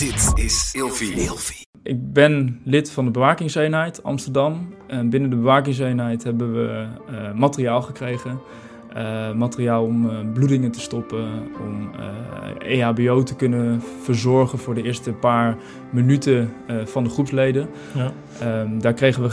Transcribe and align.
Dit 0.00 0.32
is 0.34 0.70
Ilfie. 0.74 1.66
Ik 1.82 2.12
ben 2.12 2.60
lid 2.64 2.90
van 2.90 3.04
de 3.04 3.10
bewakingseenheid 3.10 4.02
Amsterdam. 4.02 4.74
En 4.86 5.10
binnen 5.10 5.30
de 5.30 5.36
bewakingseenheid 5.36 6.24
hebben 6.24 6.52
we 6.52 6.86
uh, 7.10 7.32
materiaal 7.32 7.82
gekregen. 7.82 8.40
Uh, 8.96 9.32
materiaal 9.32 9.84
om 9.84 10.06
uh, 10.06 10.32
bloedingen 10.32 10.70
te 10.70 10.80
stoppen, 10.80 11.28
om 11.60 11.90
EHBO 12.58 13.22
te 13.22 13.36
kunnen 13.36 13.82
verzorgen 14.02 14.58
voor 14.58 14.74
de 14.74 14.82
eerste 14.82 15.12
paar 15.12 15.56
minuten 15.90 16.52
van 16.84 17.04
de 17.04 17.10
groepsleden. 17.10 17.68
Ja. 17.94 18.12
Ehm, 18.40 18.78
daar 18.78 18.94
kregen 18.94 19.22
we 19.22 19.30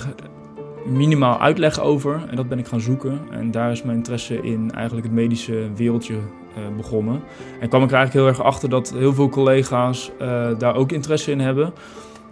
minimaal 0.85 1.39
uitleg 1.39 1.79
over 1.79 2.21
en 2.29 2.35
dat 2.35 2.49
ben 2.49 2.59
ik 2.59 2.67
gaan 2.67 2.81
zoeken. 2.81 3.19
En 3.31 3.51
daar 3.51 3.71
is 3.71 3.83
mijn 3.83 3.97
interesse 3.97 4.41
in 4.41 4.71
eigenlijk 4.71 5.07
het 5.07 5.15
medische 5.15 5.67
wereldje 5.75 6.15
begonnen. 6.77 7.21
En 7.59 7.69
kwam 7.69 7.83
ik 7.83 7.91
eigenlijk 7.91 8.13
heel 8.13 8.27
erg 8.27 8.47
achter 8.53 8.69
dat 8.69 8.93
heel 8.97 9.13
veel 9.13 9.29
collega's 9.29 10.11
daar 10.57 10.75
ook 10.75 10.91
interesse 10.91 11.31
in 11.31 11.39
hebben. 11.39 11.73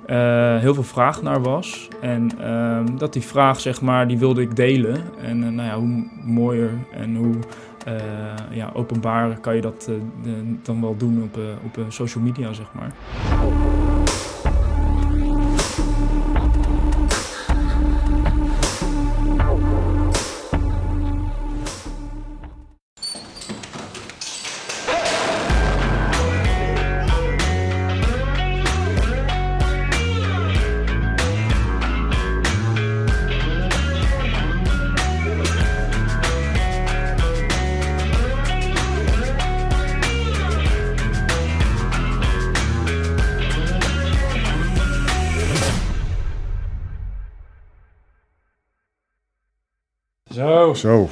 Uh, 0.09 0.57
heel 0.57 0.73
veel 0.73 0.83
vraag 0.83 1.21
naar 1.21 1.41
was. 1.41 1.87
En 2.01 2.31
uh, 2.41 2.79
dat 2.97 3.13
die 3.13 3.21
vraag, 3.21 3.59
zeg 3.59 3.81
maar, 3.81 4.07
die 4.07 4.17
wilde 4.17 4.41
ik 4.41 4.55
delen. 4.55 4.97
En 5.21 5.55
nou 5.55 5.67
ja, 5.67 5.77
hoe 5.77 6.07
mooier 6.23 6.69
en 6.91 7.15
hoe 7.15 7.35
ja, 8.51 8.69
openbaar 8.73 9.39
kan 9.39 9.55
je 9.55 9.61
dat 9.61 9.89
dan 10.61 10.81
wel 10.81 10.97
doen 10.97 11.23
op, 11.23 11.39
op 11.63 11.85
social 11.89 12.23
media, 12.23 12.53
zeg 12.53 12.67
maar. 12.73 12.93
Zo. 50.75 51.09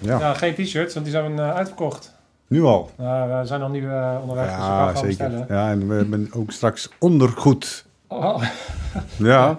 Ja. 0.00 0.34
geen 0.34 0.54
t-shirts, 0.54 0.94
want 0.94 1.06
die 1.06 1.14
zijn 1.14 1.32
uh, 1.32 1.54
uitverkocht. 1.54 2.12
Nu 2.46 2.62
al? 2.62 2.90
Nou, 2.98 3.40
we 3.40 3.46
zijn 3.46 3.62
al 3.62 3.68
nu 3.68 3.80
uh, 3.80 4.16
onderweg, 4.20 4.50
ja, 4.50 4.92
dus 4.92 5.00
zeker. 5.00 5.44
Ja, 5.48 5.70
en 5.70 5.88
we 5.88 5.94
hebben 5.94 6.28
ook 6.32 6.50
straks 6.50 6.88
ondergoed. 6.98 7.84
Oh. 8.08 8.42
ja, 9.16 9.58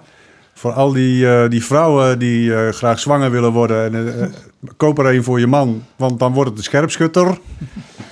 voor 0.53 0.71
al 0.71 0.91
die, 0.91 1.25
uh, 1.25 1.49
die 1.49 1.65
vrouwen 1.65 2.19
die 2.19 2.71
graag 2.71 2.99
zwanger 2.99 3.31
willen 3.31 3.51
worden. 3.51 3.93
En, 3.93 4.33
koop 4.77 4.99
er 4.99 5.15
een 5.15 5.23
voor 5.23 5.39
je 5.39 5.47
man, 5.47 5.83
want 5.95 6.19
dan 6.19 6.33
wordt 6.33 6.49
het 6.49 6.57
een 6.57 6.63
scherpschutter. 6.63 7.37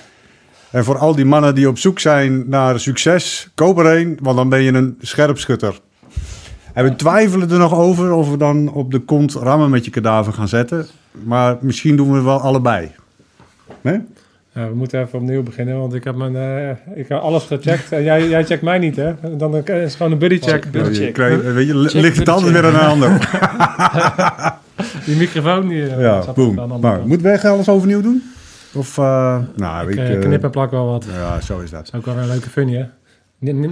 en 0.70 0.84
voor 0.84 0.98
al 0.98 1.14
die 1.14 1.24
mannen 1.24 1.54
die 1.54 1.68
op 1.68 1.78
zoek 1.78 1.98
zijn 1.98 2.48
naar 2.48 2.80
succes, 2.80 3.50
koop 3.54 3.78
er 3.78 3.86
een, 3.86 4.18
want 4.22 4.36
dan 4.36 4.48
ben 4.48 4.62
je 4.62 4.72
een 4.72 4.98
scherpschutter. 5.00 5.80
En 6.72 6.84
we 6.84 6.96
twijfelen 6.96 7.50
er 7.50 7.58
nog 7.58 7.74
over 7.74 8.12
of 8.12 8.30
we 8.30 8.36
dan 8.36 8.72
op 8.72 8.90
de 8.90 8.98
kont 8.98 9.34
rammen 9.34 9.70
met 9.70 9.84
je 9.84 9.90
kadaver 9.90 10.32
gaan 10.32 10.48
zetten. 10.48 10.86
Maar 11.10 11.56
misschien 11.60 11.96
doen 11.96 12.12
we 12.12 12.22
wel 12.22 12.40
allebei. 12.40 12.90
Nee? 13.80 14.00
Ja, 14.54 14.68
we 14.68 14.74
moeten 14.74 15.00
even 15.00 15.18
opnieuw 15.18 15.42
beginnen, 15.42 15.78
want 15.78 15.94
ik 15.94 16.04
heb, 16.04 16.16
mijn, 16.16 16.34
uh, 16.34 16.98
ik 16.98 17.08
heb 17.08 17.18
alles 17.18 17.44
gecheckt. 17.44 17.92
En 17.92 18.02
jij, 18.02 18.28
jij 18.28 18.44
checkt 18.44 18.62
mij 18.62 18.78
niet, 18.78 18.96
hè? 18.96 19.36
Dan 19.36 19.56
is 19.56 19.64
het 19.66 19.94
gewoon 19.94 20.12
een 20.12 20.18
buddy 20.18 20.38
check. 20.38 20.70
Buddy 20.70 20.94
check. 20.94 21.12
Krijg, 21.12 21.42
weet 21.42 21.66
je, 21.66 21.74
ligt 21.74 22.16
het 22.16 22.28
altijd 22.28 22.52
weer 22.52 22.66
aan 22.66 22.74
een 22.74 22.80
ander. 22.80 23.10
die 25.06 25.16
microfoon 25.16 25.68
die, 25.68 25.82
uh, 25.82 26.00
ja, 26.00 26.32
boom. 26.34 26.80
Maar, 26.80 27.00
moeten 27.06 27.26
wij 27.26 27.50
alles 27.50 27.68
overnieuw 27.68 28.00
doen? 28.00 28.22
Of, 28.72 28.98
uh, 28.98 29.38
nou, 29.56 29.90
ik, 29.92 30.08
ik 30.08 30.20
knip 30.20 30.44
en 30.44 30.50
plak 30.50 30.70
wel 30.70 30.86
wat. 30.86 31.06
Ja, 31.12 31.40
zo 31.40 31.58
is 31.58 31.70
dat. 31.70 31.78
Dat 31.78 31.94
is 31.94 31.98
ook 31.98 32.14
wel 32.14 32.22
een 32.22 32.28
leuke 32.28 32.50
funny, 32.50 32.74
hè? 32.74 32.84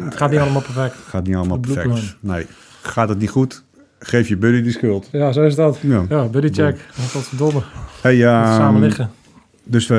Het 0.04 0.16
gaat 0.16 0.30
niet 0.30 0.40
allemaal 0.40 0.62
perfect. 0.62 0.94
Het 0.94 1.04
gaat 1.08 1.26
niet 1.26 1.36
allemaal 1.36 1.58
perfect. 1.58 2.16
Nee. 2.20 2.46
Gaat 2.82 3.08
het 3.08 3.18
niet 3.18 3.30
goed, 3.30 3.64
geef 3.98 4.28
je 4.28 4.36
buddy 4.36 4.62
die 4.62 4.72
schuld. 4.72 5.08
Ja, 5.12 5.32
zo 5.32 5.42
is 5.42 5.54
dat. 5.54 5.78
Ja, 5.80 6.04
ja 6.08 6.26
buddy 6.26 6.48
check. 6.52 6.86
Wat 7.12 7.28
verdomme. 7.28 7.62
Hey, 8.02 8.16
uh, 8.16 8.56
samen 8.56 8.80
liggen. 8.80 9.10
Dus 9.64 9.86
we, 9.86 9.94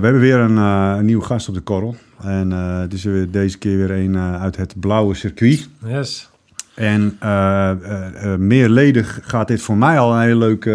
we 0.00 0.06
hebben 0.06 0.20
weer 0.20 0.38
een, 0.38 0.56
uh, 0.56 0.94
een 0.98 1.04
nieuwe 1.04 1.24
gast 1.24 1.48
op 1.48 1.54
de 1.54 1.60
korrel. 1.60 1.96
En 2.22 2.50
uh, 2.50 2.78
het 2.80 2.92
is 2.92 3.04
weer 3.04 3.30
deze 3.30 3.58
keer 3.58 3.76
weer 3.76 3.90
een 3.90 4.14
uh, 4.14 4.42
uit 4.42 4.56
het 4.56 4.80
blauwe 4.80 5.14
circuit. 5.14 5.68
Yes. 5.86 6.30
En 6.74 7.18
meerledig 8.38 9.20
gaat 9.22 9.48
dit 9.48 9.60
voor 9.60 9.76
mij 9.76 9.98
al 9.98 10.14
een 10.14 10.22
heel 10.22 10.38
leuk 10.38 10.70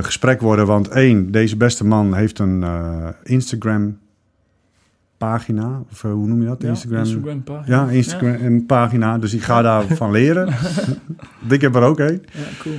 gesprek 0.00 0.40
worden. 0.40 0.66
Want 0.66 0.88
één, 0.88 1.30
deze 1.30 1.56
beste 1.56 1.84
man 1.84 2.14
heeft 2.14 2.38
een 2.38 2.64
Instagram 3.22 3.98
pagina, 5.28 5.82
of 5.90 6.04
eh, 6.04 6.12
hoe 6.12 6.26
noem 6.26 6.40
je 6.40 6.46
dat? 6.46 6.62
Ja, 6.62 6.68
Instagram, 6.68 6.98
Instagram 6.98 7.42
pagina. 7.42 7.76
Ja, 7.76 7.90
Instagram 7.90 8.66
pagina. 8.66 9.18
Dus 9.18 9.34
ik 9.34 9.42
ga 9.42 9.62
daarvan 9.62 10.10
leren. 10.10 10.48
ik 11.48 11.60
heb 11.60 11.74
er 11.74 11.82
ook 11.82 11.98
een. 11.98 12.22
Ja, 12.32 12.42
cool. 12.58 12.74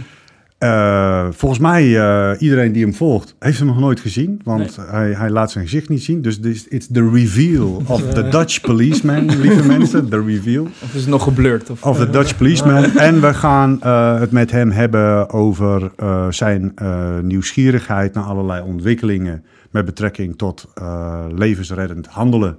Uh, 0.59 1.27
volgens 1.31 1.59
mij, 1.59 1.87
uh, 1.87 2.31
iedereen 2.39 2.71
die 2.71 2.83
hem 2.83 2.93
volgt, 2.93 3.35
heeft 3.39 3.57
hem 3.57 3.67
nog 3.67 3.79
nooit 3.79 3.99
gezien. 3.99 4.41
Want 4.43 4.77
nee. 4.77 4.85
hij, 4.87 5.13
hij 5.13 5.29
laat 5.29 5.51
zijn 5.51 5.63
gezicht 5.63 5.89
niet 5.89 6.03
zien. 6.03 6.21
Dus 6.21 6.39
is 6.39 6.67
it's 6.67 6.87
the 6.91 7.09
reveal 7.09 7.81
of 7.87 8.01
the 8.13 8.29
Dutch 8.29 8.61
policeman, 8.61 9.39
lieve 9.39 9.67
mensen. 9.77 10.09
The 10.09 10.23
reveal. 10.23 10.63
Of 10.63 10.93
is 10.93 11.01
het 11.01 11.09
nog 11.09 11.23
geblurred? 11.23 11.69
Of, 11.69 11.83
of 11.83 11.97
the 11.97 12.09
Dutch 12.09 12.37
policeman. 12.37 12.83
en 12.83 13.21
we 13.21 13.33
gaan 13.33 13.79
uh, 13.83 14.19
het 14.19 14.31
met 14.31 14.51
hem 14.51 14.71
hebben 14.71 15.29
over 15.29 15.91
zijn 16.29 16.73
nieuwsgierigheid 17.21 18.13
naar 18.13 18.23
allerlei 18.23 18.63
ontwikkelingen 18.63 19.43
met 19.73 19.85
betrekking 19.85 20.37
tot 20.37 20.67
uh, 20.81 21.25
levensreddend 21.35 22.07
handelen 22.07 22.57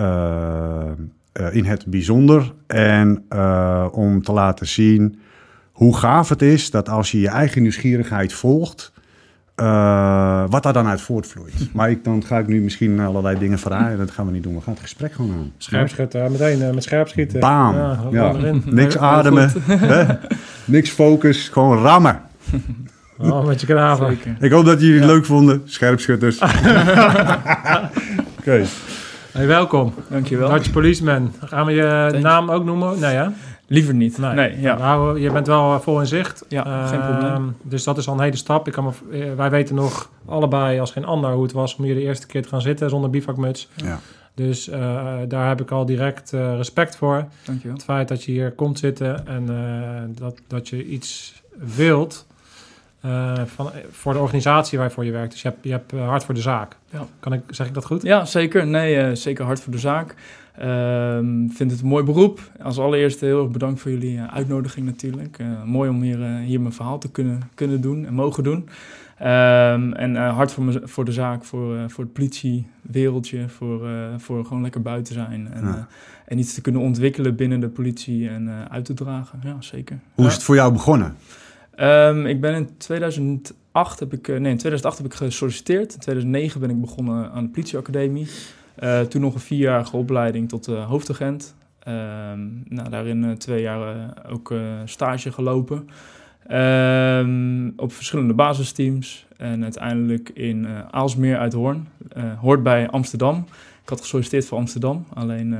uh, 0.00 0.04
uh, 1.40 1.54
in 1.54 1.64
het 1.64 1.86
bijzonder. 1.86 2.52
En 2.66 3.24
om 3.92 4.22
te 4.22 4.32
laten 4.32 4.66
zien 4.66 5.20
hoe 5.72 5.96
gaaf 5.96 6.28
het 6.28 6.42
is 6.42 6.70
dat 6.70 6.88
als 6.88 7.10
je 7.10 7.20
je 7.20 7.28
eigen 7.28 7.62
nieuwsgierigheid 7.62 8.32
volgt, 8.32 8.92
wat 10.50 10.62
daar 10.62 10.72
dan 10.72 10.86
uit 10.86 11.00
voortvloeit. 11.00 11.68
maar 11.74 11.90
ik, 11.90 12.04
dan 12.04 12.24
ga 12.24 12.38
ik 12.38 12.46
nu 12.46 12.60
misschien 12.60 13.00
allerlei 13.00 13.38
dingen 13.38 13.58
vragen. 13.58 13.98
Dat 13.98 14.10
gaan 14.10 14.26
we 14.26 14.32
niet 14.32 14.42
doen. 14.42 14.54
We 14.54 14.60
gaan 14.60 14.72
het 14.72 14.82
gesprek 14.82 15.12
gewoon 15.12 15.32
aan. 15.32 15.52
Scherpschieten, 15.58 16.32
meteen 16.32 16.74
met 16.74 16.82
scherpschieten. 16.82 17.40
Baam. 17.40 17.74
Ja, 17.74 17.98
ja. 18.10 18.54
Niks 18.64 18.98
ademen. 18.98 19.52
Niks 20.64 20.90
focus. 20.90 21.48
Gewoon 21.48 21.78
rammen. 21.78 22.20
Oh, 23.18 23.46
met 23.46 23.60
je. 23.60 24.06
Ik 24.40 24.50
hoop 24.50 24.64
dat 24.64 24.80
jullie 24.80 25.00
het 25.00 25.04
leuk 25.04 25.24
vonden. 25.24 25.62
Scherpschutters. 25.64 26.38
Oké. 28.38 28.64
Hey, 29.32 29.46
welkom. 29.46 29.94
Dankjewel. 30.08 30.50
Dutch 30.50 30.70
Policeman. 30.70 31.32
Gaan 31.44 31.66
we 31.66 31.72
je 31.72 32.18
naam 32.20 32.50
ook 32.50 32.64
noemen? 32.64 33.00
Nee, 33.00 33.12
ja? 33.12 33.32
Liever 33.66 33.94
niet. 33.94 34.18
Nee, 34.18 34.60
ja. 34.60 34.76
Nou, 34.76 35.20
je 35.20 35.32
bent 35.32 35.46
wel 35.46 35.80
vol 35.80 36.00
in 36.00 36.06
zicht. 36.06 36.44
Ja, 36.48 36.86
geen 36.86 37.00
probleem. 37.00 37.32
Ehm, 37.32 37.42
dus 37.62 37.84
dat 37.84 37.98
is 37.98 38.08
al 38.08 38.14
een 38.14 38.20
hele 38.20 38.36
stap. 38.36 38.66
Ik 38.66 38.72
kan 38.72 38.84
me, 38.84 39.18
eh, 39.18 39.34
wij 39.34 39.50
weten 39.50 39.74
nog 39.74 40.10
allebei 40.26 40.80
als 40.80 40.90
geen 40.90 41.04
ander 41.04 41.32
hoe 41.32 41.42
het 41.42 41.52
was 41.52 41.76
om 41.76 41.84
hier 41.84 41.94
de 41.94 42.02
eerste 42.02 42.26
keer 42.26 42.42
te 42.42 42.48
gaan 42.48 42.60
zitten 42.60 42.90
zonder 42.90 43.10
bivakmuts. 43.10 43.68
Ja. 43.74 43.98
Dus 44.34 44.68
uh, 44.68 44.76
daar 45.28 45.48
heb 45.48 45.60
ik 45.60 45.70
al 45.70 45.86
direct 45.86 46.32
uh, 46.32 46.56
respect 46.56 46.96
voor. 46.96 47.24
Dankjewel. 47.44 47.76
Het 47.76 47.84
feit 47.84 48.08
dat 48.08 48.24
je 48.24 48.32
hier 48.32 48.52
komt 48.52 48.78
zitten 48.78 49.26
en 49.26 49.46
dat, 50.18 50.40
dat 50.46 50.68
je 50.68 50.86
iets 50.86 51.42
wilt 51.76 52.26
uh, 53.04 53.32
van, 53.44 53.70
voor 53.90 54.12
de 54.12 54.18
organisatie 54.18 54.78
waarvoor 54.78 55.04
je 55.04 55.12
werkt. 55.12 55.32
Dus 55.32 55.42
je 55.42 55.48
hebt, 55.48 55.64
je 55.64 55.70
hebt 55.70 55.92
hard 55.92 56.24
voor 56.24 56.34
de 56.34 56.40
zaak. 56.40 56.76
Ja. 56.90 57.06
Kan 57.20 57.32
ik, 57.32 57.42
zeg 57.50 57.66
ik 57.66 57.74
dat 57.74 57.84
goed? 57.84 58.02
Ja, 58.02 58.24
zeker. 58.24 58.66
Nee, 58.66 59.08
uh, 59.08 59.14
zeker 59.14 59.44
hard 59.44 59.60
voor 59.60 59.72
de 59.72 59.78
zaak. 59.78 60.14
Uh, 60.62 61.16
vind 61.48 61.70
het 61.70 61.80
een 61.80 61.86
mooi 61.86 62.04
beroep. 62.04 62.40
Als 62.62 62.78
allereerste 62.78 63.24
heel 63.24 63.42
erg 63.42 63.50
bedankt 63.50 63.80
voor 63.80 63.90
jullie 63.90 64.20
uitnodiging 64.20 64.86
natuurlijk. 64.86 65.38
mooi 65.64 65.90
om 65.90 66.02
hier, 66.02 66.18
hier 66.38 66.60
mijn 66.60 66.72
verhaal 66.72 66.98
te 66.98 67.10
kunnen, 67.10 67.42
kunnen 67.54 67.80
doen 67.80 68.06
en 68.06 68.14
mogen 68.14 68.42
doen. 68.42 68.68
Um, 69.22 69.92
en 69.92 70.16
hard 70.16 70.52
voor, 70.52 70.64
me, 70.64 70.80
voor 70.84 71.04
de 71.04 71.12
zaak, 71.12 71.44
voor, 71.44 71.90
voor 71.90 72.04
het 72.04 72.12
politiewereldje, 72.12 73.48
voor, 73.48 73.88
voor 74.16 74.44
gewoon 74.44 74.62
lekker 74.62 74.82
buiten 74.82 75.14
zijn. 75.14 75.48
En, 75.52 75.64
ja. 75.64 75.88
en 76.26 76.38
iets 76.38 76.54
te 76.54 76.60
kunnen 76.60 76.80
ontwikkelen 76.80 77.36
binnen 77.36 77.60
de 77.60 77.68
politie 77.68 78.28
en 78.28 78.68
uit 78.70 78.84
te 78.84 78.94
dragen. 78.94 79.40
Ja, 79.42 79.56
zeker. 79.60 79.98
Hoe 80.14 80.26
is 80.26 80.34
het 80.34 80.42
voor 80.42 80.54
jou 80.54 80.72
begonnen? 80.72 81.16
Um, 81.80 82.26
ik 82.26 82.40
ben 82.40 82.54
in 82.54 82.76
2008 82.76 84.00
heb 84.00 84.12
ik, 84.12 84.28
nee, 84.28 84.36
in 84.36 84.58
2008 84.58 84.96
heb 84.96 85.06
ik 85.06 85.14
gesolliciteerd. 85.14 85.94
In 85.94 86.00
2009 86.00 86.60
ben 86.60 86.70
ik 86.70 86.80
begonnen 86.80 87.30
aan 87.30 87.44
de 87.44 87.50
politieacademie. 87.50 88.28
Uh, 88.78 89.00
toen 89.00 89.20
nog 89.20 89.34
een 89.34 89.40
vierjarige 89.40 89.96
opleiding 89.96 90.48
tot 90.48 90.68
uh, 90.68 90.86
hoofdagent. 90.86 91.54
Um, 91.88 92.64
nou, 92.68 92.88
daarin 92.90 93.38
twee 93.38 93.62
jaar 93.62 94.14
ook 94.28 94.54
stage 94.84 95.32
gelopen. 95.32 95.88
Um, 96.50 97.72
op 97.76 97.92
verschillende 97.92 98.34
basisteams. 98.34 99.26
En 99.36 99.62
uiteindelijk 99.62 100.28
in 100.28 100.66
Aalsmeer 100.90 101.38
uit 101.38 101.52
Hoorn. 101.52 101.88
hoort 102.40 102.62
bij 102.62 102.88
Amsterdam. 102.88 103.46
ik 103.82 103.88
had 103.88 104.00
gesolliciteerd 104.00 104.46
voor 104.46 104.58
Amsterdam, 104.58 105.04
alleen 105.14 105.56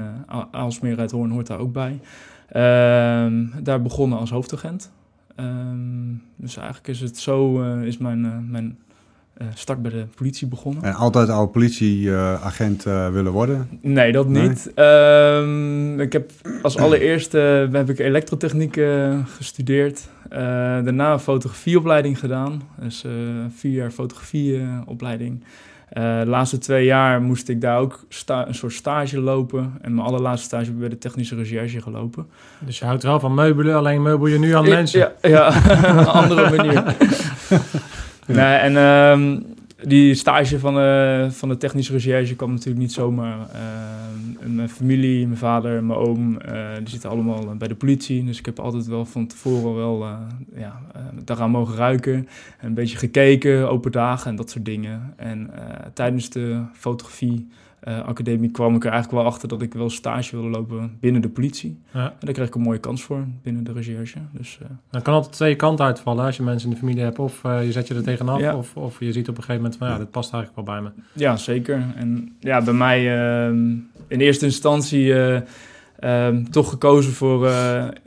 Aalsmeer 0.50 0.98
uit 0.98 1.10
Hoorn 1.10 1.30
hoort 1.30 1.46
daar 1.46 1.58
ook 1.58 1.72
bij. 1.72 2.00
Ehm, 2.48 3.44
daar 3.62 3.82
begonnen 3.82 4.18
als 4.18 4.30
hoofdagent. 4.30 4.90
Ehm, 5.38 6.14
dus 6.36 6.56
eigenlijk 6.56 6.88
is 6.88 7.00
het 7.00 7.18
zo, 7.18 7.62
is 7.80 7.98
mijn, 7.98 8.50
mijn 8.50 8.78
start 9.54 9.82
bij 9.82 9.90
de 9.90 10.06
politie 10.14 10.46
begonnen. 10.46 10.82
En 10.82 10.94
altijd 10.94 11.28
al 11.28 11.46
politieagent 11.46 12.82
willen 12.82 13.32
worden? 13.32 13.68
Nee, 13.80 14.12
dat 14.12 14.28
niet. 14.28 14.72
Ehm, 14.74 16.00
ik 16.00 16.12
heb 16.12 16.30
als 16.62 16.76
allereerste 16.76 17.68
heb 17.72 17.90
ik 17.90 17.98
elektrotechniek 17.98 18.80
gestudeerd. 19.24 20.08
daarna 20.28 21.18
fotografieopleiding 21.18 22.18
gedaan. 22.18 22.62
Dus 22.80 23.04
vier 23.54 23.72
jaar 23.72 23.90
fotografieopleiding. 23.90 25.42
Uh, 25.92 26.20
de 26.20 26.26
laatste 26.26 26.58
twee 26.58 26.84
jaar 26.84 27.22
moest 27.22 27.48
ik 27.48 27.60
daar 27.60 27.78
ook 27.78 28.04
een 28.26 28.54
soort 28.54 28.72
stage 28.72 29.20
lopen. 29.20 29.72
En 29.80 29.94
mijn 29.94 30.06
allerlaatste 30.06 30.46
stage 30.46 30.64
heb 30.64 30.72
ik 30.72 30.78
bij 30.78 30.88
de 30.88 30.98
technische 30.98 31.34
recherche 31.34 31.82
gelopen. 31.82 32.26
Dus 32.58 32.78
je 32.78 32.84
houdt 32.84 33.02
wel 33.02 33.20
van 33.20 33.34
meubelen, 33.34 33.76
alleen 33.76 34.02
meubel 34.02 34.26
je 34.26 34.38
nu 34.38 34.54
aan 34.54 34.68
mensen? 34.68 35.00
Ja, 35.00 35.12
ja 35.28 35.52
een 35.98 36.06
andere 36.06 36.56
manier. 36.56 36.96
nee, 38.26 38.56
en 38.56 38.76
um, 38.76 39.44
die 39.82 40.14
stage 40.14 40.58
van 40.58 40.74
de, 40.74 41.26
van 41.30 41.48
de 41.48 41.56
technische 41.56 41.92
recherche 41.92 42.36
kwam 42.36 42.50
natuurlijk 42.50 42.78
niet 42.78 42.92
zomaar. 42.92 43.38
Uh, 43.38 43.46
mijn 44.54 44.68
familie, 44.68 45.26
mijn 45.26 45.38
vader, 45.38 45.84
mijn 45.84 45.98
oom, 45.98 46.32
uh, 46.32 46.76
die 46.78 46.88
zitten 46.88 47.10
allemaal 47.10 47.56
bij 47.56 47.68
de 47.68 47.74
politie. 47.74 48.24
Dus 48.24 48.38
ik 48.38 48.46
heb 48.46 48.60
altijd 48.60 48.86
wel 48.86 49.04
van 49.04 49.26
tevoren 49.26 49.74
wel 49.74 50.02
uh, 50.02 50.18
ja, 50.54 50.80
daaraan 51.24 51.50
mogen 51.50 51.76
ruiken. 51.76 52.28
Een 52.60 52.74
beetje 52.74 52.96
gekeken, 52.96 53.70
open 53.70 53.92
dagen 53.92 54.30
en 54.30 54.36
dat 54.36 54.50
soort 54.50 54.64
dingen. 54.64 55.12
En 55.16 55.50
tijdens 55.94 56.30
de 56.30 56.62
fotografie 56.72 57.48
uh, 57.84 58.04
academie 58.04 58.50
kwam 58.50 58.74
ik 58.74 58.84
er 58.84 58.90
eigenlijk 58.90 59.22
wel 59.22 59.32
achter 59.32 59.48
dat 59.48 59.62
ik 59.62 59.74
wel 59.74 59.90
stage 59.90 60.36
wilde 60.36 60.50
lopen 60.50 60.96
binnen 61.00 61.22
de 61.22 61.28
politie. 61.28 61.80
Ja. 61.92 62.04
En 62.04 62.16
daar 62.20 62.34
kreeg 62.34 62.46
ik 62.46 62.54
een 62.54 62.60
mooie 62.60 62.78
kans 62.78 63.02
voor 63.02 63.24
binnen 63.42 63.64
de 63.64 63.72
recherche. 63.72 64.18
Dus, 64.32 64.58
uh, 64.62 64.68
Dan 64.90 65.02
kan 65.02 65.14
altijd 65.14 65.32
twee 65.32 65.56
kanten 65.56 65.84
uitvallen 65.84 66.24
als 66.24 66.36
je 66.36 66.42
mensen 66.42 66.68
in 66.68 66.74
de 66.74 66.80
familie 66.80 67.02
hebt. 67.02 67.18
Of 67.18 67.42
uh, 67.46 67.64
je 67.64 67.72
zet 67.72 67.88
je 67.88 67.94
er 67.94 68.02
tegenaf, 68.02 68.54
of, 68.54 68.76
of 68.76 69.00
je 69.00 69.12
ziet 69.12 69.28
op 69.28 69.36
een 69.36 69.42
gegeven 69.42 69.62
moment 69.62 69.78
van 69.78 69.88
ja, 69.88 69.98
dit 69.98 70.10
past 70.10 70.32
eigenlijk 70.32 70.66
wel 70.66 70.74
bij 70.74 70.84
me. 70.84 71.02
Ja, 71.12 71.36
zeker. 71.36 71.84
En 71.96 72.36
ja, 72.40 72.62
bij 72.62 72.74
mij 72.74 73.18
ehm, 73.18 73.68
in 74.08 74.20
eerste 74.20 74.44
instantie 74.44 75.14
um, 75.14 76.50
toch 76.50 76.68
gekozen 76.70 77.12
voor 77.12 77.48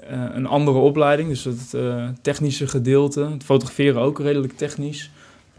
een 0.09 0.45
andere 0.45 0.77
opleiding. 0.77 1.29
Dus 1.29 1.43
het 1.43 1.75
technische 2.21 2.67
gedeelte. 2.67 3.21
Het 3.21 3.43
fotograferen 3.43 4.01
ook 4.01 4.19
redelijk 4.19 4.57
technisch. 4.57 5.11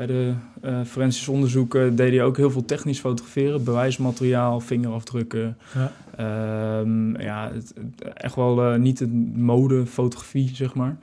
Bij 0.07 0.15
de 0.15 0.33
uh, 0.65 0.81
forensisch 0.87 1.29
onderzoeken 1.29 1.97
deed 1.97 2.13
hij 2.13 2.25
ook 2.25 2.37
heel 2.37 2.51
veel 2.51 2.65
technisch 2.65 3.01
fotograferen. 3.01 3.65
Bewijsmateriaal, 3.65 4.61
vingerafdrukken. 4.61 5.57
Ja, 5.75 6.81
um, 6.81 7.21
ja 7.21 7.51
het, 7.53 7.75
echt 8.15 8.35
wel 8.35 8.73
uh, 8.73 8.79
niet 8.79 9.01
een 9.01 9.33
modefotografie, 9.37 10.51
zeg 10.55 10.75
maar. 10.75 10.97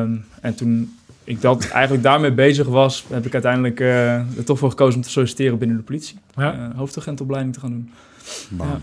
Um, 0.00 0.24
en 0.40 0.54
toen 0.54 0.96
ik 1.24 1.40
dat 1.40 1.68
eigenlijk 1.70 2.02
daarmee 2.02 2.32
bezig 2.32 2.66
was, 2.66 3.04
heb 3.08 3.26
ik 3.26 3.32
uiteindelijk 3.32 3.80
uh, 3.80 4.14
er 4.14 4.44
toch 4.44 4.58
voor 4.58 4.70
gekozen 4.70 4.96
om 4.96 5.02
te 5.02 5.10
solliciteren 5.10 5.58
binnen 5.58 5.76
de 5.76 5.82
politie. 5.82 6.18
Ja. 6.36 6.72
hoofdagentopleiding 6.76 7.54
te 7.54 7.60
gaan 7.60 7.70
doen. 7.70 7.90
Ja. 8.58 8.80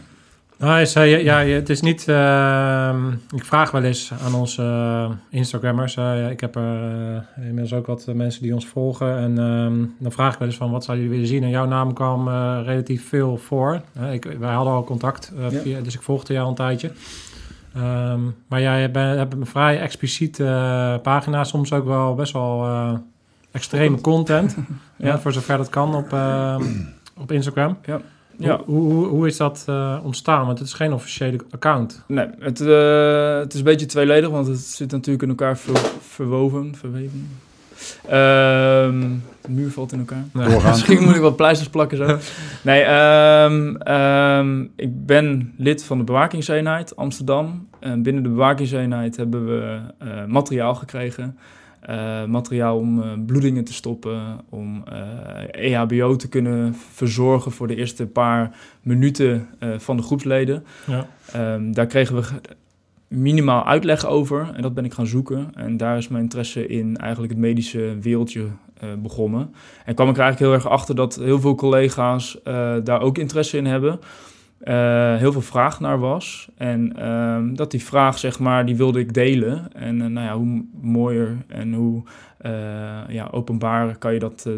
Nou, 0.58 0.86
zei, 0.86 1.24
ja, 1.24 1.40
ja, 1.40 1.56
het 1.56 1.70
is 1.70 1.82
niet. 1.82 2.08
Uh, 2.08 2.96
ik 3.36 3.46
vraag 3.46 3.72
wel 3.72 3.84
eens 3.84 4.12
aan 4.26 4.36
onze 4.36 4.62
uh, 4.62 5.10
Instagrammers. 5.30 5.96
Uh, 5.96 6.30
ik 6.30 6.40
heb 6.40 6.56
er 6.56 6.82
uh, 7.38 7.46
inmiddels 7.46 7.74
ook 7.74 7.86
wat 7.86 8.08
mensen 8.14 8.42
die 8.42 8.54
ons 8.54 8.68
volgen. 8.68 9.18
En 9.18 9.38
ehm, 9.38 9.86
dan 10.00 10.12
vraag 10.12 10.34
ik 10.34 10.40
wel 10.40 10.48
eens 10.48 10.58
van 10.58 10.72
wat 10.72 10.84
zouden 10.84 11.06
jullie 11.06 11.22
willen 11.22 11.36
zien. 11.36 11.44
En 11.48 11.56
jouw 11.56 11.66
naam 11.66 11.94
kwam 11.94 12.30
relatief 12.64 13.08
veel 13.08 13.38
voor. 13.38 13.82
ik, 14.12 14.24
wij 14.40 14.54
hadden 14.54 14.74
al 14.74 14.84
contact, 14.84 15.32
via, 15.50 15.82
dus 15.82 15.96
ik 15.96 16.02
volgde 16.02 16.34
jou 16.34 16.48
een 16.48 16.56
tijdje. 16.56 16.92
Um, 17.78 18.36
maar 18.48 18.62
jij 18.62 18.82
hebt, 18.82 18.96
hebt 18.96 19.34
een 19.34 19.46
vrij 19.46 19.80
expliciete 19.80 21.00
pagina, 21.04 21.44
soms 21.44 21.74
ook 21.74 21.86
wel 21.86 22.16
best 22.16 22.34
wel 22.34 22.68
extreme 23.52 24.02
content. 24.02 24.56
ja. 24.98 25.20
voor 25.20 25.34
zover 25.34 25.58
dat 25.58 25.70
kan 25.70 25.96
op, 25.96 26.16
op 27.18 27.32
Instagram. 27.32 27.78
Ja. 27.86 28.02
Ja. 28.38 28.62
Hoe, 28.66 28.94
hoe, 28.94 29.06
hoe 29.06 29.28
is 29.28 29.38
dat 29.38 29.66
uh, 29.70 30.00
ontstaan? 30.04 30.46
Want 30.46 30.60
het 30.60 30.68
is 30.68 30.74
geen 30.74 30.94
officiële 30.94 31.40
account. 31.52 32.04
Nee, 32.08 32.28
het, 32.40 32.62
uh, 32.62 33.38
het 33.38 33.54
is 33.54 33.60
een 33.60 33.66
beetje 33.66 33.86
tweeledig, 33.86 34.30
want 34.30 34.48
het 34.48 34.60
zit 34.60 34.92
natuurlijk 34.92 35.24
in 35.24 35.30
elkaar 35.30 35.58
ver, 35.58 35.78
verwoven, 36.02 36.76
verweven. 36.76 37.30
Um, 38.06 39.24
de 39.42 39.52
muur 39.52 39.72
valt 39.72 39.92
in 39.92 40.00
elkaar. 40.00 40.24
Nee. 40.34 40.60
Misschien 40.64 41.04
moet 41.04 41.16
ik 41.16 41.22
wat 41.22 41.36
pleisters 41.36 41.70
plakken 41.70 41.98
zo. 41.98 42.18
nee, 42.70 42.86
um, 43.44 43.88
um, 43.88 44.72
ik 44.76 45.06
ben 45.06 45.54
lid 45.58 45.84
van 45.84 45.98
de 45.98 46.04
bewakingseenheid 46.04 46.96
Amsterdam. 46.96 47.68
En 47.80 48.04
binnen 48.04 48.24
de 48.24 48.30
bewakingseenheid 48.30 49.18
hebben 49.18 49.46
we 49.46 49.80
uh, 50.04 50.26
materiaal 50.26 50.76
gekregen 50.76 51.38
uh, 51.90 52.26
materiaal 52.26 52.78
om 52.78 53.00
uh, 53.00 53.06
bloedingen 53.26 53.64
te 53.64 53.74
stoppen, 53.74 54.40
om 54.50 54.84
uh, 54.92 55.00
eh, 55.54 55.74
EHBO 55.74 56.16
te 56.16 56.30
kunnen 56.30 56.76
verzorgen 56.92 57.52
voor 57.52 57.68
de 57.68 57.76
eerste 57.76 58.08
paar 58.08 58.56
minuten 58.82 59.48
van 59.78 59.98
de 59.98 60.04
groepsleden. 60.04 60.66
Ja. 60.88 61.08
Um, 61.54 61.74
daar 61.74 61.86
kregen 61.86 62.16
we 62.16 62.24
minimaal 63.08 63.66
uitleg 63.66 64.06
over 64.06 64.52
en 64.54 64.62
dat 64.62 64.74
ben 64.74 64.86
ik 64.86 64.94
gaan 64.94 65.08
zoeken. 65.08 65.52
En 65.56 65.78
daar 65.78 65.98
is 65.98 66.08
mijn 66.08 66.24
interesse 66.24 66.68
in 66.68 66.98
eigenlijk 66.98 67.34
het 67.34 67.42
medische 67.42 67.98
wereldje 68.02 68.46
begonnen. 69.02 69.54
En 69.86 69.96
kwam 69.96 70.10
ik 70.10 70.16
er 70.16 70.22
eigenlijk 70.22 70.52
heel 70.52 70.64
erg 70.64 70.80
achter 70.80 70.96
dat 70.96 71.16
heel 71.16 71.40
veel 71.40 71.56
collega's 71.56 72.40
daar 72.84 73.02
ook 73.02 73.18
interesse 73.18 73.58
in 73.58 73.66
hebben. 73.66 74.00
Uh, 74.68 75.16
heel 75.16 75.32
veel 75.32 75.42
vraag 75.42 75.80
naar 75.80 76.00
was. 76.00 76.50
En 76.58 76.94
uh, 77.00 77.38
dat 77.54 77.72
die 77.72 77.84
vraag, 77.84 78.20
zeg 78.20 78.40
maar, 78.40 78.66
die 78.66 78.76
wilde 78.76 79.00
ik 79.00 79.14
delen. 79.14 79.74
En 79.74 80.00
uh, 80.00 80.06
nou 80.06 80.28
ja, 80.28 80.38
hoe 80.38 80.66
mooier 80.82 81.38
en 81.48 81.74
hoe 81.74 82.02
uh, 82.46 82.52
ja, 83.08 83.28
openbaar 83.32 83.98
kan 83.98 84.14
je 84.14 84.20
dat 84.20 84.50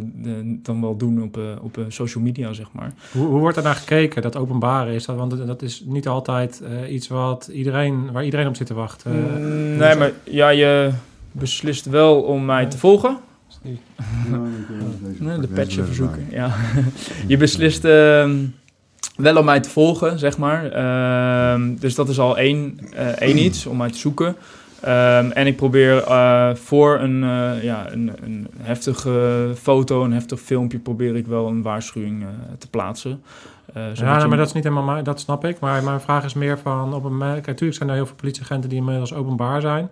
dan 0.62 0.82
wel 0.82 0.98
doen 0.98 1.24
op, 1.24 1.40
op 1.62 1.86
social 1.88 2.24
media, 2.24 2.54
zeg 2.54 2.72
maar. 2.72 2.94
Hoe, 3.12 3.26
hoe 3.26 3.40
wordt 3.40 3.58
er 3.58 3.64
naar 3.64 3.76
gekeken, 3.76 4.22
dat 4.22 4.36
openbaar 4.36 4.88
is? 4.88 5.06
Dat, 5.06 5.16
want 5.16 5.48
dat 5.48 5.62
is 5.62 5.84
niet 5.86 6.08
altijd 6.08 6.64
iets 6.90 7.08
wat 7.08 7.50
iedereen, 7.54 8.12
waar 8.12 8.26
iedereen 8.26 8.48
op 8.48 8.56
zit 8.56 8.68
te 8.68 8.74
wachten. 8.74 9.12
Mm, 9.12 9.78
nee, 9.78 9.96
maar 9.96 10.12
ja, 10.24 10.50
je 10.50 10.92
beslist 11.32 11.86
wel 11.86 12.22
om 12.22 12.46
mij 12.46 12.66
te 12.66 12.78
volgen. 12.78 13.18
Nee, 15.20 15.40
de 15.40 15.48
patch 15.48 15.74
verzoeken, 15.74 16.28
ja. 16.30 16.56
je 17.28 17.38
beslist... 17.38 17.86
Ehm, 17.86 18.38
wel 19.16 19.38
om 19.38 19.46
mij 19.46 19.60
te 19.60 19.70
volgen, 19.70 20.20
zeg 20.20 20.38
maar. 20.38 20.72
Ehm, 20.72 21.76
dus 21.76 21.96
dat 21.96 22.10
is 22.10 22.20
al 22.20 22.38
één, 22.38 22.80
uh, 22.94 23.08
één 23.08 23.38
iets 23.38 23.66
om 23.66 23.78
mij 23.78 23.90
te 23.90 23.98
zoeken. 23.98 24.36
Um, 24.88 25.32
en 25.32 25.48
ik 25.48 25.56
probeer 25.56 26.08
uh, 26.08 26.56
voor 26.56 27.00
een, 27.00 27.24
uh, 27.24 27.64
ja, 27.64 27.92
een, 27.92 28.12
een, 28.24 28.48
heftige 28.58 29.52
foto, 29.62 30.04
een 30.04 30.14
heftig 30.14 30.40
filmpje, 30.40 30.80
probeer 30.80 31.16
ik 31.16 31.28
wel 31.28 31.48
een 31.48 31.62
waarschuwing 31.62 32.26
te 32.58 32.70
plaatsen. 32.70 33.24
ja, 33.94 34.28
maar 34.28 34.38
dat 34.38 34.48
is 34.48 34.54
niet 34.54 34.64
helemaal, 34.64 35.04
dat 35.04 35.20
snap 35.20 35.46
ik. 35.46 35.60
Maar 35.60 35.84
mijn 35.84 36.02
vraag 36.02 36.24
is 36.24 36.34
meer 36.34 36.60
van, 36.60 36.94
op 36.94 37.04
een, 37.04 37.20
kijk, 37.20 37.46
natuurlijk 37.46 37.78
zijn 37.78 37.90
er 37.90 37.96
heel 37.96 38.06
veel 38.06 38.16
politieagenten 38.16 38.70
die 38.70 38.80
inmiddels 38.80 39.14
openbaar 39.14 39.62
zijn. 39.62 39.92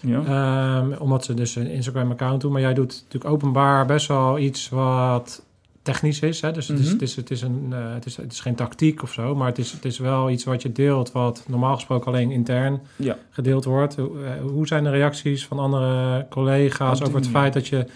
Ja. 0.00 0.78
Um, 0.78 0.92
omdat 0.98 1.24
ze 1.24 1.34
dus 1.34 1.56
een 1.56 1.70
Instagram-account 1.70 2.40
doen. 2.40 2.52
Maar 2.52 2.60
jij 2.60 2.74
doet 2.74 3.02
natuurlijk 3.04 3.32
openbaar 3.34 3.86
best 3.86 4.06
wel 4.06 4.38
iets 4.38 4.68
wat 4.68 5.45
technisch 5.86 6.20
is. 6.20 6.40
Hè? 6.40 6.52
Dus 6.52 6.68
het, 6.68 6.78
is, 6.78 6.84
mhm. 6.84 6.92
het, 6.92 7.02
is, 7.02 7.16
het, 7.16 7.30
is 7.30 7.42
een, 7.42 7.66
uh, 7.72 7.94
het, 7.94 8.06
is, 8.06 8.16
het 8.16 8.32
is 8.32 8.40
geen 8.40 8.54
tactiek 8.54 9.02
of 9.02 9.12
zo, 9.12 9.34
maar 9.34 9.46
het 9.46 9.58
is, 9.58 9.72
het 9.72 9.84
is 9.84 9.98
wel 9.98 10.30
iets 10.30 10.44
wat 10.44 10.62
je 10.62 10.72
deelt, 10.72 11.12
wat 11.12 11.44
normaal 11.48 11.74
gesproken 11.74 12.06
alleen 12.06 12.30
intern 12.30 12.80
ja. 12.96 13.16
gedeeld 13.30 13.64
wordt. 13.64 13.96
Hoe, 13.96 14.10
hoe 14.42 14.66
zijn 14.66 14.84
de 14.84 14.90
reacties 14.90 15.46
van 15.46 15.58
andere 15.58 16.26
collega's 16.30 17.02
over 17.02 17.16
het 17.16 17.28
feit 17.28 17.52
dat 17.52 17.68
je 17.68 17.86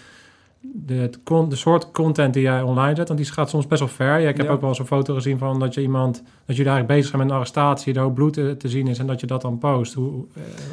de, 0.61 1.09
de 1.49 1.55
soort 1.55 1.91
content 1.91 2.33
die 2.33 2.43
jij 2.43 2.61
online 2.61 2.95
zet, 2.95 3.07
want 3.07 3.19
die 3.19 3.31
gaat 3.31 3.49
soms 3.49 3.67
best 3.67 3.79
wel 3.79 3.89
ver. 3.89 4.19
Ja, 4.19 4.29
ik 4.29 4.37
heb 4.37 4.49
ook 4.49 4.59
wel 4.59 4.69
eens 4.69 4.79
een 4.79 4.85
foto 4.85 5.13
gezien 5.13 5.37
van 5.37 5.59
dat 5.59 5.73
je 5.73 5.81
iemand, 5.81 6.23
dat 6.45 6.55
daar 6.57 6.65
eigenlijk 6.65 6.87
bezig 6.87 7.11
bent 7.11 7.23
met 7.23 7.31
een 7.31 7.37
arrestatie, 7.37 7.93
daar 7.93 8.03
ook 8.03 8.13
bloed 8.13 8.33
te, 8.33 8.55
te, 8.57 8.69
zien 8.69 8.87
is 8.87 8.99
en 8.99 9.07
dat 9.07 9.19
je 9.19 9.27
dat 9.27 9.41
dan 9.41 9.57
post. 9.57 9.93
Hoe, 9.93 10.25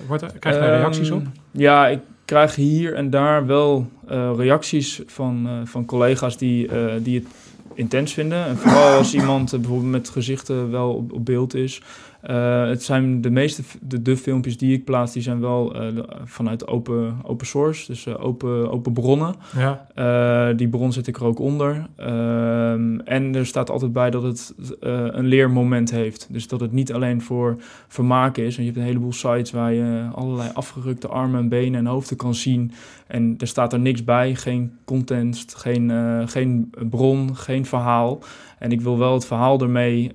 wordt, 0.07 0.39
krijg 0.39 0.57
je 0.57 0.63
daar 0.63 0.79
reacties 0.79 1.11
op? 1.11 1.23
Ja, 1.51 1.89
ik 1.89 2.01
krijg 2.29 2.55
hier 2.55 2.95
en 2.95 3.11
daar 3.11 3.47
wel 3.47 3.87
uh, 4.11 4.31
reacties 4.37 5.03
van, 5.07 5.47
uh, 5.47 5.53
van 5.65 5.85
collega's 5.85 6.37
die, 6.37 6.67
uh, 6.67 6.93
die 7.03 7.19
het 7.19 7.29
intens 7.75 8.13
vinden. 8.13 8.47
En 8.47 8.57
vooral 8.57 8.97
als 8.97 9.15
iemand 9.15 9.51
bijvoorbeeld 9.51 9.91
met 9.91 10.09
gezichten 10.09 10.71
wel 10.71 11.07
op 11.11 11.25
beeld 11.25 11.55
is. 11.55 11.83
Uh, 12.29 12.69
het 12.69 12.83
zijn 12.83 13.21
de 13.21 13.31
meeste 13.31 13.63
de, 13.81 14.03
de, 14.03 14.17
filmpjes 14.17 14.57
die 14.57 14.73
ik 14.73 14.85
plaats, 14.85 15.13
die 15.13 15.23
zijn 15.23 15.41
wel 15.41 15.83
uh, 15.83 16.03
vanuit 16.25 16.67
open, 16.67 17.17
open 17.23 17.47
source, 17.47 17.87
dus 17.87 18.07
uh, 18.07 18.25
open, 18.25 18.71
open 18.71 18.93
bronnen. 18.93 19.35
Ja. 19.57 20.53
die 20.53 20.69
bron 20.69 20.93
zet 20.93 21.07
ik 21.07 21.17
er 21.17 21.25
ook 21.25 21.39
onder. 21.39 21.87
Ehm, 21.97 22.99
en 22.99 23.35
er 23.35 23.47
staat 23.47 23.71
altijd 23.71 23.93
bij 23.93 24.11
dat 24.11 24.23
het 24.23 24.55
een 24.81 25.27
leermoment 25.27 25.91
heeft. 25.91 26.27
Dus 26.31 26.49
dat 26.49 26.61
het 26.61 26.73
niet 26.73 26.93
alleen 26.93 27.23
voor 27.23 27.57
vermaak 27.89 28.37
is. 28.37 28.57
En 28.57 28.63
je 28.63 28.69
hebt 28.69 28.81
een 28.81 28.89
heleboel 28.89 29.13
sites 29.13 29.51
waar 29.51 29.73
je 29.73 30.09
allerlei 30.15 30.51
afgerukte 30.55 31.09
armen 31.09 31.41
en 31.41 31.49
benen 31.49 31.79
en 31.81 31.87
hoofden 31.87 32.17
kan 32.17 32.35
zien. 32.35 32.73
En 33.07 33.35
er 33.39 33.47
staat 33.47 33.73
er 33.73 33.81
niks 33.81 34.05
bij, 34.05 34.35
geen 34.35 34.73
content, 34.85 35.55
geen, 35.57 35.93
geen 36.29 36.75
bron, 36.91 37.37
geen 37.37 37.67
verhaal. 37.67 38.23
En 38.59 38.73
ik 38.73 38.81
wil 38.81 38.99
wel 38.99 39.15
het 39.15 39.27
verhaal 39.27 39.61
ermee 39.61 40.13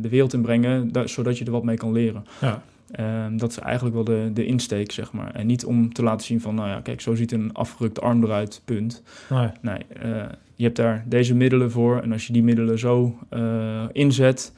de 0.00 0.08
wereld 0.08 0.32
inbrengen, 0.32 0.90
zodat 1.04 1.38
je 1.38 1.44
er 1.44 1.50
wat 1.50 1.64
mee 1.64 1.76
kan 1.76 1.92
leren. 1.92 2.24
Ja. 2.40 2.62
Ehm, 2.90 3.36
dat 3.36 3.50
is 3.50 3.58
eigenlijk 3.58 3.94
wel 3.94 4.04
de, 4.04 4.30
de 4.32 4.46
insteek, 4.46 4.92
zeg 4.92 5.12
maar. 5.12 5.34
En 5.34 5.46
niet 5.46 5.64
om 5.64 5.92
te 5.92 6.02
laten 6.02 6.26
zien 6.26 6.40
van, 6.40 6.54
nou 6.54 6.68
ja, 6.68 6.80
kijk, 6.80 7.00
zo 7.00 7.14
ziet 7.14 7.32
een 7.32 7.52
afgerukt 7.52 8.00
arm 8.00 8.24
eruit, 8.24 8.62
punt. 8.64 9.02
Nee, 9.28 9.48
nee 9.60 9.80
je 10.58 10.64
hebt 10.64 10.76
daar 10.76 11.04
deze 11.06 11.34
middelen 11.34 11.70
voor. 11.70 12.00
En 12.00 12.12
als 12.12 12.26
je 12.26 12.32
die 12.32 12.42
middelen 12.42 12.78
zo 12.78 13.18
inzet, 13.92 14.52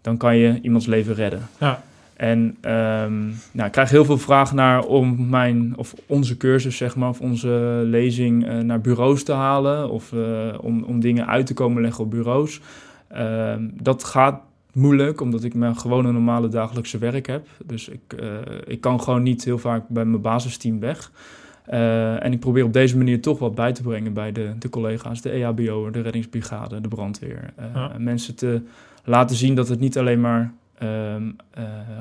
dan 0.00 0.16
kan 0.16 0.36
je 0.36 0.60
iemands 0.60 0.86
leven 0.86 1.14
redden. 1.14 1.48
Ja. 1.60 1.82
En 2.16 2.38
um, 2.38 3.34
nou, 3.52 3.66
ik 3.66 3.72
krijg 3.72 3.90
heel 3.90 4.04
veel 4.04 4.18
vragen 4.18 4.56
naar 4.56 4.84
om 4.84 5.28
mijn 5.28 5.72
of 5.76 5.94
onze 6.06 6.36
cursus, 6.36 6.76
zeg 6.76 6.96
maar, 6.96 7.08
of 7.08 7.20
onze 7.20 7.82
lezing 7.84 8.46
uh, 8.46 8.58
naar 8.58 8.80
bureaus 8.80 9.22
te 9.22 9.32
halen. 9.32 9.90
Of 9.90 10.12
uh, 10.12 10.54
om, 10.60 10.82
om 10.82 11.00
dingen 11.00 11.26
uit 11.26 11.46
te 11.46 11.54
komen 11.54 11.82
leggen 11.82 12.04
op 12.04 12.10
bureaus. 12.10 12.60
Uh, 13.16 13.54
dat 13.72 14.04
gaat 14.04 14.40
moeilijk, 14.72 15.20
omdat 15.20 15.44
ik 15.44 15.54
mijn 15.54 15.76
gewone 15.76 16.12
normale 16.12 16.48
dagelijkse 16.48 16.98
werk 16.98 17.26
heb. 17.26 17.46
Dus 17.64 17.88
ik, 17.88 18.20
uh, 18.20 18.28
ik 18.66 18.80
kan 18.80 19.00
gewoon 19.00 19.22
niet 19.22 19.44
heel 19.44 19.58
vaak 19.58 19.88
bij 19.88 20.04
mijn 20.04 20.22
basisteam 20.22 20.80
weg. 20.80 21.12
en 22.20 22.32
ik 22.32 22.40
probeer 22.40 22.64
op 22.64 22.72
deze 22.72 22.96
manier 22.96 23.20
toch 23.20 23.38
wat 23.38 23.54
bij 23.54 23.72
te 23.72 23.82
brengen 23.82 24.12
bij 24.12 24.32
de, 24.32 24.52
de 24.58 24.68
collega's, 24.68 25.20
de 25.20 25.30
EHBO, 25.30 25.90
de 25.90 26.00
reddingsbrigade, 26.00 26.80
de 26.80 26.88
brandweer. 26.88 27.52
Ja. 27.74 27.92
Mensen 27.98 28.34
te 28.34 28.62
laten 29.04 29.36
zien 29.36 29.54
dat 29.54 29.68
het 29.68 29.80
niet 29.80 29.98
alleen 29.98 30.20
maar 30.20 30.52
um, 30.82 31.36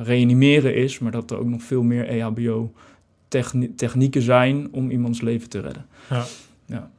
reanimeren 0.04 0.76
is, 0.76 1.00
maar 1.00 1.12
dat 1.12 1.32
er 1.32 1.38
ook 1.38 1.48
nog 1.48 1.64
veel 1.64 1.84
meer 1.84 2.08
EHBO-technieken 2.08 4.22
zijn 4.22 4.68
om 4.72 4.90
iemands 4.90 5.22
leven 5.22 5.50
te 5.50 5.60
redden. 5.60 5.86
Ja. 6.10 6.24
Ja. 6.66 6.92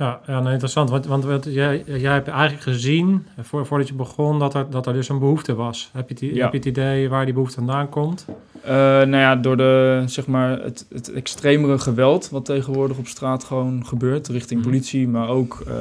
Ja, 0.00 0.20
ja 0.26 0.40
nou, 0.40 0.50
interessant. 0.50 0.90
Want, 0.90 1.24
want 1.24 1.44
jij, 1.44 1.82
jij 1.86 2.12
hebt 2.12 2.28
eigenlijk 2.28 2.62
gezien, 2.62 3.26
voor, 3.40 3.66
voordat 3.66 3.88
je 3.88 3.94
begon, 3.94 4.38
dat 4.38 4.54
er, 4.54 4.70
dat 4.70 4.86
er 4.86 4.92
dus 4.92 5.08
een 5.08 5.18
behoefte 5.18 5.54
was. 5.54 5.90
Heb 5.92 6.08
je, 6.08 6.14
het, 6.14 6.38
heb 6.38 6.52
je 6.52 6.58
het 6.58 6.66
idee 6.66 7.08
waar 7.08 7.24
die 7.24 7.34
behoefte 7.34 7.56
vandaan 7.56 7.88
komt? 7.88 8.26
Uh, 8.64 8.70
nou 8.70 9.16
ja, 9.16 9.36
door 9.36 9.56
de, 9.56 10.02
zeg 10.06 10.26
maar, 10.26 10.62
het, 10.62 10.86
het 10.92 11.12
extremere 11.12 11.78
geweld 11.78 12.30
wat 12.30 12.44
tegenwoordig 12.44 12.98
op 12.98 13.06
straat 13.06 13.44
gewoon 13.44 13.86
gebeurt, 13.86 14.28
richting 14.28 14.60
mhm. 14.60 14.68
politie, 14.68 15.08
maar 15.08 15.28
ook 15.28 15.62
uh, 15.68 15.74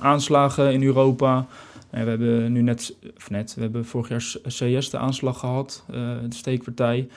aanslagen 0.00 0.72
in 0.72 0.82
Europa. 0.82 1.46
En 1.90 2.04
we 2.04 2.10
hebben 2.10 2.52
nu 2.52 2.62
net, 2.62 2.96
of 3.16 3.30
net, 3.30 3.54
we 3.54 3.60
hebben 3.60 3.84
vorig 3.84 4.08
jaar 4.08 4.20
CS 4.46 4.90
de 4.90 4.98
aanslag 4.98 5.38
gehad, 5.38 5.84
uh, 5.90 5.96
de 6.28 6.36
steekpartij. 6.36 7.08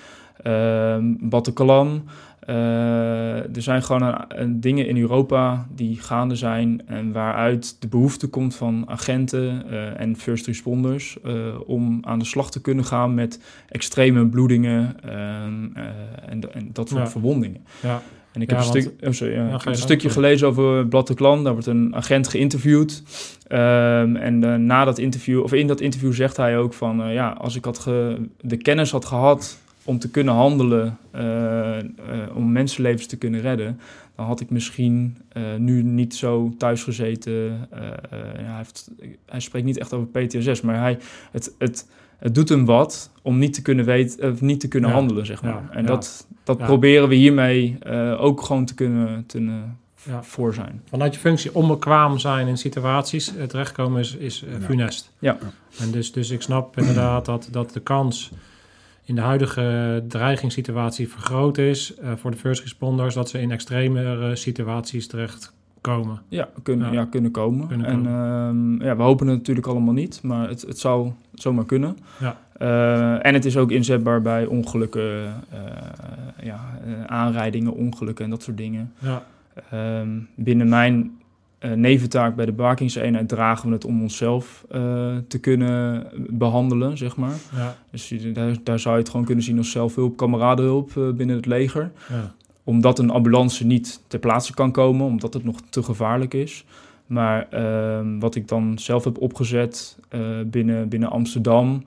Uh, 0.48 0.98
Bataclan. 1.20 2.08
Uh, 2.50 3.56
er 3.56 3.62
zijn 3.62 3.84
gewoon 3.84 4.26
een, 4.28 4.60
dingen 4.60 4.88
in 4.88 4.98
Europa 4.98 5.68
die 5.76 6.00
gaande 6.00 6.36
zijn 6.36 6.88
en 6.88 7.12
waaruit 7.12 7.82
de 7.82 7.88
behoefte 7.88 8.28
komt 8.28 8.56
van 8.56 8.84
agenten 8.88 9.64
uh, 9.72 10.00
en 10.00 10.16
first 10.16 10.46
responders 10.46 11.18
om 11.66 12.00
aan 12.02 12.20
de 12.20 12.26
slag 12.26 12.52
te 12.52 12.62
kunnen 12.62 12.86
gaan 12.86 13.14
met 13.14 13.40
extreme 13.70 14.28
bloedingen 14.28 14.96
ehm, 15.04 15.76
en, 16.26 16.54
en, 16.54 16.70
dat 16.74 16.90
soort 16.90 17.10
verwondingen. 17.10 17.66
Ja. 17.82 18.02
En 18.34 18.42
ik 18.42 18.50
heb, 18.50 18.60
een, 18.60 18.66
stuk, 18.66 18.92
oh 19.02 19.12
sorry, 19.12 19.34
ja, 19.34 19.60
een 19.66 19.76
stukje 19.76 20.10
gelezen 20.10 20.48
over 20.48 20.88
Bataclan. 20.88 21.44
Daar 21.44 21.54
wordt 21.54 21.68
een 21.68 21.96
agent 21.96 22.28
geïnterviewd. 22.28 23.04
Um, 23.50 24.16
en 24.16 24.44
uh, 24.44 24.56
na 24.56 24.86
dat 24.86 24.98
interview, 24.98 25.44
of 25.44 25.54
in 25.54 25.68
dat 25.68 25.82
interview 25.82 26.14
zegt 26.14 26.38
hij 26.38 26.58
ook 26.58 26.74
van... 26.74 27.08
Uh, 27.08 27.14
ja, 27.14 27.30
als 27.30 27.56
ik 27.56 27.66
had 27.66 27.84
de 28.42 28.58
kennis 28.58 28.92
had 28.92 29.06
gehad 29.06 29.58
om 29.86 30.00
te 30.00 30.10
kunnen 30.10 30.34
handelen... 30.34 30.98
Uh, 31.16 31.78
om 32.34 32.52
mensenlevens 32.52 33.06
te 33.06 33.18
kunnen 33.18 33.42
redden... 33.42 33.80
dan 34.16 34.26
had 34.26 34.40
ik 34.40 34.50
misschien 34.50 35.18
nu 35.58 35.84
niet 35.84 36.16
zo 36.16 36.54
thuis 36.58 36.84
gezeten. 36.84 37.68
Hij, 37.70 38.58
heeft, 38.58 38.92
hij 39.26 39.40
spreekt 39.40 39.66
niet 39.66 39.78
echt 39.78 39.94
over 39.94 40.08
PTSS, 40.08 40.62
maar 40.62 40.80
hij... 40.80 41.00
Het, 41.32 41.56
het, 41.58 41.88
het 42.24 42.36
doet 42.36 42.50
hem 42.50 42.66
wat 42.66 43.12
om 43.22 43.38
niet 43.38 43.54
te 43.54 43.62
kunnen 43.62 43.86
weten, 43.86 44.32
of 44.32 44.42
niet 44.42 44.60
te 44.60 44.68
kunnen 44.68 44.90
handelen, 44.90 45.26
zeg 45.26 45.44
maar. 45.44 45.70
en 45.72 45.86
dat, 45.86 46.28
dat 46.44 46.58
proberen 46.58 47.10
we 47.10 47.16
hiermee 47.16 47.78
uh, 47.88 48.22
ook 48.22 48.42
gewoon 48.42 48.66
te 48.66 48.74
kunnen, 48.74 49.26
te, 49.26 49.40
uh, 49.40 50.18
voor 50.22 50.54
zijn. 50.54 50.82
Vanuit 50.90 51.14
je 51.14 51.20
functie 51.20 51.56
onbekwaam 51.56 52.20
zijn 52.20 52.48
in 52.48 52.58
situaties 52.58 53.36
uh, 53.36 53.44
terechtkomen 53.44 54.00
is, 54.00 54.16
is 54.16 54.46
funest. 54.62 55.12
Ja. 55.20 55.38
En 55.80 55.92
dus, 55.92 56.12
dus 56.12 56.30
ik 56.30 56.42
snap 56.42 56.78
inderdaad 56.78 57.26
dat, 57.26 57.48
dat 57.52 57.74
de 57.74 57.80
kans 57.80 58.32
in 59.06 59.16
de 59.16 59.22
huidige 59.22 60.04
dreigingssituatie 60.08 61.10
vergroot 61.10 61.58
is 61.58 61.94
voor 62.16 62.32
de 62.32 62.38
first 62.38 62.62
responders 62.62 63.14
dat 63.14 63.30
ze 63.30 63.42
in 63.42 63.52
extremere 63.52 64.36
situaties 64.36 65.08
terecht 65.08 65.54
komen. 65.84 66.22
Ja, 66.28 66.50
kunnen, 66.64 66.92
ja. 66.92 67.06
kunnen 67.06 67.32
komen. 67.32 67.68
Kunnen 67.68 67.88
en 67.88 68.06
ehm, 68.06 68.84
ja, 68.84 68.96
we 68.96 69.04
hopen 69.04 69.28
het 69.28 69.38
natuurlijk 69.38 69.68
allemaal 69.68 69.94
niet, 69.94 70.22
maar 70.22 70.50
het, 70.50 70.62
het 70.62 70.80
zou 70.80 71.12
zomaar 71.34 71.66
kunnen. 71.66 71.98
Ja. 72.20 72.38
Uh, 72.62 73.26
en 73.26 73.34
het 73.34 73.46
is 73.46 73.58
ook 73.58 73.72
inzetbaar 73.72 74.22
bij 74.22 74.46
ongelukken, 74.46 75.24
uh, 75.54 75.60
ja, 76.42 76.60
uh, 76.88 77.04
aanrijdingen, 77.04 77.74
ongelukken 77.74 78.26
en 78.26 78.32
dat 78.32 78.44
soort 78.44 78.58
dingen. 78.58 78.94
Ja. 79.00 79.24
Um, 80.00 80.28
binnen 80.36 80.70
mijn 80.70 81.12
neventaak 81.76 82.36
bij 82.36 82.46
de 82.46 82.52
bewakingseenheid 82.52 83.30
dragen 83.30 83.68
we 83.68 83.74
het 83.74 83.86
om 83.86 84.02
onszelf 84.02 84.66
te 85.28 85.38
kunnen 85.42 86.08
behandelen, 86.30 86.98
zeg 86.98 87.16
maar. 87.16 87.36
Ja. 87.56 87.76
Dus 87.92 88.14
daar, 88.34 88.56
daar 88.64 88.80
zou 88.80 88.96
je 88.96 89.02
het 89.02 89.10
gewoon 89.10 89.26
kunnen 89.26 89.44
zien 89.44 89.58
als 89.58 89.72
zelfhulp, 89.72 90.18
kameradenhulp 90.18 90.92
binnen 91.16 91.36
het 91.36 91.46
leger. 91.46 91.92
Ja 92.10 92.34
omdat 92.64 93.00
een 93.00 93.10
ambulance 93.10 93.66
niet 93.66 94.02
ter 94.08 94.20
plaatse 94.20 94.54
kan 94.54 94.72
komen, 94.72 95.06
omdat 95.06 95.34
het 95.34 95.44
nog 95.44 95.60
te 95.70 95.84
gevaarlijk 95.84 96.34
is. 96.34 96.66
Maar 97.06 97.48
ehm, 97.50 98.20
wat 98.20 98.36
ik 98.36 98.48
dan 98.48 98.80
zelf 98.80 99.04
heb 99.04 99.22
opgezet 99.22 99.98
uh, 100.12 100.22
binnen, 100.46 100.90
binnen 100.90 101.10
Amsterdam, 101.10 101.84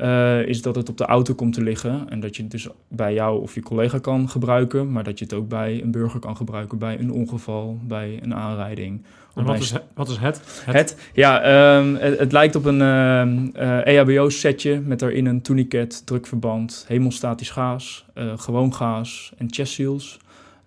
uh, 0.00 0.46
is 0.46 0.62
dat 0.62 0.76
het 0.76 0.88
op 0.88 0.96
de 0.96 1.04
auto 1.04 1.34
komt 1.34 1.54
te 1.54 1.62
liggen. 1.62 2.08
En 2.08 2.20
dat 2.20 2.36
je 2.36 2.42
het 2.42 2.50
dus 2.50 2.68
bij 2.88 3.14
jou 3.14 3.40
of 3.40 3.54
je 3.54 3.62
collega 3.62 3.98
kan 3.98 4.28
gebruiken, 4.28 4.92
maar 4.92 5.04
dat 5.04 5.18
je 5.18 5.24
het 5.24 5.34
ook 5.34 5.48
bij 5.48 5.82
een 5.82 5.90
burger 5.90 6.20
kan 6.20 6.36
gebruiken 6.36 6.78
bij 6.78 6.98
een 6.98 7.12
ongeval, 7.12 7.78
bij 7.82 8.18
een 8.22 8.34
aanrijding. 8.34 9.02
En 9.34 9.44
wat, 9.44 9.58
is, 9.58 9.72
wat 9.94 10.08
is 10.08 10.16
het? 10.16 10.62
Het, 10.64 10.96
ja, 11.12 11.76
um, 11.78 11.94
het, 11.94 12.18
het, 12.18 12.32
lijkt 12.32 12.56
op 12.56 12.64
een 12.64 12.80
uh, 12.80 13.62
uh, 13.62 13.86
EHBO-setje 13.86 14.80
met 14.80 14.98
daarin 14.98 15.26
een 15.26 15.42
tourniquet, 15.42 16.06
drukverband, 16.06 16.84
hemelstatisch 16.88 17.50
gaas, 17.50 18.04
uh, 18.14 18.32
gewoon 18.36 18.74
gaas 18.74 19.32
en 19.38 19.46
chest 19.50 19.72
seals, 19.72 20.18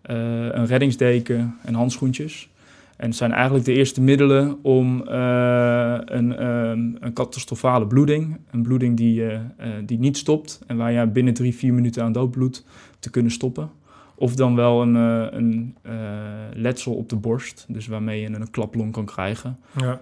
een 0.01 0.65
reddingsdeken 0.65 1.58
en 1.63 1.74
handschoentjes. 1.74 2.50
En 2.98 3.08
het 3.08 3.17
zijn 3.17 3.32
eigenlijk 3.32 3.65
de 3.65 3.74
eerste 3.74 4.01
middelen 4.01 4.58
om 4.62 5.01
een, 6.05 6.46
um, 6.46 6.98
een 7.00 7.13
catastrofale 7.13 7.88
bloeding, 7.88 8.38
een 8.51 8.62
bloeding 8.62 8.98
die, 8.98 9.24
die 9.86 10.00
niet 10.00 10.17
stopt 10.17 10.60
en 10.67 10.77
waar 10.77 10.91
je 10.91 11.08
binnen 11.08 11.34
drie, 11.34 11.55
vier 11.55 11.74
minuten 11.74 12.03
aan 12.03 12.12
doodbloed 12.12 12.63
te 13.00 13.10
kunnen 13.10 13.32
stoppen. 13.32 13.70
Of 14.15 14.36
dan 14.36 14.55
wel 14.55 14.82
een, 14.82 14.96
een 15.36 15.75
letsel 16.53 16.93
op 16.93 17.10
de 17.10 17.15
borst, 17.15 17.65
dus 17.67 17.88
waarmee 17.88 18.22
je 18.22 18.27
een 18.27 18.51
klaplong 18.51 18.91
kan 18.91 19.05
krijgen. 19.05 19.58
Ja. 19.79 20.00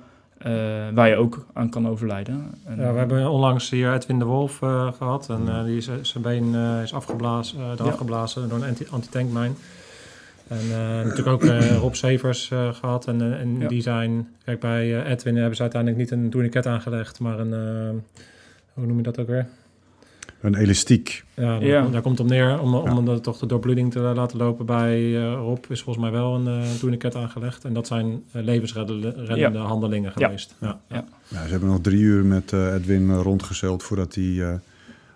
waar 0.94 1.10
je 1.10 1.16
ook 1.16 1.46
aan 1.54 1.70
kan 1.70 1.88
overlijden. 1.88 2.54
En, 2.66 2.80
ja, 2.80 2.92
we 2.92 2.98
hebben 2.98 3.30
onlangs 3.30 3.70
hier 3.70 3.94
Edwin 3.94 4.20
de 4.20 4.26
Wolf 4.26 4.58
gehad. 4.98 5.30
En 5.30 5.66
die 5.66 5.78
is, 5.78 5.90
zijn 6.02 6.24
been 6.24 6.56
is 6.84 6.94
afgeblazen, 6.94 7.60
eraf 7.80 7.98
geblazen 7.98 8.50
door 8.50 8.64
een 8.64 8.76
antitankmijn. 8.90 9.56
En 10.48 10.68
natuurlijk 11.04 11.28
ook 11.28 11.44
Rob 11.84 11.94
Severs 11.94 12.52
gehad. 12.72 13.08
En, 13.08 13.38
en 13.40 13.68
die 13.68 13.82
zijn... 13.82 14.28
Kijk, 14.46 14.60
bij 14.60 15.06
Edwin 15.06 15.36
hebben 15.36 15.56
ze 15.56 15.62
uiteindelijk 15.62 16.02
niet 16.02 16.12
een 16.12 16.30
tourniquet 16.30 16.66
aangelegd, 16.66 17.20
maar 17.20 17.40
een... 17.40 18.04
hoe 18.74 18.86
noem 18.86 18.98
je 18.98 19.04
dat 19.04 19.20
ook 19.20 19.28
weer? 19.28 19.48
Een 20.42 20.56
elastiek. 20.56 21.24
Ja, 21.34 21.60
ja. 21.60 21.88
daar 21.88 22.02
komt 22.02 22.18
het 22.18 22.28
op 22.28 22.34
neer. 22.34 22.60
Om, 22.60 22.76
om 22.76 23.10
ja. 23.10 23.20
toch 23.20 23.38
de 23.38 23.46
doorbloeding 23.46 23.92
te 23.92 24.00
laten 24.00 24.38
lopen 24.38 24.66
bij 24.66 25.14
Rob 25.34 25.66
is 25.70 25.82
volgens 25.82 26.06
mij 26.06 26.14
wel 26.14 26.36
een 26.36 26.62
uh, 26.62 26.72
tourniquet 26.80 27.16
aangelegd. 27.16 27.64
En 27.64 27.74
dat 27.74 27.88
zijn 27.88 28.24
levensreddende 28.32 29.36
ja. 29.36 29.52
handelingen 29.52 30.12
geweest. 30.12 30.56
Ja. 30.60 30.80
Ja. 30.90 31.06
Ja. 31.28 31.44
ze 31.46 31.52
hebben 31.52 31.70
nog 31.70 31.82
drie 31.82 32.00
uur 32.00 32.26
met 32.26 32.54
Edwin 32.54 33.16
rondgezeild 33.16 33.84
voordat 33.84 34.16
hij 34.16 34.60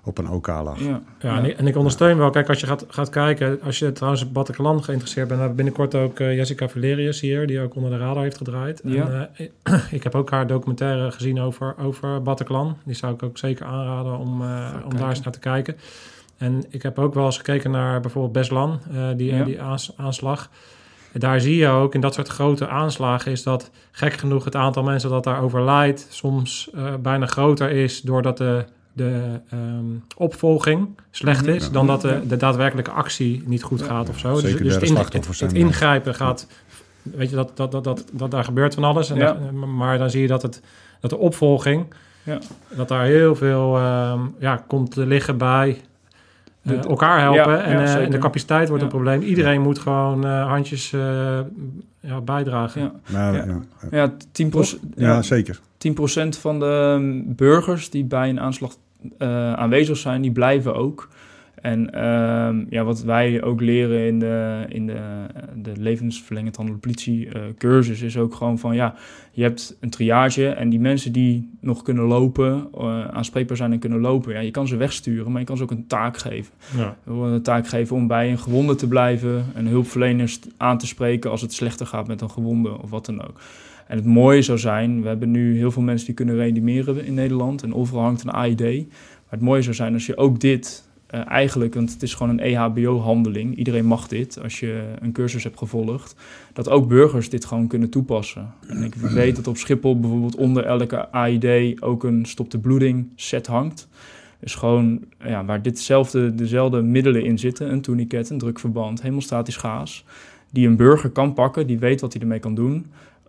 op 0.05 0.17
een 0.17 0.29
OK 0.29 0.47
lag. 0.47 0.79
Ja, 0.79 1.01
ja, 1.19 1.37
En, 1.37 1.45
ik, 1.45 1.57
en, 1.57 1.67
ik, 1.67 1.75
ondersteun 1.75 2.17
wel. 2.17 2.29
Kijk, 2.29 2.49
als 2.49 2.59
je 2.59 2.65
gaat, 2.65 2.85
gaat 2.87 3.09
kijken, 3.09 3.61
als 3.61 3.79
je 3.79 3.91
trouwens 3.91 4.23
op 4.23 4.33
Bataclan 4.33 4.83
geïnteresseerd 4.83 5.27
bent, 5.27 5.39
hebben 5.39 5.57
we 5.57 5.63
binnenkort 5.63 5.95
ook 5.95 6.19
uh, 6.19 6.35
Jessica 6.35 6.67
Valerius 6.67 7.19
hier, 7.19 7.47
die 7.47 7.61
ook 7.61 7.75
onder 7.75 7.91
de 7.91 7.97
radar 7.97 8.23
heeft 8.23 8.37
gedraaid. 8.37 8.81
Ja. 8.83 9.29
En, 9.33 9.51
uh, 9.63 9.79
ik 9.97 10.03
heb 10.03 10.15
ook 10.15 10.29
haar 10.29 10.47
documentaire 10.47 11.11
gezien 11.11 11.39
over, 11.41 11.75
over 11.77 12.21
Bataclan. 12.21 12.77
Die 12.83 12.95
zou 12.95 13.13
ik 13.13 13.23
ook 13.23 13.37
zeker 13.37 13.65
aanraden 13.65 14.17
om, 14.17 14.41
uh, 14.41 14.73
om 14.85 14.97
daar 14.97 15.09
eens 15.09 15.21
naar 15.21 15.33
te 15.33 15.39
kijken. 15.39 15.75
En 16.37 16.63
ik 16.69 16.83
heb 16.83 16.99
ook 16.99 17.13
wel 17.13 17.25
eens 17.25 17.37
gekeken 17.37 17.71
naar 17.71 17.99
bijvoorbeeld 17.99 18.33
Beslan, 18.33 18.79
die, 19.15 19.35
ja. 19.35 19.43
die 19.43 19.61
aanslag. 19.95 20.49
Daar 21.13 21.39
zie 21.39 21.55
je 21.55 21.67
ook 21.67 21.93
in 21.93 22.01
dat 22.01 22.13
soort 22.13 22.27
grote 22.27 22.67
aanslagen 22.67 23.31
is 23.31 23.43
dat 23.43 23.71
gek 23.91 24.13
genoeg 24.13 24.43
het 24.43 24.55
aantal 24.55 24.83
mensen 24.83 25.09
dat 25.09 25.23
daar 25.23 25.41
overlijdt 25.41 26.07
soms 26.09 26.69
bijna 26.99 27.25
groter 27.25 27.69
is 27.71 28.01
doordat 28.01 28.37
de 28.37 28.65
de 28.95 29.39
um, 29.53 30.03
opvolging 30.17 30.87
slecht 31.11 31.47
is, 31.47 31.71
dan 31.71 31.87
dat 31.87 32.01
de, 32.01 32.21
de, 32.27 32.37
daadwerkelijke 32.37 32.91
actie 32.91 33.43
niet 33.45 33.63
goed 33.63 33.81
gaat 33.81 34.09
of 34.09 34.19
zo. 34.19 34.33
dus, 34.33 34.41
dus 34.41 34.73
het, 34.73 34.83
in, 34.83 34.95
het, 34.95 35.39
het, 35.39 35.53
ingrijpen 35.53 36.15
gaat 36.15 36.47
weet 37.13 37.29
je, 37.29 37.35
dat, 37.35 37.51
dat, 37.57 37.71
dat, 37.71 37.83
dat, 37.83 38.05
dat 38.11 38.31
daar 38.31 38.43
gebeurt 38.43 38.73
van 38.73 38.83
alles. 38.83 39.09
En 39.09 39.17
ja. 39.17 39.37
maar 39.75 39.97
dan 39.97 40.09
zie 40.09 40.21
je 40.21 40.27
dat, 40.27 40.41
het, 40.41 40.61
dat 40.99 41.09
de 41.09 41.17
opvolging, 41.17 41.85
ja. 42.23 42.39
dat 42.75 42.87
daar 42.87 43.05
heel 43.05 43.35
veel 43.35 43.77
ehm, 43.77 44.19
ja, 44.39 44.63
komt 44.67 44.91
te 44.91 45.05
liggen 45.05 45.37
bij 45.37 45.81
uh, 46.63 46.83
elkaar 46.83 47.19
helpen. 47.19 47.63
en, 47.63 47.81
uh, 47.81 47.95
en, 47.95 48.11
de 48.11 48.17
capaciteit 48.17 48.67
wordt 48.67 48.83
een 48.83 48.89
probleem. 48.89 49.21
Iedereen 49.21 49.61
moet 49.61 49.79
gewoon 49.79 50.25
uh, 50.25 50.47
handjes 50.47 50.89
ja, 51.99 52.21
bijdragen. 52.23 52.91
Ja, 53.05 53.33
ja. 53.33 53.61
ja. 53.91 54.13
10%, 54.13 54.15
ja, 54.95 55.21
zeker. 55.21 55.59
10% 55.87 55.91
van 56.39 56.59
de 56.59 57.23
burgers 57.25 57.89
die 57.89 58.03
bij 58.03 58.29
een 58.29 58.39
aanslag 58.39 58.75
aanwezig 59.55 59.97
zijn, 59.97 60.21
die 60.21 60.31
blijven 60.31 60.75
ook. 60.75 61.09
En 61.65 61.93
ehm, 61.93 62.63
ja, 62.69 62.83
wat 62.83 63.03
wij 63.03 63.43
ook 63.43 63.61
leren 63.61 64.07
in 64.07 64.19
de, 64.19 64.65
in 64.69 64.87
de, 64.87 65.25
de 65.55 65.71
levensverlengend 65.77 66.55
handel 66.55 66.77
politie 66.77 67.25
uh, 67.25 67.41
cursus 67.57 68.01
is 68.01 68.17
ook 68.17 68.35
gewoon 68.35 68.59
van 68.59 68.75
ja, 68.75 68.95
je 69.31 69.41
hebt 69.41 69.77
een 69.79 69.89
triage 69.89 70.49
en 70.49 70.69
die 70.69 70.79
mensen 70.79 71.11
die 71.11 71.49
nog 71.59 71.81
kunnen 71.81 72.03
lopen, 72.03 72.67
uh, 72.77 73.07
aanspreekbaar 73.07 73.57
zijn 73.57 73.71
en 73.71 73.79
kunnen 73.79 73.99
lopen, 73.99 74.33
ja, 74.33 74.39
je 74.39 74.51
kan 74.51 74.67
ze 74.67 74.75
wegsturen, 74.75 75.31
maar 75.31 75.39
je 75.39 75.47
kan 75.47 75.57
ze 75.57 75.63
ook 75.63 75.71
een 75.71 75.87
taak 75.87 76.17
geven. 76.17 76.53
Ja. 76.77 76.97
Een 77.05 77.41
taak 77.41 77.67
geven 77.67 77.95
om 77.95 78.07
bij 78.07 78.31
een 78.31 78.39
gewonde 78.39 78.75
te 78.75 78.87
blijven 78.87 79.45
en 79.53 79.65
hulpverleners 79.65 80.39
aan 80.57 80.77
te 80.77 80.87
spreken 80.87 81.31
als 81.31 81.41
het 81.41 81.53
slechter 81.53 81.85
gaat 81.85 82.07
met 82.07 82.21
een 82.21 82.31
gewonde 82.31 82.81
of 82.81 82.89
wat 82.89 83.05
dan 83.05 83.21
ook. 83.21 83.39
En 83.87 83.97
het 83.97 84.05
mooie 84.05 84.41
zou 84.41 84.57
zijn, 84.57 85.01
we 85.01 85.07
hebben 85.07 85.31
nu 85.31 85.57
heel 85.57 85.71
veel 85.71 85.81
mensen 85.81 86.05
die 86.05 86.15
kunnen 86.15 86.35
reanimeren 86.35 87.05
in 87.05 87.13
Nederland 87.13 87.63
en 87.63 87.73
overal 87.73 88.03
hangt 88.03 88.23
een 88.23 88.31
AID. 88.31 88.59
Maar 88.59 89.29
het 89.29 89.41
mooie 89.41 89.61
zou 89.61 89.75
zijn 89.75 89.93
als 89.93 90.05
je 90.05 90.17
ook 90.17 90.39
dit 90.39 90.83
uh, 91.15 91.29
eigenlijk, 91.29 91.73
want 91.73 91.93
het 91.93 92.03
is 92.03 92.13
gewoon 92.13 92.39
een 92.39 92.55
EHBO-handeling. 92.55 93.55
Iedereen 93.55 93.85
mag 93.85 94.07
dit 94.07 94.41
als 94.41 94.59
je 94.59 94.83
een 94.99 95.11
cursus 95.11 95.43
hebt 95.43 95.57
gevolgd. 95.57 96.15
Dat 96.53 96.69
ook 96.69 96.87
burgers 96.87 97.29
dit 97.29 97.45
gewoon 97.45 97.67
kunnen 97.67 97.89
toepassen. 97.89 98.53
En 98.67 98.83
ik 98.83 98.95
weet 98.95 99.35
dat 99.35 99.47
op 99.47 99.57
Schiphol 99.57 99.99
bijvoorbeeld 99.99 100.35
onder 100.35 100.65
elke 100.65 101.11
AID 101.11 101.81
ook 101.81 102.03
een 102.03 102.25
stop 102.25 102.51
de 102.51 102.59
bloeding 102.59 103.07
set 103.15 103.47
hangt. 103.47 103.87
Dus 104.39 104.55
gewoon 104.55 105.03
ja, 105.25 105.45
waar 105.45 105.61
ditzelfde, 105.61 106.35
dezelfde 106.35 106.81
middelen 106.81 107.23
in 107.23 107.39
zitten: 107.39 107.71
een 107.71 107.81
tourniquet, 107.81 108.29
een 108.29 108.37
drukverband, 108.37 109.01
hemostatisch 109.01 109.57
gaas. 109.57 110.05
Die 110.51 110.67
een 110.67 110.75
burger 110.75 111.09
kan 111.09 111.33
pakken, 111.33 111.67
die 111.67 111.79
weet 111.79 112.01
wat 112.01 112.13
hij 112.13 112.21
ermee 112.21 112.39
kan 112.39 112.55
doen. 112.55 112.85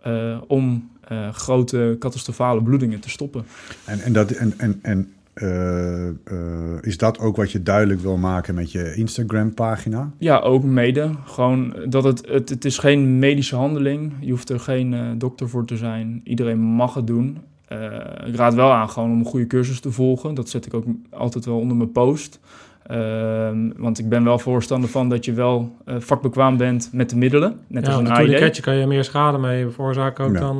Uh, 0.07 0.37
om 0.47 0.89
uh, 1.11 1.29
grote 1.29 1.95
catastrofale 1.99 2.61
bloedingen 2.61 2.99
te 2.99 3.09
stoppen. 3.09 3.45
En, 3.85 3.99
en, 4.01 4.13
dat, 4.13 4.31
en, 4.31 4.53
en, 4.57 4.79
en 4.81 5.11
uh, 5.33 6.81
is 6.81 6.97
dat 6.97 7.19
ook 7.19 7.35
wat 7.35 7.51
je 7.51 7.63
duidelijk 7.63 7.99
wil 8.01 8.17
maken 8.17 8.55
met 8.55 8.71
je 8.71 8.95
Instagram-pagina? 8.95 10.11
Ja, 10.17 10.39
ook 10.39 10.63
mede. 10.63 11.09
Gewoon 11.25 11.75
dat 11.89 12.03
het, 12.03 12.27
het, 12.27 12.49
het 12.49 12.65
is 12.65 12.77
geen 12.77 13.19
medische 13.19 13.55
handeling. 13.55 14.13
Je 14.19 14.31
hoeft 14.31 14.49
er 14.49 14.59
geen 14.59 15.15
dokter 15.17 15.49
voor 15.49 15.65
te 15.65 15.77
zijn. 15.77 16.21
Iedereen 16.23 16.59
mag 16.59 16.93
het 16.93 17.07
doen. 17.07 17.37
ik 18.25 18.35
raad 18.35 18.53
wel 18.53 18.71
aan 18.71 18.89
gewoon 18.89 19.11
om 19.11 19.19
een 19.19 19.25
goede 19.25 19.47
cursus 19.47 19.79
te 19.79 19.91
volgen. 19.91 20.33
Dat 20.33 20.49
zet 20.49 20.65
ik 20.65 20.73
ook 20.73 20.85
altijd 21.09 21.45
wel 21.45 21.59
onder 21.59 21.77
mijn 21.77 21.91
post. 21.91 22.39
Ehm, 22.87 23.57
want 23.77 23.99
ik 23.99 24.09
ben 24.09 24.23
wel 24.23 24.39
voorstander 24.39 24.89
van 24.89 25.09
dat 25.09 25.25
je 25.25 25.33
wel 25.33 25.75
vakbekwaam 25.85 26.57
bent 26.57 26.89
met 26.93 27.09
de 27.09 27.15
middelen. 27.15 27.59
Net 27.67 27.85
ja, 27.85 27.91
als 27.91 28.01
een 28.01 28.11
AID. 28.11 28.59
kan 28.59 28.75
je 28.75 28.87
meer 28.87 29.03
schade 29.03 29.37
mee 29.37 29.67
veroorzaken 29.67 30.25
ook 30.25 30.37
dan... 30.37 30.57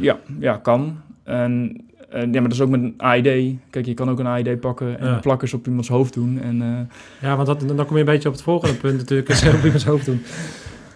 Ja, 0.00 0.18
ja, 0.38 0.56
kan. 0.56 0.98
En 1.24 1.82
uh, 2.14 2.20
ja, 2.20 2.26
maar 2.26 2.42
dat 2.42 2.52
is 2.52 2.60
ook 2.60 2.68
met 2.68 2.80
een 2.80 2.94
AID. 2.96 3.56
Kijk, 3.70 3.86
je 3.86 3.94
kan 3.94 4.10
ook 4.10 4.18
een 4.18 4.26
AID 4.26 4.60
pakken 4.60 5.00
en 5.00 5.06
ja. 5.06 5.18
plakkers 5.18 5.54
op 5.54 5.66
iemands 5.66 5.88
hoofd 5.88 6.14
doen. 6.14 6.40
En, 6.42 6.56
uh... 6.56 6.78
Ja, 7.20 7.36
want 7.36 7.46
dat, 7.46 7.60
dan 7.60 7.86
kom 7.86 7.94
je 7.94 8.00
een 8.00 8.04
beetje 8.04 8.28
op 8.28 8.34
het 8.34 8.42
volgende 8.42 8.74
punt 8.74 8.96
natuurlijk. 8.98 9.28
Is 9.28 9.46
op 9.54 9.64
iemands 9.64 9.84
hoofd 9.84 10.04
doen. 10.04 10.22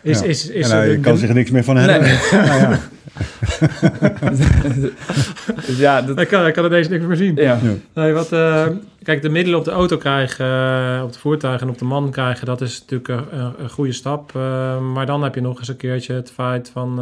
Is, 0.05 0.21
ja. 0.21 0.25
is, 0.25 0.49
is, 0.49 0.71
en 0.71 0.77
nou, 0.77 0.91
je 0.91 1.01
kan 1.01 1.17
zich 1.17 1.33
niks 1.33 1.51
meer 1.51 1.65
van 1.65 1.77
hebben. 1.77 2.09
Nee. 2.09 2.19
nou, 2.49 2.61
ja. 2.61 2.81
dus 5.67 5.79
ja, 5.79 6.03
dat... 6.03 6.21
ik, 6.21 6.29
kan, 6.29 6.47
ik 6.47 6.55
kan 6.55 6.65
er 6.65 6.71
deze 6.71 6.91
niks 6.91 7.05
meer 7.05 7.17
zien. 7.17 7.37
Ja. 7.37 7.59
Nee, 7.93 8.13
wat, 8.13 8.33
uh, 8.33 8.67
kijk, 9.03 9.23
de 9.23 9.29
middelen 9.29 9.59
op 9.59 9.65
de 9.65 9.71
auto 9.71 9.97
krijgen, 9.97 10.47
uh, 10.47 11.03
op 11.05 11.13
de 11.13 11.19
voertuig 11.19 11.61
en 11.61 11.69
op 11.69 11.79
de 11.79 11.85
man 11.85 12.11
krijgen, 12.11 12.47
dat 12.47 12.61
is 12.61 12.81
natuurlijk 12.81 13.33
een, 13.33 13.53
een 13.59 13.71
goede 13.71 13.93
stap. 13.93 14.33
Uh, 14.37 14.81
maar 14.81 15.07
dan 15.07 15.23
heb 15.23 15.35
je 15.35 15.41
nog 15.41 15.59
eens 15.59 15.69
een 15.69 15.77
keertje 15.77 16.15
het 16.15 16.31
feit 16.31 16.71
van 16.73 16.97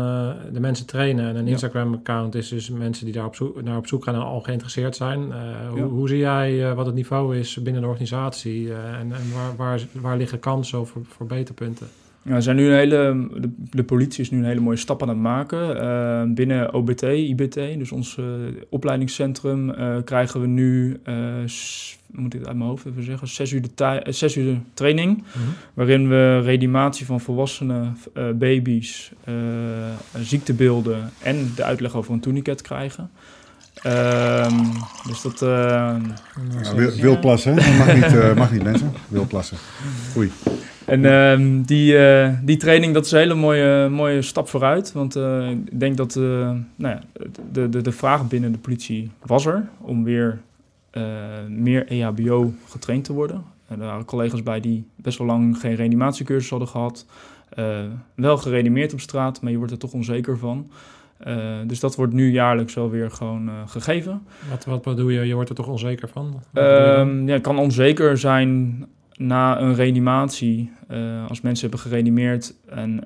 de 0.53 0.61
mensen 0.61 0.87
trainen. 0.87 1.29
En 1.29 1.37
een 1.37 1.49
Instagram-account 1.49 2.35
is 2.35 2.49
dus 2.49 2.71
mensen 2.71 3.05
die 3.05 3.15
daar 3.15 3.27
op 3.27 3.35
zoek, 3.35 3.63
naar 3.63 3.77
op 3.77 3.87
zoek 3.87 4.05
gaan 4.05 4.15
en 4.15 4.21
al 4.21 4.41
geïnteresseerd 4.41 4.97
zijn. 4.97 5.33
Hoe, 5.71 5.83
hoe, 5.83 6.09
zie 6.09 6.19
jij 6.19 6.75
wat 6.75 6.87
het 6.87 6.95
niveau 6.95 7.39
is 7.39 7.59
binnen 7.63 7.83
de 7.83 7.89
organisatie 7.89 8.73
en, 8.73 9.13
en 9.13 9.33
waar, 9.35 9.57
waar, 9.57 9.81
waar 9.93 10.17
liggen 10.17 10.39
kansen 10.39 10.87
voor, 10.87 11.03
voor 11.09 11.27
beterpunten? 11.27 11.89
Ja, 12.25 12.41
zijn 12.41 12.57
nu 12.57 12.67
een 12.67 12.77
hele, 12.77 13.29
de, 13.41 13.51
de, 13.71 13.85
politie 13.85 14.21
is 14.21 14.31
nu 14.31 14.39
een 14.39 14.45
hele 14.45 14.61
mooie 14.61 14.77
stap 14.77 15.03
aan 15.03 15.09
het 15.09 15.19
maken. 15.19 15.77
Uh, 15.77 16.35
binnen 16.35 16.75
OBT, 16.75 17.03
IBT, 17.03 17.55
dus 17.55 17.93
ons 17.93 18.17
uh, 18.17 18.27
opleidingscentrum, 18.69 19.71
uh, 19.71 19.97
krijgen 20.05 20.41
we 20.41 20.47
nu, 20.47 21.01
moet 22.11 22.35
ik 22.35 22.39
het 22.39 22.49
uit 22.49 22.57
mijn 22.57 22.69
hoofd 22.69 22.87
even 22.87 23.03
zeggen, 23.03 23.29
zes 23.29 23.53
uur, 23.53 23.63
de 23.75 24.03
zes 24.09 24.37
uur 24.37 24.57
training. 24.75 25.17
Mm 25.17 25.25
-hmm. 25.33 25.55
Waarin 25.75 26.09
we 26.09 26.41
reanimatie 26.41 27.07
van 27.07 27.21
volwassenen, 27.21 27.97
baby's, 28.35 29.13
ziektebeelden 30.21 31.11
en 31.23 31.53
de 31.57 31.65
uitleg 31.65 31.97
over 31.97 32.13
een 32.13 32.21
tourniquet 32.21 32.63
krijgen. 32.63 33.11
Um, 33.87 34.73
dus 35.07 35.23
dat... 35.23 35.39
ja, 35.41 36.01
wil, 36.75 36.91
wilplassen, 36.91 37.55
mag 37.55 37.95
niet, 37.95 38.35
mag 38.35 38.53
niet 38.53 38.63
mensen. 38.63 38.93
Wilplassen. 39.09 39.57
Oei. 40.17 40.31
En 40.85 41.05
uh, 41.05 41.65
die, 41.67 41.93
uh, 41.93 42.29
die 42.43 42.57
training, 42.57 42.95
dat 42.95 43.05
is 43.05 43.13
een 43.13 43.19
hele 43.19 43.35
mooie, 43.35 43.89
mooie 43.89 44.23
stap 44.23 44.49
vooruit. 44.49 44.93
Want 44.93 45.17
uh, 45.17 45.51
ik 45.51 45.81
denk 45.81 45.97
dat 45.97 46.17
uh, 46.17 46.23
nou 46.77 46.95
ja, 46.95 47.01
de, 47.53 47.69
de, 47.69 47.81
de 47.81 47.93
vraag 47.93 48.29
binnen 48.29 48.53
de 48.53 48.59
politie 48.59 49.11
was 49.27 49.47
er 49.47 49.69
om 49.81 50.05
weer 50.05 50.41
meer 51.49 51.87
EHBO 51.87 52.53
getraind 52.69 53.05
te 53.05 53.13
worden. 53.13 53.45
En 53.69 53.81
er 53.81 53.87
waren 53.87 54.05
collega's 54.05 54.43
bij 54.43 54.61
die 54.61 54.87
best 54.97 55.19
wel 55.19 55.27
lang 55.27 55.59
geen 55.59 55.75
reanimatiecursus 55.75 56.51
hadden 56.51 56.69
gehad. 56.69 57.07
wel 58.15 58.37
gereanimeerd 58.37 58.93
op 58.93 59.01
straat, 59.01 59.41
maar 59.41 59.51
je 59.51 59.57
wordt 59.57 59.73
er 59.73 59.79
toch 59.79 59.93
onzeker 59.93 60.39
van. 60.39 60.71
Dus 61.67 61.81
dat 61.81 61.97
wordt 61.97 62.13
nu 62.13 62.31
jaarlijks 62.31 62.75
wel 62.75 62.91
weer 62.91 63.11
gewoon 63.11 63.51
gegeven. 63.67 64.23
Wat, 64.51 64.65
wat 64.65 64.83
bedoel 64.83 65.09
je? 65.09 65.21
Je 65.21 65.35
wordt 65.35 65.49
er 65.49 65.55
toch 65.55 65.69
onzeker 65.69 66.09
van? 66.09 66.43
Uh, 66.55 67.27
ja, 67.27 67.39
kan 67.39 67.59
onzeker 67.59 68.19
zijn 68.19 68.85
na 69.17 69.61
een 69.61 69.75
reanimatie, 69.75 70.71
uh, 70.91 71.29
als 71.29 71.41
mensen 71.41 71.69
hebben 71.69 71.87
gereanimeerd 71.87 72.55
en 72.69 73.05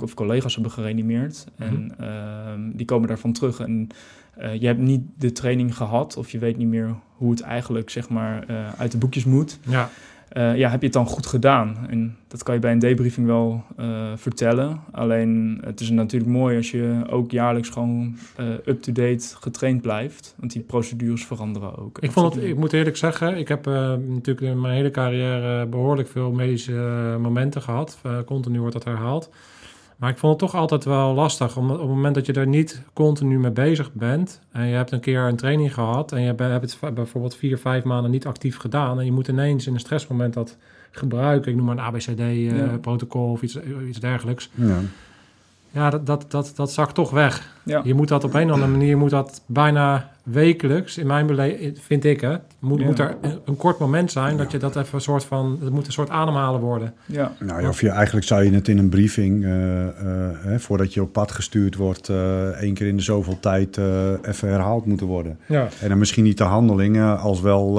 of 0.00 0.14
collega's 0.14 0.54
hebben 0.54 0.72
gereanimeerd 0.72 1.46
mm 1.56 1.68
-hmm. 1.68 1.76
en 1.76 2.70
uh, 2.70 2.76
die 2.76 2.86
komen 2.86 3.08
daarvan 3.08 3.32
terug 3.32 3.60
en 3.60 3.88
eh, 4.36 4.60
je 4.60 4.66
hebt 4.66 4.78
niet 4.78 5.02
de 5.18 5.32
training 5.32 5.76
gehad 5.76 6.16
of 6.16 6.30
je 6.30 6.38
weet 6.38 6.56
niet 6.56 6.68
meer 6.68 6.94
hoe 7.16 7.30
het 7.30 7.40
eigenlijk 7.40 7.90
zeg 7.90 8.08
maar 8.08 8.44
uit 8.78 8.92
de 8.92 8.98
boekjes 8.98 9.24
moet. 9.24 9.58
Ja 9.68 9.90
uh, 10.36 10.56
ja, 10.56 10.70
heb 10.70 10.80
je 10.80 10.86
het 10.86 10.94
dan 10.94 11.06
goed 11.06 11.26
gedaan? 11.26 11.76
En 11.88 12.16
dat 12.28 12.42
kan 12.42 12.54
je 12.54 12.60
bij 12.60 12.72
een 12.72 12.78
debriefing 12.78 13.26
wel 13.26 13.64
uh, 13.80 14.12
vertellen. 14.16 14.80
Alleen 14.90 15.60
het 15.64 15.80
is 15.80 15.90
natuurlijk 15.90 16.32
mooi 16.32 16.56
als 16.56 16.70
je 16.70 17.04
ook 17.10 17.30
jaarlijks 17.30 17.68
gewoon 17.68 18.16
uh, 18.40 18.46
up-to-date 18.64 19.36
getraind 19.40 19.82
blijft. 19.82 20.34
Want 20.38 20.52
die 20.52 20.62
procedures 20.62 21.26
veranderen 21.26 21.78
ook. 21.78 21.98
Ik, 21.98 22.10
vond 22.10 22.34
het, 22.34 22.44
ik 22.44 22.56
moet 22.56 22.72
eerlijk 22.72 22.96
zeggen, 22.96 23.36
ik 23.36 23.48
heb 23.48 23.64
natuurlijk 24.06 24.40
in 24.40 24.60
mijn 24.60 24.74
hele 24.74 24.90
carrière 24.90 25.66
behoorlijk 25.66 26.08
veel 26.08 26.30
medische 26.30 27.16
momenten 27.20 27.62
gehad. 27.62 27.98
continu 28.26 28.58
wordt 28.60 28.74
dat 28.74 28.84
herhaald. 28.84 29.30
Maar 30.02 30.10
ik 30.10 30.18
vond 30.18 30.40
het 30.40 30.50
toch 30.50 30.60
altijd 30.60 30.84
wel 30.84 31.14
lastig. 31.14 31.56
Omdat 31.56 31.76
op 31.76 31.82
het 31.82 31.94
moment 31.94 32.14
dat 32.14 32.26
je 32.26 32.32
er 32.32 32.46
niet 32.46 32.82
continu 32.92 33.38
mee 33.38 33.50
bezig 33.50 33.92
bent. 33.92 34.40
En 34.52 34.66
je 34.66 34.74
hebt 34.74 34.90
een 34.90 35.00
keer 35.00 35.20
een 35.20 35.36
training 35.36 35.74
gehad. 35.74 36.12
En 36.12 36.20
je 36.20 36.34
hebt 36.36 36.80
het 36.80 36.94
bijvoorbeeld 36.94 37.36
vier, 37.36 37.58
vijf 37.58 37.84
maanden 37.84 38.10
niet 38.10 38.26
actief 38.26 38.56
gedaan. 38.56 38.98
En 38.98 39.04
je 39.04 39.12
moet 39.12 39.28
ineens 39.28 39.66
in 39.66 39.74
een 39.74 39.80
stressmoment 39.80 40.34
dat 40.34 40.56
gebruiken. 40.90 41.50
Ik 41.50 41.56
noem 41.56 41.66
maar 41.66 41.76
een 41.76 41.84
ABCD-protocol 41.84 43.26
uh, 43.26 43.32
of 43.32 43.42
iets, 43.42 43.58
iets 43.88 44.00
dergelijks. 44.00 44.50
Ja. 44.54 44.78
Ja, 45.72 45.90
dat, 45.90 46.06
dat, 46.06 46.24
dat, 46.28 46.52
dat 46.54 46.72
zakt 46.72 46.94
toch 46.94 47.10
weg. 47.10 47.50
Ja. 47.62 47.80
Je 47.84 47.94
moet 47.94 48.08
dat 48.08 48.24
op 48.24 48.34
een 48.34 48.46
of 48.46 48.52
andere 48.52 48.70
manier, 48.70 48.98
moet 48.98 49.10
dat 49.10 49.42
bijna 49.46 50.10
wekelijks, 50.22 50.98
in 50.98 51.06
mijn 51.06 51.26
beleving, 51.26 51.78
vind 51.80 52.04
ik 52.04 52.20
hè, 52.20 52.36
moet, 52.58 52.84
moet 52.84 52.98
er 52.98 53.16
een, 53.44 53.56
kort 53.56 53.78
moment 53.78 54.10
zijn 54.10 54.36
dat 54.36 54.50
je 54.50 54.58
dat 54.58 54.76
even 54.76 54.94
een 54.94 55.00
soort 55.00 55.24
van, 55.24 55.58
het 55.62 55.72
moet 55.72 55.86
een 55.86 55.92
soort 55.92 56.10
ademhalen 56.10 56.60
worden. 56.60 56.94
Ja. 57.06 57.32
Nou 57.38 57.62
ja, 57.62 57.68
of 57.68 57.80
je, 57.80 57.88
eigenlijk 57.88 58.26
zou 58.26 58.44
je 58.44 58.50
het 58.50 58.68
in 58.68 58.78
een 58.78 58.88
briefing, 58.88 59.44
uh, 59.44 59.50
uh, 59.50 59.90
hè, 60.36 60.60
voordat 60.60 60.94
je 60.94 61.02
op 61.02 61.12
pad 61.12 61.32
gestuurd 61.32 61.76
wordt, 61.76 62.08
uh, 62.08 62.46
één 62.48 62.74
keer 62.74 62.86
in 62.86 62.96
de 62.96 63.02
zoveel 63.02 63.40
tijd 63.40 63.76
even 64.22 64.48
herhaald 64.48 64.86
moeten 64.86 65.06
worden. 65.06 65.38
Ja. 65.46 65.68
En 65.80 65.88
dan 65.88 65.98
misschien 65.98 66.24
niet 66.24 66.38
de 66.38 66.44
handelingen, 66.44 67.18
als 67.18 67.40
wel 67.40 67.74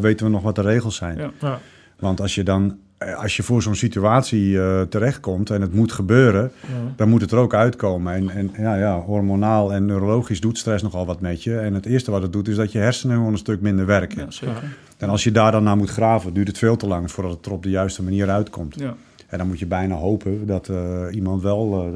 weten 0.00 0.26
we 0.26 0.32
nog 0.32 0.42
wat 0.42 0.54
de 0.54 0.62
regels 0.62 0.96
zijn. 0.96 1.16
Ja. 1.16 1.30
ja. 1.40 1.58
Want 1.98 2.20
als 2.20 2.34
je 2.34 2.42
dan 2.42 2.64
eh, 2.70 2.74
als 3.16 3.36
je 3.36 3.42
voor 3.42 3.62
zo'n 3.62 3.74
situatie 3.74 4.50
uh, 4.50 4.80
terechtkomt 4.80 5.50
en 5.50 5.60
het 5.60 5.74
moet 5.74 5.92
gebeuren, 5.92 6.52
ja. 6.60 6.92
dan 6.96 7.08
moet 7.08 7.20
het 7.20 7.32
er 7.32 7.38
ook 7.38 7.54
uitkomen. 7.54 8.14
En, 8.14 8.30
en 8.30 8.50
ja, 8.58 8.76
ja, 8.76 9.00
hormonaal 9.00 9.72
en 9.72 9.86
neurologisch 9.86 10.40
doet 10.40 10.58
stress 10.58 10.82
nogal 10.82 11.06
wat 11.06 11.20
met 11.20 11.42
je. 11.42 11.58
En 11.58 11.74
het 11.74 11.86
eerste 11.86 12.10
wat 12.10 12.22
het 12.22 12.32
doet, 12.32 12.48
is 12.48 12.56
dat 12.56 12.72
je 12.72 12.78
hersenen 12.78 13.16
gewoon 13.16 13.32
een 13.32 13.38
stuk 13.38 13.60
minder 13.60 13.86
werken. 13.86 14.28
Ja, 14.40 14.52
en 14.96 15.08
als 15.08 15.24
je 15.24 15.32
daar 15.32 15.52
dan 15.52 15.62
naar 15.62 15.76
moet 15.76 15.90
graven, 15.90 16.32
duurt 16.32 16.48
het 16.48 16.58
veel 16.58 16.76
te 16.76 16.86
lang 16.86 17.10
voordat 17.10 17.32
het 17.32 17.46
er 17.46 17.52
op 17.52 17.62
de 17.62 17.70
juiste 17.70 18.02
manier 18.02 18.30
uitkomt. 18.30 18.74
Ja. 18.78 18.94
En 19.26 19.38
dan 19.38 19.46
moet 19.46 19.58
je 19.58 19.66
bijna 19.66 19.94
hopen 19.94 20.46
dat 20.46 20.70
iemand 21.10 21.42
wel 21.42 21.92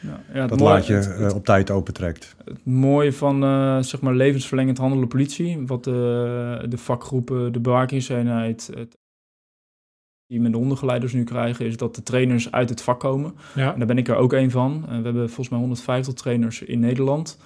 ja, 0.00 0.20
ja, 0.32 0.46
dat 0.46 0.60
laadje 0.60 1.30
op 1.34 1.44
tijd 1.44 1.70
opentrekt. 1.70 2.34
Het 2.44 2.64
mooie 2.64 3.12
van 3.12 3.40
zeg 3.84 4.00
maar 4.00 4.14
levensverlengend 4.14 4.78
handelen 4.78 5.08
politie, 5.08 5.62
wat 5.66 5.84
de, 5.84 6.66
de 6.68 6.78
vakgroepen, 6.78 7.52
de 7.52 7.60
bewakingseenheid, 7.60 8.70
het 8.74 9.00
die 10.32 10.40
met 10.40 10.52
de 10.52 10.58
hondengeleiders 10.58 11.12
nu 11.12 11.24
krijgen, 11.24 11.66
is 11.66 11.76
dat 11.76 11.94
de 11.94 12.02
trainers 12.02 12.52
uit 12.52 12.68
het 12.68 12.82
vak 12.82 13.00
komen. 13.00 13.34
Ja. 13.54 13.72
En 13.72 13.78
daar 13.78 13.86
ben 13.86 13.98
ik 13.98 14.08
er 14.08 14.16
ook 14.16 14.32
een 14.32 14.50
van. 14.50 14.84
we 14.86 14.92
hebben 14.92 15.26
volgens 15.26 15.48
mij 15.48 15.58
150 15.58 16.14
trainers 16.14 16.62
in 16.62 16.80
Nederland. 16.80 17.38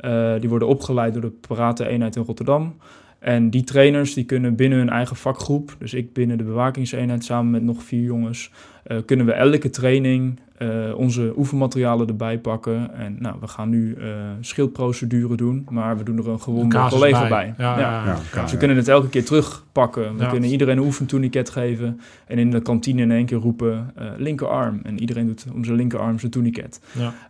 Uh, 0.00 0.34
die 0.40 0.48
worden 0.48 0.68
opgeleid 0.68 1.12
door 1.12 1.22
de 1.22 1.32
Parate 1.48 1.88
Eenheid 1.88 2.16
in 2.16 2.22
Rotterdam. 2.22 2.74
En 3.18 3.50
die 3.50 3.64
trainers 3.64 4.14
die 4.14 4.24
kunnen 4.24 4.56
binnen 4.56 4.78
hun 4.78 4.88
eigen 4.88 5.16
vakgroep, 5.16 5.76
dus 5.78 5.94
ik 5.94 6.12
binnen 6.12 6.38
de 6.38 6.44
bewakingseenheid 6.44 7.24
samen 7.24 7.50
met 7.50 7.62
nog 7.62 7.82
vier 7.82 8.02
jongens, 8.02 8.50
uh, 8.86 8.98
kunnen 9.06 9.26
we 9.26 9.32
elke 9.32 9.70
training 9.70 10.40
uh, 10.58 10.98
onze 10.98 11.32
oefenmaterialen 11.36 12.08
erbij 12.08 12.38
pakken. 12.38 12.94
En 12.94 13.16
nou, 13.18 13.36
we 13.40 13.48
gaan 13.48 13.68
nu 13.68 13.94
uh, 13.98 14.06
schildprocedure 14.40 15.36
doen, 15.36 15.66
maar 15.70 15.96
we 15.96 16.02
doen 16.02 16.18
er 16.18 16.28
een 16.28 16.40
gewone 16.40 16.88
collega 16.88 17.28
bij. 17.28 17.54
Ja, 17.58 17.78
ja. 17.78 18.04
ja 18.32 18.42
dus 18.42 18.52
we 18.52 18.56
kunnen 18.56 18.76
het 18.76 18.88
elke 18.88 19.08
keer 19.08 19.24
terugpakken. 19.24 20.16
We 20.16 20.26
kunnen 20.26 20.50
iedereen 20.50 20.76
een 20.76 20.84
oefentourniquet 20.84 21.50
geven 21.50 22.00
en 22.26 22.38
in 22.38 22.50
de 22.50 22.60
kantine 22.60 23.02
in 23.02 23.10
één 23.10 23.26
keer 23.26 23.38
roepen 23.38 23.92
uh, 23.98 24.04
linkerarm. 24.16 24.80
En 24.82 25.00
iedereen 25.00 25.26
doet 25.26 25.46
om 25.54 25.64
zijn 25.64 25.76
linkerarm 25.76 26.18
zijn 26.18 26.32
tourniquet. 26.32 26.80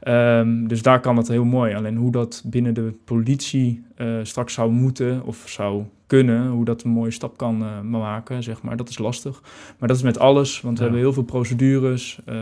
Um, 0.08 0.68
dus 0.68 0.82
daar 0.82 1.00
kan 1.00 1.16
het 1.16 1.28
heel 1.28 1.44
mooi. 1.44 1.74
Alleen 1.74 1.96
hoe 1.96 2.12
dat 2.12 2.42
binnen 2.46 2.74
de 2.74 2.94
politie 3.04 3.84
straks 4.22 4.54
zou 4.54 4.70
moeten 4.70 5.22
of 5.24 5.42
zou 5.46 5.84
kunnen, 6.14 6.48
hoe 6.48 6.64
dat 6.64 6.82
een 6.82 6.90
mooie 6.90 7.10
stap 7.10 7.36
kan 7.36 7.62
uh, 7.62 7.80
maken, 7.80 8.42
zeg 8.42 8.62
maar. 8.62 8.76
Dat 8.76 8.88
is 8.88 8.98
lastig. 8.98 9.42
Maar 9.78 9.88
dat 9.88 9.96
is 9.96 10.02
met 10.02 10.18
alles, 10.18 10.60
want 10.60 10.76
we 10.76 10.82
hebben 10.82 11.00
heel 11.00 11.12
veel 11.12 11.22
procedures, 11.22 12.18
uh, 12.28 12.34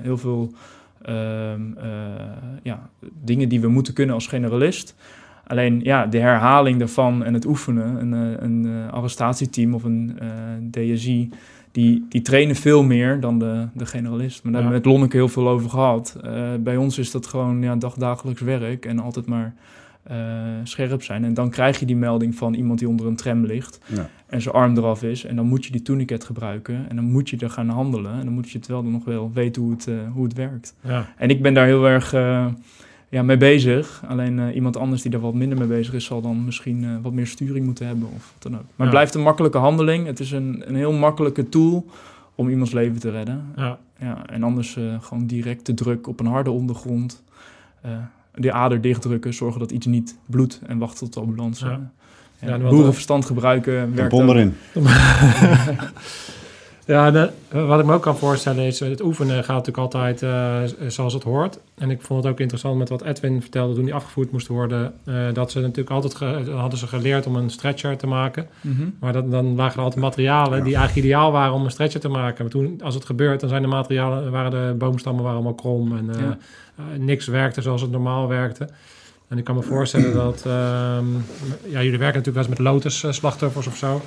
heel 0.00 0.18
veel 0.18 0.52
ehm, 1.02 1.60
uh, 1.76 1.84
ja, 2.62 2.90
dingen 3.22 3.48
die 3.48 3.60
we 3.60 3.68
moeten 3.68 3.94
kunnen 3.94 4.14
als 4.14 4.26
generalist. 4.26 4.94
Alleen 5.46 5.80
ja, 5.82 6.06
de 6.06 6.18
herhaling 6.18 6.78
daarvan 6.78 7.24
en 7.24 7.34
het 7.34 7.46
oefenen, 7.46 8.00
een, 8.00 8.44
een 8.44 8.90
arrestatieteam 8.90 9.74
of 9.74 9.84
een 9.84 10.18
DSI, 10.70 11.30
die, 11.72 12.06
die 12.08 12.22
trainen 12.22 12.56
veel 12.56 12.82
meer 12.82 13.20
dan 13.20 13.38
de, 13.38 13.66
de 13.72 13.86
generalist. 13.86 14.42
Maar 14.42 14.52
daar 14.52 14.62
hebben 14.62 14.80
we 14.80 14.88
met 14.88 14.96
Lonneke 14.96 15.16
heel 15.16 15.28
veel 15.28 15.48
over 15.48 15.70
gehad. 15.70 16.16
bij 16.60 16.76
ons 16.76 16.98
is 16.98 17.10
dat 17.10 17.26
gewoon 17.26 17.62
ja, 17.62 17.76
dagdagelijks 17.76 18.40
werk 18.40 18.86
en 18.86 18.98
altijd 18.98 19.26
maar 19.26 19.54
scherp 20.62 21.02
zijn. 21.02 21.24
En 21.24 21.34
dan 21.34 21.50
krijg 21.50 21.78
je 21.78 21.86
die 21.86 21.96
melding 21.96 22.34
van 22.34 22.54
iemand 22.54 22.78
die 22.78 22.88
onder 22.88 23.06
een 23.06 23.16
tram 23.16 23.46
ligt 23.46 23.80
ja. 23.86 24.08
en 24.26 24.42
zijn 24.42 24.54
arm 24.54 24.76
eraf 24.76 25.02
is. 25.02 25.24
En 25.24 25.36
dan 25.36 25.46
moet 25.46 25.64
je 25.64 25.72
die 25.72 25.82
tourniquet 25.82 26.24
gebruiken 26.24 26.88
en 26.88 26.96
dan 26.96 27.04
moet 27.04 27.30
je 27.30 27.36
er 27.36 27.50
gaan 27.50 27.68
handelen. 27.68 28.12
En 28.12 28.24
dan 28.24 28.34
moet 28.34 28.50
je 28.50 28.58
het 28.58 28.66
wel 28.66 28.82
nog 28.82 29.04
wel 29.04 29.30
weten 29.32 29.62
hoe 29.62 29.70
het, 29.70 29.86
uh, 29.86 29.94
hoe 30.12 30.24
het 30.24 30.34
werkt. 30.34 30.74
Ja. 30.80 31.06
En 31.16 31.30
ik 31.30 31.42
ben 31.42 31.54
daar 31.54 31.66
heel 31.66 31.88
erg 31.88 32.14
uh, 32.14 32.46
ja, 33.08 33.22
mee 33.22 33.36
bezig. 33.36 34.02
Alleen 34.08 34.52
iemand 34.52 34.76
anders 34.76 35.02
die 35.02 35.10
daar 35.10 35.20
wat 35.20 35.34
minder 35.34 35.58
mee 35.58 35.68
bezig 35.68 35.94
is, 35.94 36.04
zal 36.04 36.20
dan 36.20 36.44
misschien 36.44 37.02
wat 37.02 37.12
meer 37.12 37.26
sturing 37.26 37.64
moeten 37.64 37.86
hebben 37.86 38.08
of 38.14 38.32
wat 38.32 38.42
dan 38.42 38.52
ook. 38.52 38.66
Maar 38.66 38.72
ja. 38.76 38.82
het 38.82 38.92
blijft 38.92 39.14
een 39.14 39.22
makkelijke 39.22 39.58
handeling. 39.58 40.06
Het 40.06 40.20
is 40.20 40.30
een, 40.30 40.62
een 40.66 40.76
heel 40.76 40.92
makkelijke 40.92 41.48
tool 41.48 41.86
om 42.34 42.48
iemands 42.48 42.72
leven 42.72 43.00
te 43.00 43.10
redden. 43.10 43.44
Ja. 43.56 43.78
Ja, 44.00 44.26
en 44.26 44.42
anders 44.42 44.78
gewoon 45.00 45.26
direct 45.26 45.66
de 45.66 45.74
druk 45.74 46.06
op 46.06 46.20
een 46.20 46.26
harde 46.26 46.50
ondergrond 46.50 47.22
de 48.34 48.52
ader 48.52 48.80
dichtdrukken, 48.80 49.34
zorgen 49.34 49.60
dat 49.60 49.70
iets 49.70 49.86
niet 49.86 50.18
bloedt 50.26 50.60
en 50.66 50.78
wachten 50.78 50.98
tot 50.98 51.14
de 51.14 51.20
ambulance. 51.20 51.66
Ja. 51.66 51.90
Ja, 52.40 52.56
ja 52.56 52.68
boerenverstand 52.68 53.24
gebruiken. 53.24 53.94
Werkt 53.94 54.10
bom 54.10 54.28
erin. 54.28 54.54
ja, 56.88 57.30
wat 57.50 57.80
ik 57.80 57.86
me 57.86 57.92
ook 57.92 58.02
kan 58.02 58.16
voorstellen 58.16 58.64
is, 58.64 58.80
het 58.80 59.02
oefenen 59.02 59.44
gaat 59.44 59.66
natuurlijk 59.66 59.94
altijd 59.94 60.22
uh, 60.22 60.88
zoals 60.88 61.12
het 61.12 61.22
hoort. 61.22 61.58
En 61.74 61.90
ik 61.90 62.02
vond 62.02 62.22
het 62.22 62.32
ook 62.32 62.40
interessant 62.40 62.78
met 62.78 62.88
wat 62.88 63.02
Edwin 63.02 63.40
vertelde 63.40 63.74
toen 63.74 63.84
die 63.84 63.94
afgevoerd 63.94 64.32
moest 64.32 64.46
worden. 64.46 64.94
Uh, 65.04 65.14
dat 65.32 65.50
ze 65.50 65.60
natuurlijk 65.60 65.90
altijd 65.90 66.14
hadden 66.50 66.78
ze 66.78 66.86
geleerd 66.86 67.26
om 67.26 67.36
een 67.36 67.50
stretcher 67.50 67.96
te 67.96 68.06
maken. 68.06 68.48
Mm 68.60 68.76
-hmm. 68.76 68.96
Maar 69.00 69.12
dat, 69.12 69.30
dan 69.30 69.54
lagen 69.54 69.76
er 69.76 69.84
altijd 69.84 70.02
materialen 70.02 70.64
die 70.64 70.74
eigenlijk 70.76 71.06
ideaal 71.06 71.32
waren 71.32 71.54
om 71.54 71.64
een 71.64 71.70
stretcher 71.70 72.00
te 72.00 72.08
maken. 72.08 72.42
Maar 72.42 72.52
toen, 72.52 72.80
als 72.82 72.94
het 72.94 73.04
gebeurt, 73.04 73.40
dan 73.40 73.48
zijn 73.48 73.62
de 73.62 73.68
materialen, 73.68 74.30
waren 74.30 74.50
de 74.50 74.74
boomstammen 74.78 75.22
waren 75.22 75.38
allemaal 75.38 75.54
krom 75.54 75.96
en... 75.96 76.10
Uh, 76.16 76.26
uh, 76.78 76.98
niks 76.98 77.26
werkte 77.26 77.62
zoals 77.62 77.80
het 77.80 77.90
normaal 77.90 78.28
werkte. 78.28 78.68
En 79.28 79.38
ik 79.38 79.44
kan 79.44 79.54
me 79.54 79.62
voorstellen 79.62 80.14
dat... 80.14 80.44
Uh, 80.46 80.52
ja, 81.64 81.82
jullie 81.82 81.98
werken 81.98 82.18
natuurlijk 82.18 82.34
wel 82.34 82.44
eens 82.44 82.48
met 82.48 82.58
Lotus-slachtoffers 82.58 83.66
of 83.66 83.76
zo. 83.76 84.02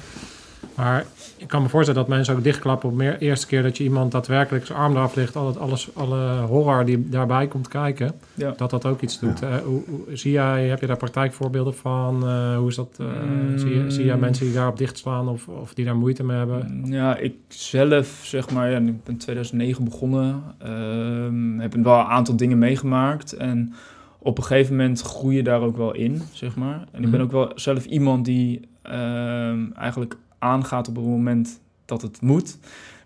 Maar 0.75 1.05
ik 1.37 1.47
kan 1.47 1.61
me 1.61 1.69
voorstellen 1.69 1.99
dat 2.01 2.09
mensen 2.09 2.35
ook 2.35 2.43
dichtklappen 2.43 2.89
op 2.89 2.97
de 2.97 3.17
eerste 3.17 3.47
keer 3.47 3.63
dat 3.63 3.77
je 3.77 3.83
iemand 3.83 4.11
daadwerkelijk 4.11 4.65
zijn 4.65 4.77
arm 4.79 4.95
eraf 4.95 5.15
ligt, 5.15 5.35
al 5.35 5.57
alles, 5.57 5.89
alle 5.93 6.39
horror 6.39 6.85
die 6.85 7.09
daarbij 7.09 7.47
komt 7.47 7.67
kijken, 7.67 8.11
ja. 8.33 8.53
dat 8.57 8.69
dat 8.69 8.85
ook 8.85 9.01
iets 9.01 9.19
doet. 9.19 9.39
Ja. 9.39 9.49
Uh, 9.49 9.55
hoe, 9.55 9.81
hoe, 9.87 10.17
zie 10.17 10.31
jij, 10.31 10.67
heb 10.67 10.79
je 10.79 10.87
daar 10.87 10.97
praktijkvoorbeelden 10.97 11.75
van? 11.75 12.27
Uh, 12.27 12.57
hoe 12.57 12.67
is 12.67 12.75
dat? 12.75 12.97
Uh, 13.01 13.07
mm. 13.07 13.57
zie, 13.57 13.75
je, 13.75 13.91
zie 13.91 14.05
jij 14.05 14.17
mensen 14.17 14.45
die 14.45 14.53
daarop 14.53 14.77
dichtslaan 14.77 15.29
of, 15.29 15.47
of 15.47 15.73
die 15.73 15.85
daar 15.85 15.95
moeite 15.95 16.23
mee 16.23 16.37
hebben? 16.37 16.83
Ja, 16.85 17.17
ik 17.17 17.35
zelf 17.47 18.19
zeg 18.23 18.49
maar, 18.49 18.71
ja, 18.71 18.77
ik 18.77 19.03
ben 19.03 19.13
in 19.13 19.17
2009 19.17 19.83
begonnen, 19.83 20.43
ehm, 20.57 21.59
heb 21.59 21.73
wel 21.73 21.99
een 21.99 22.05
aantal 22.05 22.35
dingen 22.35 22.57
meegemaakt 22.57 23.33
en 23.33 23.73
op 24.19 24.37
een 24.37 24.43
gegeven 24.43 24.75
moment 24.75 25.01
groei 25.01 25.35
je 25.35 25.43
daar 25.43 25.61
ook 25.61 25.77
wel 25.77 25.93
in, 25.93 26.21
zeg 26.31 26.55
maar. 26.55 26.87
En 26.91 27.03
ik 27.03 27.11
ben 27.11 27.19
mhm. 27.19 27.21
ook 27.21 27.31
wel 27.31 27.51
zelf 27.55 27.85
iemand 27.85 28.25
die 28.25 28.69
ehm, 28.81 29.71
eigenlijk 29.71 30.17
aangaat 30.41 30.87
op 30.87 30.95
het 30.95 31.05
moment 31.05 31.59
dat 31.85 32.01
het 32.01 32.21
moet. 32.21 32.57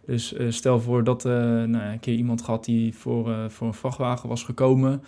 Dus 0.05 0.33
uh, 0.33 0.51
stel 0.51 0.79
voor 0.79 1.03
dat 1.03 1.25
uh, 1.25 1.33
nou, 1.63 1.77
een 1.77 1.99
keer 1.99 2.15
iemand 2.15 2.41
gehad 2.41 2.65
die 2.65 2.95
voor, 2.95 3.29
uh, 3.29 3.35
voor 3.47 3.67
een 3.67 3.73
vrachtwagen 3.73 4.29
was 4.29 4.43
gekomen. 4.43 5.03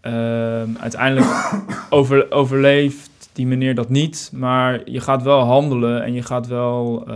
Ehm, 0.00 0.76
uiteindelijk 0.78 1.52
over, 1.90 2.30
overleeft 2.30 3.30
die 3.32 3.46
meneer 3.46 3.74
dat 3.74 3.88
niet, 3.88 4.30
maar 4.34 4.90
je 4.90 5.00
gaat 5.00 5.22
wel 5.22 5.40
handelen 5.40 6.04
en 6.04 6.12
je 6.12 6.22
gaat 6.22 6.46
wel, 6.46 7.10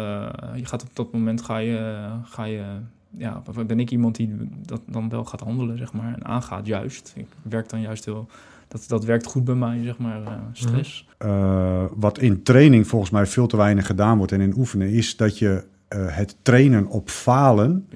je 0.55 0.64
gaat 0.64 0.83
op 0.83 0.88
dat 0.92 1.12
moment 1.12 1.42
ga 1.42 1.57
je, 1.57 2.09
ga 2.24 2.44
je, 2.44 2.64
ja, 3.11 3.42
ben 3.66 3.81
ik 3.81 3.90
iemand 3.90 4.16
die 4.16 4.37
dat 4.66 4.81
dan 4.87 5.09
wel 5.09 5.24
gaat 5.24 5.40
handelen, 5.40 5.79
zeg 5.79 5.92
maar, 5.92 6.14
en 6.14 6.24
aangaat 6.24 6.66
juist. 6.66 7.12
Ik 7.16 7.26
werk 7.42 7.68
dan 7.68 7.81
juist 7.81 8.05
heel 8.05 8.29
dat, 8.70 8.85
dat 8.87 9.04
werkt 9.04 9.26
goed 9.26 9.44
bij 9.44 9.54
mij, 9.54 9.80
zeg 9.85 9.98
maar, 9.98 10.20
uh, 10.20 10.33
stress. 10.52 11.09
Uh, 11.24 11.85
wat 11.94 12.18
in 12.18 12.42
training 12.42 12.87
volgens 12.87 13.11
mij 13.11 13.26
veel 13.26 13.46
te 13.46 13.56
weinig 13.56 13.87
gedaan 13.87 14.16
wordt 14.16 14.33
en 14.33 14.40
in 14.40 14.56
oefenen, 14.56 14.88
is 14.88 15.16
dat 15.16 15.38
je 15.38 15.64
uh, 15.88 16.06
het 16.06 16.37
trainen 16.42 16.87
op 16.87 17.09
falen 17.09 17.88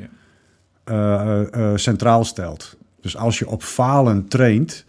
centraal 1.74 2.24
stelt. 2.24 2.76
Dus 3.00 3.16
als 3.16 3.38
je 3.38 3.48
op 3.48 3.62
falen 3.62 4.28
traint, 4.28 4.84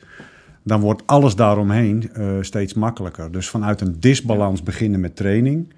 dan 0.63 0.81
wordt 0.81 1.03
alles 1.05 1.35
daaromheen 1.35 2.11
steeds 2.41 2.73
makkelijker. 2.73 3.31
Dus 3.31 3.49
vanuit 3.49 3.81
een 3.81 3.99
disbalans 3.99 4.63
beginnen 4.63 4.99
met 4.99 5.15
training 5.15 5.73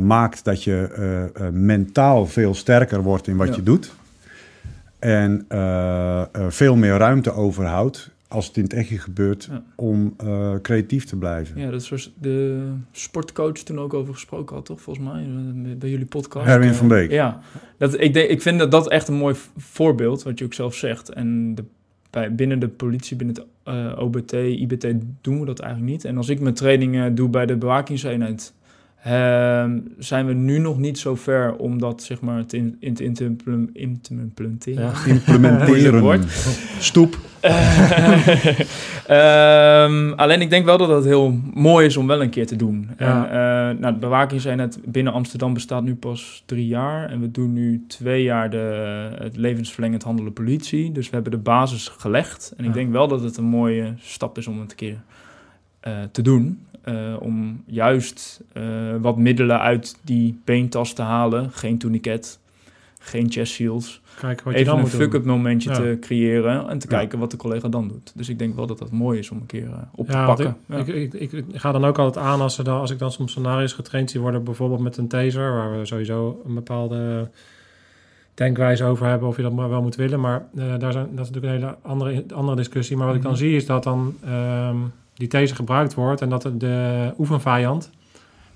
maakt 0.00 0.44
dat 0.44 0.64
je 0.64 1.50
mentaal 1.52 2.26
veel 2.26 2.54
sterker 2.54 3.02
wordt 3.02 3.26
in 3.26 3.36
wat 3.36 3.48
ja. 3.48 3.54
je 3.54 3.62
doet. 3.62 3.92
En 4.98 5.46
veel 6.48 6.76
meer 6.76 6.96
ruimte 6.96 7.32
overhoudt 7.32 8.10
als 8.28 8.46
het 8.46 8.56
in 8.56 8.62
het 8.62 8.72
echtje 8.72 8.98
gebeurt, 8.98 9.50
om 9.74 10.14
uh, 10.24 10.54
creatief 10.62 11.04
te 11.04 11.16
blijven. 11.16 11.60
Ja, 11.60 11.70
dat 11.70 11.90
is 11.92 12.12
de 12.20 12.68
sportcoach 12.92 13.52
toen 13.52 13.78
ook 13.78 13.94
over 13.94 14.14
gesproken 14.14 14.56
had, 14.56 14.64
toch? 14.64 14.80
Volgens 14.80 15.06
mij, 15.08 15.22
eh, 15.22 15.76
bij 15.76 15.90
jullie 15.90 16.06
podcast. 16.06 16.46
Herwin 16.46 16.74
van 16.74 16.88
Beek. 16.88 17.10
Ja, 17.10 17.40
dat, 17.78 18.00
ik, 18.00 18.14
denk, 18.14 18.30
ik 18.30 18.42
vind 18.42 18.58
dat 18.58 18.70
dat 18.70 18.88
echt 18.88 19.08
een 19.08 19.14
mooi 19.14 19.34
voorbeeld, 19.56 20.22
wat 20.22 20.38
je 20.38 20.44
ook 20.44 20.54
zelf 20.54 20.74
zegt. 20.74 21.08
En 21.08 21.54
de, 21.54 21.64
bij, 22.10 22.34
binnen 22.34 22.58
de 22.58 22.68
politie, 22.68 23.16
binnen 23.16 23.36
het 23.36 23.74
uh, 23.74 23.86
eh, 23.86 23.98
OBT, 23.98 24.32
IBT 24.32 24.86
doen 25.20 25.40
we 25.40 25.46
dat 25.46 25.58
eigenlijk 25.60 25.92
niet. 25.92 26.04
En 26.04 26.16
als 26.16 26.28
ik 26.28 26.40
mijn 26.40 26.54
trainingen 26.54 27.14
doe 27.14 27.28
bij 27.28 27.46
de 27.46 27.56
bewakingseenheid 27.56 28.52
zijn 29.98 30.26
we 30.26 30.32
nu 30.32 30.58
nog 30.58 30.78
niet 30.78 30.98
zo 30.98 31.14
ver 31.14 31.56
om 31.56 31.78
dat 31.78 32.02
zeg 32.02 32.20
maar 32.20 32.46
te, 32.46 32.76
in, 32.78 33.14
te 33.14 33.34
implementeren. 34.14 34.82
Ja. 34.82 34.92
implementeren. 35.14 36.22
Stoep. 36.78 37.18
uh, 39.10 40.12
alleen 40.22 40.40
ik 40.40 40.50
denk 40.50 40.64
wel 40.64 40.78
dat 40.78 40.88
het 40.88 41.04
heel 41.04 41.40
mooi 41.54 41.86
is 41.86 41.96
om 41.96 42.06
wel 42.06 42.22
een 42.22 42.30
keer 42.30 42.46
te 42.46 42.56
doen. 42.56 42.88
Ja. 42.98 43.28
En, 43.28 43.74
uh, 43.74 43.80
nou, 43.80 43.94
de 43.94 44.00
bewakingseenheid 44.00 44.78
binnen 44.84 45.12
Amsterdam 45.12 45.54
bestaat 45.54 45.82
nu 45.82 45.94
pas 45.94 46.42
drie 46.46 46.66
jaar. 46.66 47.10
En 47.10 47.20
we 47.20 47.30
doen 47.30 47.52
nu 47.52 47.84
twee 47.88 48.22
jaar 48.22 48.50
de, 48.50 49.08
het 49.18 49.36
levensverlengend 49.36 50.02
handelen 50.02 50.32
politie. 50.32 50.92
Dus 50.92 51.08
we 51.08 51.14
hebben 51.14 51.32
de 51.32 51.38
basis 51.38 51.88
gelegd. 51.88 52.54
En 52.56 52.64
ik 52.64 52.72
denk 52.72 52.92
wel 52.92 53.08
dat 53.08 53.22
het 53.22 53.36
een 53.36 53.44
mooie 53.44 53.94
stap 53.98 54.38
is 54.38 54.46
om 54.46 54.60
het 54.60 54.70
een 54.70 54.76
keer 54.76 54.98
uh, 55.86 55.94
te 56.12 56.22
doen. 56.22 56.65
Uh, 56.88 57.16
om 57.18 57.62
juist 57.66 58.42
uh, 58.54 58.96
wat 59.00 59.16
middelen 59.16 59.60
uit 59.60 59.96
die 60.02 60.40
beentas 60.44 60.92
te 60.92 61.02
halen. 61.02 61.50
Geen 61.50 61.78
tourniquet, 61.78 62.38
geen 62.98 63.30
chest 63.30 63.52
shields. 63.52 64.00
Kijk 64.20 64.42
wat 64.42 64.54
Even 64.54 64.74
je 64.74 64.80
een 64.80 64.86
fuck-up 64.86 65.24
momentje 65.24 65.70
ja. 65.70 65.76
te 65.76 65.96
creëren 66.00 66.68
en 66.68 66.78
te 66.78 66.86
ja. 66.90 66.96
kijken 66.96 67.18
wat 67.18 67.30
de 67.30 67.36
collega 67.36 67.68
dan 67.68 67.88
doet. 67.88 68.12
Dus 68.14 68.28
ik 68.28 68.38
denk 68.38 68.54
wel 68.54 68.66
dat 68.66 68.78
dat 68.78 68.90
mooi 68.90 69.18
is 69.18 69.30
om 69.30 69.36
een 69.36 69.46
keer 69.46 69.66
uh, 69.66 69.78
op 69.94 70.10
ja, 70.10 70.34
te 70.34 70.42
pakken. 70.66 70.86
Ik, 70.96 71.12
ik, 71.12 71.32
ik, 71.32 71.44
ga 71.52 71.72
dan 71.72 71.84
ook 71.84 71.98
altijd 71.98 72.24
aan 72.24 72.40
als, 72.40 72.54
ze 72.54 72.62
dan, 72.62 72.80
als 72.80 72.90
ik 72.90 72.98
dan 72.98 73.12
soms 73.12 73.30
scenario's 73.30 73.72
getraind 73.72 74.10
zie 74.10 74.20
worden, 74.20 74.44
bijvoorbeeld 74.44 74.80
met 74.80 74.96
een 74.96 75.08
taser, 75.08 75.52
waar 75.52 75.78
we 75.78 75.86
sowieso 75.86 76.42
een 76.46 76.54
bepaalde 76.54 77.30
denkwijze 78.34 78.84
over 78.84 79.06
hebben 79.06 79.28
of 79.28 79.36
je 79.36 79.42
dat 79.42 79.54
wel 79.54 79.82
moet 79.82 79.96
willen. 79.96 80.20
Maar 80.20 80.46
daar 80.52 80.92
zijn, 80.92 81.08
dat 81.14 81.24
is 81.26 81.30
natuurlijk 81.30 81.44
een 81.44 81.60
hele 81.60 81.76
andere, 81.82 82.24
andere 82.34 82.56
discussie. 82.56 82.96
Maar 82.96 83.06
wat 83.06 83.16
ik 83.16 83.22
dan 83.22 83.30
mhm. 83.30 83.40
zie 83.40 83.56
is 83.56 83.66
dat 83.66 83.82
dan 83.82 84.16
ehm, 84.24 84.76
die 85.16 85.28
taser 85.28 85.56
gebruikt 85.56 85.94
wordt 85.94 86.20
en 86.20 86.28
dat 86.28 86.42
de, 86.42 86.56
de 86.56 87.12
oefenvijand, 87.18 87.90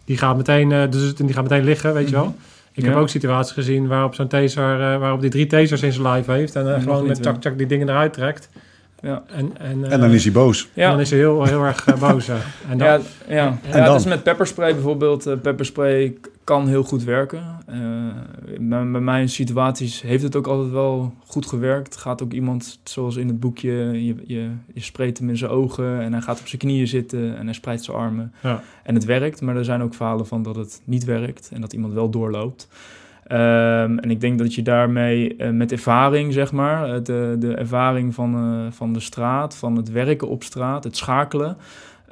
die 0.05 0.19
gaat 0.19 0.37
meteen, 0.37 0.91
dus, 0.91 1.15
die 1.15 1.33
gaat 1.33 1.43
meteen 1.43 1.65
liggen, 1.65 1.95
weet 1.95 2.09
je 2.09 2.15
wel. 2.15 2.25
Mhm. 2.25 2.35
Ik 2.73 2.85
heb 2.85 2.95
ook 2.95 3.09
situaties 3.09 3.53
gezien 3.53 3.87
waarop 3.87 4.15
zo'n 4.15 4.29
taser, 4.29 4.99
waarop 4.99 5.21
die 5.21 5.31
drie 5.31 5.47
tasers 5.47 5.83
in 5.83 5.93
zijn 5.93 6.13
live 6.13 6.33
heeft 6.33 6.57
en 6.57 6.83
gewoon 6.83 7.07
met 7.07 7.23
tak 7.23 7.41
tak 7.41 7.59
die 7.59 7.67
dingen 7.67 7.89
eruit 7.89 8.13
trekt. 8.13 8.49
Ja. 9.03 9.23
En, 9.27 9.59
en, 9.59 9.91
en 9.91 10.01
dan 10.01 10.11
is 10.11 10.25
hij 10.25 10.33
boos. 10.33 10.69
Ja. 10.73 10.91
dan 10.91 11.01
is 11.01 11.11
hij 11.11 11.19
heel, 11.19 11.45
heel 11.45 11.65
erg 11.65 11.87
uh, 11.87 11.99
boos. 12.09 12.29
En 12.29 12.79
dan, 12.79 12.87
ja, 12.87 13.01
ja. 13.29 13.59
En, 13.71 13.83
ja 13.83 13.93
het 13.93 14.01
is 14.01 14.07
met 14.07 14.23
pepperspray 14.23 14.73
bijvoorbeeld. 14.73 15.27
Uh, 15.27 15.35
pepperspray 15.43 16.17
kan 16.45 16.69
heel 16.69 16.83
goed 16.83 17.05
werken. 17.05 17.43
Uh, 17.71 17.77
bij, 18.61 18.91
bij 18.91 19.01
mijn 19.01 19.29
situaties 19.29 20.03
heeft 20.03 20.23
het 20.23 20.37
ook 20.37 20.47
altijd 20.47 20.71
wel 20.71 21.15
goed 21.27 21.47
gewerkt. 21.47 21.97
Gaat 21.97 22.23
ook 22.23 22.33
iemand, 22.33 22.81
zoals 22.85 23.17
in 23.17 23.27
het 23.27 23.41
boekje, 23.41 23.73
je, 23.73 24.15
je, 24.27 24.51
je 24.75 24.81
spreekt 24.81 25.19
hem 25.19 25.29
in 25.29 25.37
zijn 25.37 25.51
ogen... 25.51 26.01
en 26.01 26.13
hij 26.13 26.23
gaat 26.23 26.41
op 26.41 26.47
zijn 26.47 26.61
knieën 26.61 26.89
zitten 26.89 27.37
en 27.37 27.45
hij 27.45 27.55
spreidt 27.55 27.85
zijn 27.85 27.97
armen. 27.97 28.33
Ja. 28.43 28.63
En 28.83 28.95
het 28.95 29.05
werkt, 29.05 29.41
maar 29.41 29.57
er 29.57 29.65
zijn 29.65 29.83
ook 29.83 29.95
verhalen 29.95 30.27
van 30.27 30.43
dat 30.43 30.57
het 30.57 30.81
niet 30.85 31.05
werkt... 31.05 31.51
en 31.53 31.61
dat 31.61 31.73
iemand 31.73 31.93
wel 31.93 32.11
doorloopt. 32.11 32.69
Um, 33.33 33.99
en 33.99 34.11
ik 34.11 34.21
denk 34.21 34.39
dat 34.39 34.55
je 34.55 34.63
daarmee 34.63 35.35
uh, 35.39 35.51
met 35.51 35.73
ervaring, 35.73 36.33
zeg 36.33 36.53
maar, 36.53 37.03
de, 37.03 37.37
de 37.39 37.55
ervaring 37.55 38.15
van, 38.15 38.37
uh, 38.37 38.67
van 38.71 38.93
de 38.93 39.01
straat, 39.01 39.57
van 39.57 39.77
het 39.77 39.91
werken 39.91 40.29
op 40.29 40.43
straat, 40.43 40.85
het 40.85 40.97
schakelen, 40.97 41.57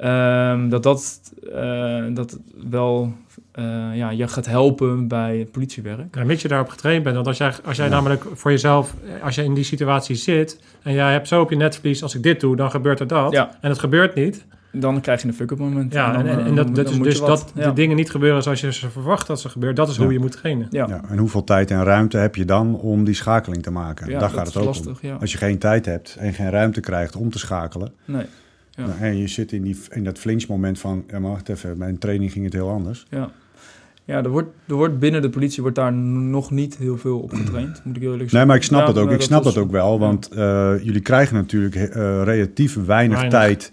um, 0.03 0.69
dat 0.69 0.83
dat, 0.83 1.33
uh, 1.55 2.03
dat 2.09 2.39
wel 2.69 3.13
ja, 3.93 4.09
je 4.09 4.27
gaat 4.27 4.45
helpen 4.45 5.07
bij 5.07 5.37
het 5.37 5.51
politiewerk. 5.51 6.15
Ja, 6.15 6.23
mits 6.23 6.41
je 6.41 6.47
daarop 6.47 6.69
getraind 6.69 7.03
bent. 7.03 7.15
Want 7.15 7.27
als 7.27 7.37
jij, 7.37 7.53
als 7.65 7.77
jij 7.77 7.85
ja. 7.85 7.91
namelijk 7.91 8.25
voor 8.33 8.51
jezelf, 8.51 8.93
als 9.23 9.35
je 9.35 9.43
in 9.43 9.53
die 9.53 9.63
situatie 9.63 10.15
zit 10.15 10.61
en 10.83 10.93
jij 10.93 11.11
hebt 11.11 11.27
zo 11.27 11.41
op 11.41 11.49
je 11.49 11.55
netvlies, 11.55 12.03
als 12.03 12.15
ik 12.15 12.23
dit 12.23 12.39
doe, 12.39 12.55
dan 12.55 12.71
gebeurt 12.71 12.99
er 12.99 13.07
dat. 13.07 13.31
Ja. 13.31 13.57
En 13.61 13.69
het 13.69 13.79
gebeurt 13.79 14.15
niet 14.15 14.45
dan 14.71 15.01
krijg 15.01 15.21
je 15.21 15.27
een 15.27 15.33
fuck-up 15.33 15.57
moment. 15.57 15.93
Ja, 15.93 16.15
en, 16.15 16.27
en, 16.27 16.45
en 16.45 16.55
dat, 16.55 16.75
dat 16.75 16.89
is 16.89 16.99
dus 16.99 17.19
dat 17.19 17.51
de 17.55 17.73
dingen 17.73 17.95
niet 17.95 18.11
gebeuren 18.11 18.43
zoals 18.43 18.61
je 18.61 18.73
ze 18.73 18.89
verwacht 18.89 19.27
dat 19.27 19.39
ze 19.39 19.49
gebeuren. 19.49 19.75
Dat 19.77 19.89
is 19.89 19.97
hoe 19.97 20.13
je 20.13 20.19
moet 20.19 20.31
trainen. 20.31 20.67
Ja. 20.69 20.87
ja. 20.87 21.01
en 21.09 21.17
hoeveel 21.17 21.43
tijd 21.43 21.71
en 21.71 21.83
ruimte 21.83 22.17
heb 22.17 22.35
je 22.35 22.45
dan 22.45 22.75
om 22.75 23.03
die 23.03 23.15
schakeling 23.15 23.63
te 23.63 23.71
maken? 23.71 24.19
Daar 24.19 24.29
gaat 24.29 24.47
het 24.47 24.57
ook 24.57 24.65
lastig, 24.65 25.03
om. 25.03 25.17
Als 25.19 25.31
je 25.31 25.37
geen 25.37 25.57
tijd 25.57 25.85
hebt 25.85 26.15
en 26.19 26.33
geen 26.33 26.49
ruimte 26.49 26.79
krijgt 26.79 27.15
om 27.15 27.31
te 27.31 27.39
schakelen... 27.39 27.91
Nee. 28.05 28.25
Nou, 28.75 28.91
en 28.99 29.17
je 29.17 29.27
zit 29.27 29.51
in, 29.51 29.63
die, 29.63 29.79
in 29.89 30.03
dat 30.03 30.17
flinchmoment 30.17 30.79
van... 30.79 31.03
Ja, 31.07 31.19
maar 31.19 31.31
wacht 31.31 31.49
even, 31.49 31.77
mijn 31.77 31.97
training 31.97 32.31
ging 32.31 32.45
het 32.45 32.53
heel 32.53 32.69
anders. 32.69 33.05
Ja. 33.09 33.29
Ja, 34.09 34.23
er 34.23 34.29
wordt, 34.29 34.49
er 34.67 34.75
wordt 34.75 34.99
binnen 34.99 35.21
de 35.21 35.29
politie 35.29 35.61
wordt 35.61 35.77
daar 35.77 35.93
nog 35.93 36.51
niet 36.51 36.77
heel 36.77 36.97
veel 36.97 37.19
op 37.19 37.33
getraind, 37.33 37.81
moet 37.83 37.95
ik 37.95 38.01
eerlijk 38.01 38.19
zeggen. 38.19 38.37
Nee, 38.37 38.47
maar 38.47 38.55
ik 38.55 38.63
snap 38.63 38.85
dat 38.85 38.97
ook. 38.97 39.11
Ik 39.11 39.21
snap 39.21 39.43
dat, 39.43 39.57
ook 39.57 39.71
wel, 39.71 39.99
want 39.99 40.29
uh, 40.33 40.37
jullie 40.83 41.01
krijgen 41.01 41.35
natuurlijk 41.35 41.75
uh, 41.75 41.85
relatief 42.23 42.75
weinig, 42.85 43.19
weinig. 43.19 43.39
tijd 43.39 43.71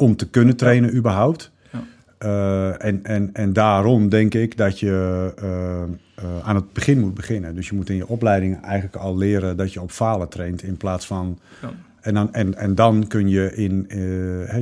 om 0.00 0.16
te 0.16 0.28
kunnen 0.28 0.56
trainen 0.56 0.94
überhaupt. 0.94 1.50
Ja. 1.72 1.82
Uh, 2.24 2.84
en, 2.84 3.04
en, 3.04 3.30
en 3.32 3.52
daarom 3.52 4.08
denk 4.08 4.34
ik 4.34 4.56
dat 4.56 4.78
je 4.78 5.32
uh, 5.42 5.44
uh, 6.24 6.46
aan 6.46 6.54
het 6.54 6.72
begin 6.72 7.00
moet 7.00 7.14
beginnen. 7.14 7.54
Dus 7.54 7.68
je 7.68 7.74
moet 7.74 7.88
in 7.88 7.96
je 7.96 8.08
opleiding 8.08 8.62
eigenlijk 8.62 8.96
al 8.96 9.16
leren 9.16 9.56
dat 9.56 9.72
je 9.72 9.80
op 9.80 9.90
falen 9.90 10.28
traint 10.28 10.62
in 10.62 10.76
plaats 10.76 11.06
van. 11.06 11.38
Ja. 11.62 11.72
En, 12.00 12.14
dan, 12.14 12.32
en, 12.32 12.54
en 12.54 12.74
dan 12.74 13.06
kun 13.06 13.28
je 13.28 13.54
in 13.54 13.86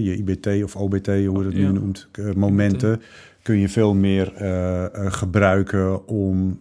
je 0.02 0.16
IBT 0.16 0.64
of 0.64 0.76
OBT, 0.76 1.06
hoe 1.06 1.16
je 1.16 1.44
dat 1.44 1.52
nu 1.52 1.72
noemt, 1.72 2.08
momenten, 2.36 3.02
kun 3.42 3.58
je 3.58 3.68
veel 3.68 3.94
meer 3.94 4.32
gebruiken 4.94 6.06
om 6.06 6.60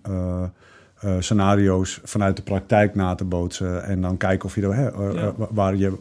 scenario's 1.20 2.00
vanuit 2.04 2.36
de 2.36 2.42
praktijk 2.42 2.96
na 2.96 3.16
te 3.16 3.24
bootsen. 3.24 3.84
En 3.84 4.02
dan 4.02 4.18
kijken 4.18 4.46
of 4.46 4.56
je 4.56 4.62
er, 4.62 5.34
waar 5.50 5.76
je 5.76 5.92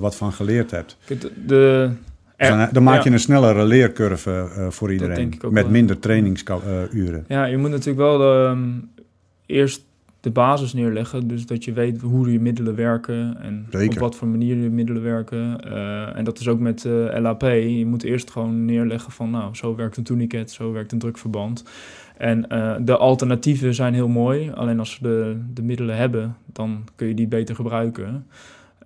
wat 0.00 0.16
van 0.16 0.32
geleerd 0.32 0.70
hebt. 0.70 0.96
De, 1.46 1.90
dus 2.48 2.70
dan, 2.72 2.82
maak 2.82 3.02
je 3.02 3.10
een 3.10 3.20
snellere 3.20 3.64
leercurve 3.64 4.48
uh, 4.58 4.70
voor 4.70 4.92
iedereen. 4.92 5.40
Met 5.50 5.70
minder 5.70 5.98
trainingsuren. 5.98 7.24
Ja, 7.28 7.44
je 7.44 7.56
moet 7.56 7.70
natuurlijk 7.70 7.98
wel 7.98 8.18
de, 8.18 8.48
um, 8.50 8.90
eerst 9.46 9.82
de 10.22 10.30
basis 10.30 10.72
neerleggen. 10.72 11.28
Dus 11.28 11.46
dat 11.46 11.64
je 11.64 11.72
weet 11.72 12.00
hoe 12.00 12.32
je 12.32 12.40
middelen 12.40 12.74
werken 12.74 13.36
en 13.40 13.66
op 13.88 13.98
wat 13.98 14.16
voor 14.16 14.28
manier 14.28 14.56
je 14.56 14.70
middelen 14.70 15.02
werken. 15.02 15.60
Uh, 15.66 16.16
en 16.16 16.24
dat 16.24 16.38
is 16.38 16.48
ook 16.48 16.58
met 16.58 16.84
uh, 16.84 17.16
eh, 17.16 17.22
LAP. 17.22 17.42
Je 17.42 17.86
moet 17.86 18.02
eerst 18.02 18.30
gewoon 18.30 18.64
neerleggen 18.64 19.12
van 19.12 19.30
nou, 19.30 19.54
zo 19.54 19.76
werkt 19.76 19.96
een 19.96 20.02
tourniquet, 20.02 20.50
zo 20.50 20.72
werkt 20.72 20.92
een 20.92 20.98
drukverband. 20.98 21.64
En 22.16 22.46
uh, 22.48 22.74
de 22.80 22.96
alternatieven 22.96 23.74
zijn 23.74 23.94
heel 23.94 24.08
mooi. 24.08 24.50
Alleen 24.50 24.78
als 24.78 24.98
we 24.98 25.08
de, 25.08 25.36
de 25.54 25.62
middelen 25.62 25.96
hebben, 25.96 26.36
dan 26.46 26.84
kun 26.96 27.06
je 27.06 27.14
die 27.14 27.28
beter 27.28 27.54
gebruiken. 27.54 28.26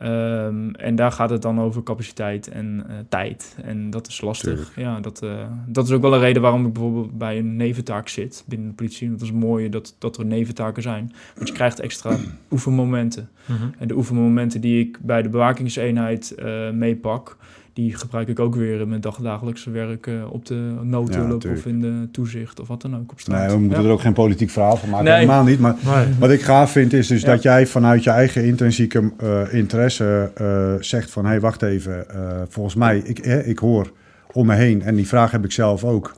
Um, 0.02 0.74
en 0.74 0.94
daar 0.94 1.12
gaat 1.12 1.30
het 1.30 1.42
dan 1.42 1.61
over 1.61 1.82
capaciteit 1.82 2.48
en 2.48 2.85
uh, 2.88 2.96
tijd. 3.09 3.56
En 3.62 3.90
dat 3.90 4.06
is 4.06 4.20
lastig. 4.20 4.72
Ja, 4.76 5.00
dat, 5.00 5.22
uh, 5.22 5.46
dat 5.66 5.87
is 5.87 5.92
ook 5.92 6.02
wel 6.02 6.14
een 6.14 6.20
reden 6.20 6.42
waarom 6.42 6.66
ik 6.66 6.72
bijvoorbeeld 6.72 7.18
bij 7.18 7.38
een 7.38 7.56
neventaak 7.56 8.09
zit 8.09 8.44
binnen 8.46 8.68
de 8.68 8.74
politie. 8.74 9.11
Dat 9.11 9.20
is 9.20 9.32
mooi 9.32 9.68
dat, 9.68 9.94
dat 9.98 10.18
er 10.18 10.26
neventaken 10.26 10.82
zijn. 10.82 11.12
Want 11.35 11.48
je 11.48 11.54
krijgt 11.54 11.80
extra 11.80 12.16
oefenmomenten. 12.50 13.28
Mm 13.46 13.56
-hmm. 13.56 13.74
En 13.78 13.88
de 13.88 13.96
oefenmomenten 13.96 14.61
die 14.61 14.80
ik 14.80 14.98
bij 15.02 15.22
de 15.22 15.28
bewakingseenheid 15.28 16.35
uh, 16.38 16.70
meepak, 16.70 17.37
die 17.77 17.95
gebruik 17.95 18.29
ik 18.29 18.41
ook 18.41 18.55
weer 18.55 18.81
in 18.81 18.89
mijn 18.89 19.01
dagdagelijkse 19.01 19.71
werk 19.71 20.07
uh, 20.07 20.33
op 20.33 20.47
de 20.47 20.79
noodhulp 20.83 21.45
of 21.45 21.67
in 21.67 21.81
de 21.81 22.09
toezicht 22.12 22.61
of 22.61 22.69
wat 22.69 22.83
dan 22.83 22.97
ook 22.97 23.12
op 23.12 23.21
straat. 23.21 23.47
Nee, 23.47 23.57
we 23.57 23.62
moeten 23.62 23.85
er 23.85 23.91
ook 23.91 24.01
geen 24.01 24.12
politiek 24.12 24.51
verhaal 24.51 24.77
van 24.77 24.89
maken, 24.89 25.05
nee. 25.05 25.15
helemaal 25.15 25.45
niet. 25.45 25.61
Maar 25.61 25.77
wat 26.19 26.31
ik 26.31 26.43
gaaf 26.43 26.71
vind 26.71 26.93
is 26.93 27.07
dus 27.07 27.25
dat 27.25 27.43
jij 27.43 27.67
vanuit 27.67 28.05
je 28.05 28.11
eigen 28.11 28.45
intrinsieke 28.45 29.12
uh, 29.23 29.55
interesse 29.55 30.33
uh, 30.41 30.83
zegt 30.83 31.11
van... 31.11 31.25
hé, 31.25 31.31
hey, 31.31 31.41
wacht 31.41 31.62
even, 31.62 32.07
volgens 32.49 32.75
mij, 32.75 32.99
ik, 32.99 33.19
ik 33.45 33.59
hoor 33.59 33.93
om 34.33 34.47
me 34.47 34.55
heen, 34.55 34.83
en 34.83 34.95
die 34.95 35.07
vraag 35.07 35.31
heb 35.31 35.45
ik 35.45 35.53
zelf 35.53 35.85
ook... 35.85 36.17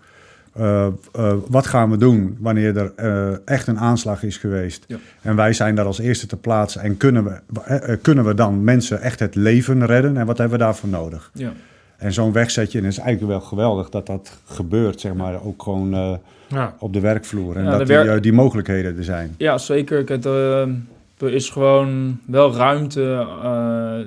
Uh, 0.59 0.87
uh, 1.18 1.33
wat 1.49 1.66
gaan 1.66 1.90
we 1.90 1.97
doen 1.97 2.37
wanneer 2.40 2.77
er 2.77 2.92
uh, 2.97 3.37
echt 3.44 3.66
een 3.66 3.79
aanslag 3.79 4.23
is 4.23 4.37
geweest? 4.37 4.85
Ja. 4.88 4.97
En 5.23 5.37
wij 5.37 5.53
zijn 5.53 5.75
daar 5.75 5.85
als 5.85 5.99
eerste 5.99 6.27
te 6.27 6.37
plaatsen. 6.37 6.81
En 6.81 6.97
kunnen 6.97 7.25
we, 7.25 7.99
kunnen 8.03 8.25
we 8.25 8.35
dan 8.35 8.64
mensen 8.64 9.01
echt 9.01 9.21
het 9.21 9.35
leven 9.35 9.87
redden? 9.87 10.16
En 10.16 10.27
wat 10.27 10.38
hebben 10.38 10.59
we 10.59 10.64
daarvoor 10.64 10.88
nodig? 10.88 11.31
Ja. 11.35 11.53
En 11.97 12.12
zo'n 12.12 12.33
wegzetje, 12.33 12.79
en 12.79 12.85
het 12.85 12.92
is 12.92 12.99
eigenlijk 12.99 13.31
wel 13.31 13.40
geweldig 13.40 13.88
dat 13.88 14.07
dat 14.07 14.38
gebeurt, 14.44 15.01
zeg 15.01 15.14
maar, 15.14 15.44
ook 15.44 15.62
gewoon 15.62 16.21
ja. 16.49 16.75
op 16.79 16.92
de 16.92 17.01
werkvloer. 17.01 17.57
En 17.57 17.64
dat 17.64 17.87
die, 17.87 18.21
die, 18.21 18.33
mogelijkheden 18.33 18.97
er 18.97 19.05
zijn. 19.05 19.35
Ja, 19.37 19.59
zeker. 19.59 20.05
Het, 20.07 20.25
er 20.25 21.33
is 21.35 21.51
gewoon 21.51 22.21
wel 22.27 22.55
ruimte. 22.55 23.27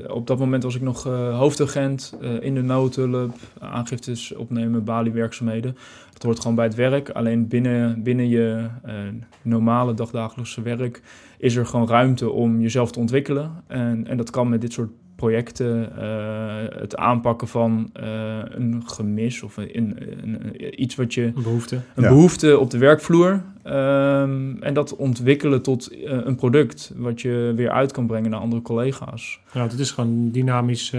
op 0.07 0.27
dat 0.27 0.39
moment 0.39 0.63
was 0.63 0.75
ik 0.75 0.81
nog 0.81 1.03
hoofdagent 1.33 2.13
in 2.39 2.55
de 2.55 2.61
noodhulp, 2.61 3.35
aangiftes 3.59 4.33
opnemen, 4.33 4.83
baliewerkzaamheden. 4.83 5.75
Het 6.21 6.29
hoort 6.29 6.41
gewoon 6.41 6.55
bij 6.55 6.65
het 6.65 6.75
werk. 6.75 7.09
Alleen 7.09 7.47
binnen, 7.47 8.03
binnen 8.03 8.29
je 8.29 8.67
uh, 8.85 8.93
normale 9.41 9.93
dagdagelijkse 9.93 10.61
werk 10.61 11.01
is 11.37 11.55
er 11.55 11.65
gewoon 11.65 11.87
ruimte 11.87 12.29
om 12.29 12.61
jezelf 12.61 12.91
te 12.91 12.99
ontwikkelen. 12.99 13.63
En, 13.67 14.07
en 14.07 14.17
dat 14.17 14.29
kan 14.29 14.49
met 14.49 14.61
dit 14.61 14.73
soort 14.73 14.91
projecten, 15.21 15.89
uh, 15.99 16.79
het 16.79 16.95
aanpakken 16.95 17.47
van 17.47 17.91
uh, 18.03 18.03
een 18.43 18.83
gemis 18.85 19.43
of 19.43 19.57
een, 19.57 19.69
een, 19.73 19.97
een, 20.23 20.81
iets 20.81 20.95
wat 20.95 21.13
je. 21.13 21.21
Een 21.21 21.43
behoefte. 21.43 21.79
Een 21.95 22.03
behoefte 22.03 22.59
op 22.59 22.69
de 22.69 22.77
werkvloer. 22.77 23.41
Um, 23.65 24.63
en 24.63 24.73
dat 24.73 24.95
ontwikkelen 24.95 25.61
tot 25.61 25.93
uh, 25.93 26.11
een 26.23 26.35
product 26.35 26.91
wat 26.95 27.21
je 27.21 27.53
weer 27.55 27.69
uit 27.69 27.91
kan 27.91 28.07
brengen 28.07 28.29
naar 28.29 28.39
andere 28.39 28.61
collega's. 28.61 29.39
Ja, 29.53 29.63
het 29.63 29.79
is 29.79 29.91
gewoon 29.91 30.09
een 30.09 30.31
dynamisch 30.31 30.89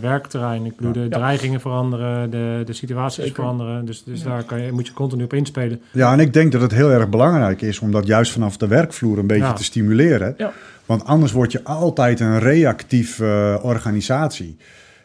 werkterrein. 0.00 0.64
Ik 0.64 0.76
bedoel, 0.76 0.92
de 0.92 1.08
dreigingen 1.08 1.60
veranderen, 1.60 2.30
de, 2.30 2.62
de 2.64 2.72
situaties 2.72 3.24
Zeker. 3.24 3.34
veranderen. 3.34 3.84
Dus, 3.84 4.04
dus 4.04 4.22
daar 4.22 4.42
kan 4.42 4.60
je, 4.60 4.72
moet 4.72 4.86
je 4.86 4.92
continu 4.92 5.24
op 5.24 5.32
inspelen. 5.32 5.80
Ja, 5.90 6.12
en 6.12 6.20
ik 6.20 6.32
denk 6.32 6.52
dat 6.52 6.60
het 6.60 6.72
heel 6.72 6.90
erg 6.90 7.08
belangrijk 7.08 7.62
is 7.62 7.78
om 7.78 7.90
dat 7.90 8.06
juist 8.06 8.32
vanaf 8.32 8.56
de 8.56 8.66
werkvloer 8.66 9.18
een 9.18 9.26
beetje 9.26 9.52
te 9.52 9.64
stimuleren. 9.64 10.34
Ja. 10.38 10.52
Want 10.86 11.04
anders 11.04 11.32
word 11.32 11.52
je 11.52 11.64
altijd 11.64 12.20
een 12.20 12.38
reactieve 12.38 13.24
uh, 13.24 13.64
organisatie. 13.64 14.56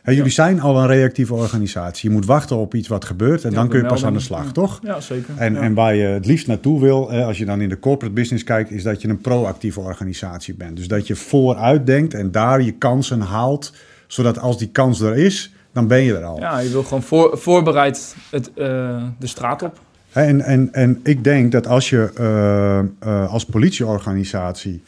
Hey, 0.02 0.16
jullie 0.16 0.32
zijn 0.32 0.62
al 0.62 0.78
een 0.78 0.88
reactieve 0.88 1.34
organisatie. 1.34 2.10
Je 2.10 2.16
moet 2.16 2.26
wachten 2.26 2.58
op 2.58 2.74
iets 2.74 2.88
wat 2.88 3.06
gebeurt 3.06 3.44
en 3.44 3.50
ja, 3.50 3.56
dan 3.56 3.68
kun 3.70 3.82
je 3.82 3.86
pas 3.86 4.06
aan 4.06 4.14
de 4.14 4.20
slag, 4.20 4.46
ja. 4.46 4.52
toch? 4.52 4.80
Ja, 4.84 5.00
zeker. 5.00 5.34
En, 5.38 5.56
en 5.58 5.74
waar 5.74 5.96
je 5.96 6.06
het 6.06 6.26
liefst 6.26 6.48
naartoe 6.48 6.80
wil, 6.80 7.12
als 7.12 7.38
je 7.38 7.46
dan 7.46 7.62
in 7.62 7.70
de 7.70 7.80
corporate 7.80 8.16
business 8.16 8.44
kijkt, 8.44 8.72
is 8.72 8.84
dat 8.84 9.02
je 9.02 9.08
een 9.08 9.22
proactieve 9.22 9.80
organisatie 9.80 10.56
bent. 10.56 10.78
Dus 10.78 10.88
dat 10.88 11.08
je 11.08 11.16
vooruit 11.16 11.86
denkt 11.86 12.14
en 12.14 12.32
daar 12.32 12.62
je 12.62 12.72
kansen 12.72 13.22
haalt, 13.22 13.74
zodat 14.08 14.40
als 14.40 14.58
die 14.58 14.70
kans 14.70 15.02
er 15.02 15.18
is, 15.18 15.54
dan 15.72 15.88
ben 15.88 16.02
je 16.04 16.16
er 16.16 16.24
al. 16.24 16.40
Ja, 16.40 16.60
je 16.60 16.70
wil 16.70 16.84
gewoon 16.84 17.04
voor, 17.04 17.38
voorbereid 17.38 18.16
het, 18.30 18.52
uh, 18.56 19.04
de 19.20 19.28
straat 19.28 19.62
op. 19.62 19.80
En, 20.12 20.42
en, 20.42 20.74
en 20.74 21.00
ik 21.04 21.24
denk 21.24 21.52
dat 21.52 21.68
als 21.68 21.90
je 21.90 22.12
uh, 22.20 23.10
uh, 23.10 23.32
als 23.34 23.46
politieorganisatie 23.46 24.84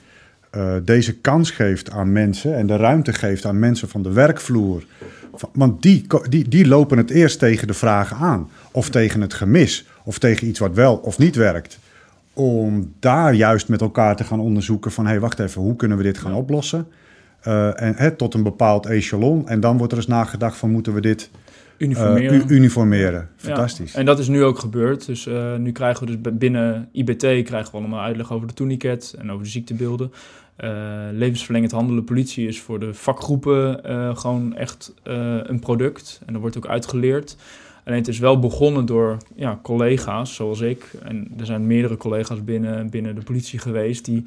uh, 0.56 0.74
deze 0.84 1.18
kans 1.18 1.52
geeft 1.52 1.92
aan 1.92 2.12
mensen 2.12 2.56
en 2.56 2.68
de 2.68 2.76
ruimte 2.76 3.14
geeft 3.14 3.46
aan 3.46 3.60
mensen 3.60 3.90
van 3.90 4.04
de 4.04 4.12
werkvloer. 4.12 4.84
Want 5.54 5.82
die, 5.82 6.08
die, 6.30 6.48
die 6.48 6.68
lopen 6.68 6.98
het 6.98 7.10
eerst 7.10 7.40
tegen 7.40 7.68
de 7.68 7.74
vragen 7.74 8.18
aan, 8.18 8.50
of 8.72 8.90
tegen 8.90 9.22
het 9.22 9.34
gemis, 9.34 9.88
of 10.04 10.20
tegen 10.20 10.48
iets 10.48 10.60
wat 10.60 10.74
wel 10.74 10.96
of 10.96 11.18
niet 11.18 11.36
werkt. 11.36 11.80
om 12.34 12.94
daar 13.00 13.34
juist 13.34 13.68
met 13.68 13.82
elkaar 13.82 14.16
te 14.16 14.24
gaan 14.24 14.40
onderzoeken 14.40 14.92
van... 14.92 15.04
hé, 15.04 15.12
hey, 15.12 15.20
wacht 15.20 15.40
even, 15.40 15.62
hoe 15.62 15.76
kunnen 15.76 15.98
we 15.98 16.04
dit 16.04 16.18
gaan 16.18 16.34
oplossen? 16.34 16.88
Uh, 17.48 17.82
en 17.82 17.94
hè, 17.96 18.12
tot 18.12 18.34
een 18.34 18.44
bepaald 18.44 18.86
echelon. 18.86 19.48
En 19.48 19.60
dan 19.60 19.78
wordt 19.78 19.92
er 19.92 19.98
eens 19.98 20.08
nagedacht 20.08 20.58
van, 20.58 20.72
moeten 20.72 20.94
we 20.94 21.02
dit 21.02 21.30
uniformeren? 21.82 22.34
Uh, 22.34 22.50
uniformeren. 22.50 23.30
Fantastisch. 23.36 23.92
Ja, 23.92 24.00
en 24.00 24.06
dat 24.06 24.20
is 24.20 24.28
nu 24.28 24.44
ook 24.44 24.60
gebeurd. 24.60 25.06
Dus 25.06 25.26
uh, 25.26 25.56
nu 25.56 25.72
krijgen 25.72 26.06
we 26.08 26.18
dus 26.18 26.34
binnen 26.34 26.90
IBT 26.92 27.18
krijgen 27.20 27.72
we 27.72 27.78
allemaal 27.78 28.02
uitleg 28.02 28.32
over 28.32 28.48
de 28.48 28.54
tourniquet 28.54 29.16
en 29.18 29.32
over 29.32 29.44
de 29.44 29.50
ziektebeelden. 29.50 30.12
Levensverlengend 31.12 31.72
handelen 31.72 32.04
politie 32.04 32.48
is 32.48 32.62
voor 32.62 32.80
de 32.80 32.94
vakgroepen 32.94 33.80
gewoon 34.18 34.56
echt 34.56 34.94
een 35.04 35.60
product. 35.60 36.22
En 36.26 36.34
er 36.34 36.40
wordt 36.40 36.58
ook 36.58 36.68
uitgeleerd. 36.68 37.38
Alleen 37.86 38.00
het 38.00 38.08
is 38.08 38.20
wel 38.20 38.40
begonnen 38.40 38.86
door 38.86 39.18
ja, 39.36 39.60
collega's 39.62 40.36
zoals 40.36 40.60
ik. 40.60 40.94
En 41.04 41.28
er 41.38 41.46
zijn 41.46 41.68
meerdere 41.68 41.98
collega's 41.98 42.44
binnen, 42.44 42.90
binnen 42.90 43.16
de 43.16 43.22
politie 43.22 43.60
geweest 43.60 44.06
die 44.06 44.24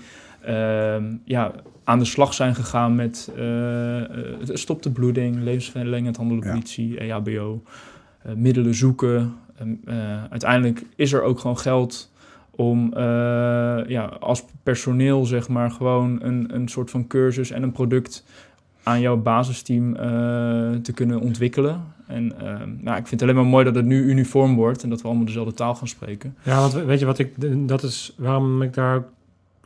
uh, 0.48 0.96
ja, 1.24 1.52
aan 1.84 1.98
de 1.98 2.04
slag 2.04 2.34
zijn 2.34 2.54
gegaan 2.54 2.94
met 2.94 3.30
uh, 3.38 4.02
stop 4.44 4.82
de 4.82 4.90
bloeding, 4.90 5.42
levensverlengend 5.42 6.16
handelen 6.16 6.50
politie, 6.50 6.98
EHBO, 6.98 7.62
uh, 8.26 8.32
middelen 8.32 8.74
zoeken. 8.74 9.34
uiteindelijk 10.30 10.82
is 10.96 11.12
er 11.12 11.22
ook 11.22 11.38
gewoon 11.38 11.58
geld 11.58 12.12
om 12.56 12.90
ja, 13.86 14.04
als 14.20 14.44
personeel 14.62 15.24
zeg 15.24 15.48
maar 15.48 15.70
gewoon 15.70 16.18
een, 16.22 16.54
een 16.54 16.68
soort 16.68 16.90
van 16.90 17.06
cursus 17.06 17.50
en 17.50 17.62
een 17.62 17.72
product 17.72 18.24
aan 18.82 19.00
jouw 19.00 19.16
basisteam 19.16 19.94
te 20.82 20.92
kunnen 20.94 21.20
ontwikkelen. 21.20 21.92
En 22.06 22.32
uh, 22.42 22.60
nou, 22.80 22.98
ik 22.98 23.06
vind 23.06 23.10
het 23.10 23.22
alleen 23.22 23.34
maar 23.34 23.44
mooi 23.44 23.64
dat 23.64 23.74
het 23.74 23.84
nu 23.84 24.02
uniform 24.02 24.54
wordt 24.54 24.82
en 24.82 24.88
dat 24.88 25.00
we 25.00 25.06
allemaal 25.06 25.24
dezelfde 25.24 25.54
taal 25.54 25.74
gaan 25.74 25.88
spreken. 25.88 26.36
Ja, 26.42 26.60
want 26.60 26.72
weet 26.72 26.98
je 26.98 27.06
wat 27.06 27.18
ik, 27.18 27.32
dat 27.68 27.82
is 27.82 28.14
waarom 28.16 28.62
ik 28.62 28.74
daar 28.74 29.04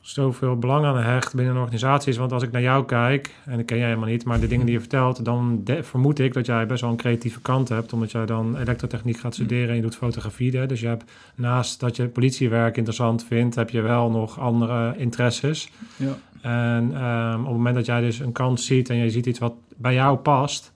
zoveel 0.01 0.57
belang 0.57 0.85
aan 0.85 0.99
hecht 0.99 1.35
binnen 1.35 1.55
een 1.55 1.61
organisatie 1.61 2.13
is. 2.13 2.19
Want 2.19 2.33
als 2.33 2.43
ik 2.43 2.51
naar 2.51 2.63
jou 2.63 2.85
kijk, 2.85 3.35
en 3.45 3.59
ik 3.59 3.67
ken 3.67 3.77
jij 3.77 3.87
helemaal 3.87 4.09
niet, 4.09 4.25
maar 4.25 4.41
de 4.41 4.47
dingen 4.47 4.67
die 4.67 4.75
je 4.75 4.81
vertelt, 4.81 5.25
dan 5.25 5.63
vermoed 5.81 6.19
ik 6.19 6.33
dat 6.33 6.47
jij 6.47 6.67
best 6.67 6.81
wel 6.81 6.91
een 6.91 6.97
creatieve 6.97 7.41
kant 7.41 7.69
hebt, 7.69 7.93
omdat 7.93 8.11
jij 8.11 8.27
dan 8.27 8.57
elektrotechniek 8.57 9.19
gaat 9.19 9.35
studeren 9.35 9.69
en 9.69 9.77
je 9.77 9.83
doet 9.83 9.97
fotografie. 9.97 10.57
Hè? 10.57 10.67
Dus 10.67 10.81
je 10.81 10.87
hebt 10.87 11.11
naast 11.35 11.81
dat 11.81 11.97
je 11.97 12.09
politiewerk 12.09 12.77
interessant 12.77 13.25
vindt, 13.25 13.55
heb 13.55 13.71
je 13.71 13.81
wel 13.81 14.11
nog 14.11 14.39
andere 14.39 14.95
interesses. 14.97 15.71
Ja. 15.97 16.17
En 16.41 17.05
um, 17.05 17.41
op 17.41 17.47
het 17.47 17.57
moment 17.57 17.75
dat 17.75 17.87
jij 17.87 18.01
dus 18.01 18.19
een 18.19 18.33
kans 18.33 18.67
ziet 18.67 18.91
en 18.91 18.97
je 18.97 19.11
ziet 19.11 19.27
iets 19.27 19.39
wat 19.39 19.55
bij 19.77 19.95
jou 19.95 20.17
past, 20.17 20.73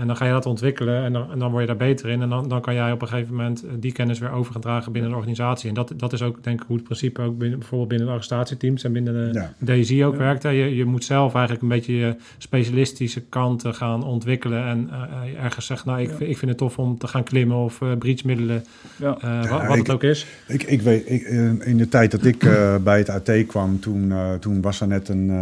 en 0.00 0.06
dan 0.06 0.16
ga 0.16 0.24
je 0.24 0.32
dat 0.32 0.46
ontwikkelen 0.46 1.04
en 1.04 1.12
dan, 1.12 1.30
en 1.32 1.38
dan 1.38 1.50
word 1.50 1.60
je 1.60 1.66
daar 1.66 1.88
beter 1.88 2.08
in. 2.08 2.22
En 2.22 2.28
dan, 2.28 2.48
dan 2.48 2.60
kan 2.60 2.74
jij 2.74 2.92
op 2.92 3.02
een 3.02 3.08
gegeven 3.08 3.34
moment 3.34 3.64
eh, 3.64 3.70
die 3.78 3.92
kennis 3.92 4.18
weer 4.18 4.30
overgedragen 4.30 4.92
binnen 4.92 5.10
de 5.10 5.16
organisatie. 5.16 5.68
En 5.68 5.74
dat, 5.74 5.92
dat 5.96 6.12
is 6.12 6.22
ook 6.22 6.44
denk 6.44 6.60
ik 6.60 6.66
hoe 6.66 6.76
het 6.76 6.84
principe 6.84 7.22
ook 7.22 7.38
binnen, 7.38 7.58
bijvoorbeeld 7.58 7.88
binnen 7.88 8.06
de 8.06 8.12
arrestatieteams 8.12 8.84
en 8.84 8.92
binnen 8.92 9.32
de 9.32 9.38
ja. 9.38 9.80
DSI 9.80 10.04
ook 10.04 10.16
werkt. 10.16 10.42
Je, 10.42 10.76
je 10.76 10.84
moet 10.84 11.04
zelf 11.04 11.34
eigenlijk 11.34 11.62
een 11.62 11.68
beetje 11.68 11.92
je 11.92 12.16
specialistische 12.38 13.20
kanten 13.20 13.74
gaan 13.74 14.04
ontwikkelen. 14.04 14.64
En 14.64 14.90
uh, 14.92 15.44
ergens 15.44 15.66
zeggen, 15.66 15.88
nou 15.88 16.00
ik, 16.00 16.10
ik 16.10 16.38
vind 16.38 16.50
het 16.50 16.58
tof 16.58 16.78
om 16.78 16.98
te 16.98 17.06
gaan 17.06 17.24
klimmen 17.24 17.56
of 17.56 17.80
uh, 17.80 17.92
breachmiddelen, 17.98 18.64
uh, 19.00 19.50
wat, 19.50 19.66
wat 19.66 19.78
het 19.78 19.90
ook 19.90 20.02
is. 20.02 20.26
Ik, 20.46 20.62
ik 20.62 20.82
weet, 20.82 21.10
ik, 21.10 21.22
in 21.64 21.76
de 21.76 21.88
tijd 21.88 22.10
dat 22.10 22.24
ik 22.24 22.38
bij 22.82 22.98
het 22.98 23.08
AT 23.08 23.46
kwam, 23.46 23.80
toen, 23.80 24.12
toen 24.40 24.60
was 24.60 24.80
er 24.80 24.86
net 24.86 25.08
een, 25.08 25.32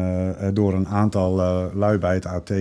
door 0.55 0.75
een 0.75 0.87
aantal 0.87 1.35
lui 1.75 1.99
bij 1.99 2.15
het 2.15 2.27
AT 2.27 2.53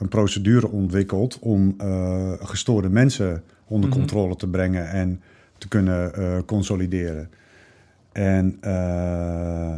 een 0.00 0.08
procedure 0.08 0.68
ontwikkeld 0.68 1.38
om 1.40 1.74
uh, 1.82 2.32
gestoorde 2.40 2.88
mensen 2.88 3.42
onder 3.66 3.88
mhm. 3.88 3.98
controle 3.98 4.36
te 4.36 4.48
brengen 4.48 4.88
en 4.88 5.20
te 5.58 5.68
kunnen 5.68 6.12
uh, 6.18 6.36
consolideren. 6.46 7.30
En 8.12 8.58
uh, 8.64 9.74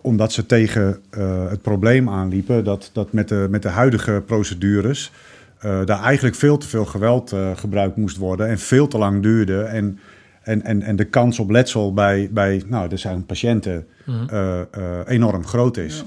omdat 0.00 0.32
ze 0.32 0.46
tegen 0.46 1.00
het 1.48 1.62
probleem 1.62 2.08
aanliepen 2.08 2.64
dat, 2.64 2.90
dat 2.92 3.12
met, 3.12 3.28
de, 3.28 3.46
met 3.50 3.62
de 3.62 3.68
huidige 3.68 4.22
procedures 4.26 5.12
daar 5.60 6.02
eigenlijk 6.02 6.36
veel 6.36 6.58
te 6.58 6.68
veel 6.68 6.84
geweld 6.84 7.34
gebruikt 7.54 7.96
moest 7.96 8.16
worden 8.16 8.48
en 8.48 8.58
veel 8.58 8.88
te 8.88 8.98
lang 8.98 9.22
duurde. 9.22 9.62
En, 9.62 9.98
en, 10.42 10.62
en, 10.62 10.82
en 10.82 10.96
de 10.96 11.04
kans 11.04 11.38
op 11.38 11.50
letsel 11.50 11.94
bij, 11.94 12.28
bij 12.32 12.62
nou, 12.66 12.90
er 12.90 12.98
zijn 12.98 13.26
patiënten 13.26 13.86
mhm. 14.04 14.64
enorm 15.06 15.46
groot 15.46 15.76
is. 15.76 15.96
Ja. 15.96 16.04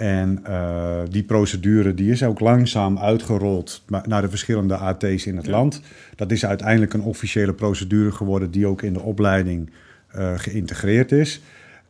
En 0.00 0.42
uh, 0.48 1.00
die 1.10 1.22
procedure 1.22 1.94
die 1.94 2.10
is 2.10 2.22
ook 2.22 2.40
langzaam 2.40 2.98
uitgerold 2.98 3.82
naar 4.06 4.22
de 4.22 4.28
verschillende 4.28 4.76
AT's 4.76 5.26
in 5.26 5.36
het 5.36 5.46
land. 5.46 5.80
Dat 6.16 6.30
is 6.30 6.46
uiteindelijk 6.46 6.94
een 6.94 7.02
officiële 7.02 7.52
procedure 7.52 8.12
geworden 8.12 8.50
die 8.50 8.66
ook 8.66 8.82
in 8.82 8.92
de 8.92 9.00
opleiding 9.00 9.70
uh, 10.16 10.32
geïntegreerd 10.36 11.12
is. 11.12 11.40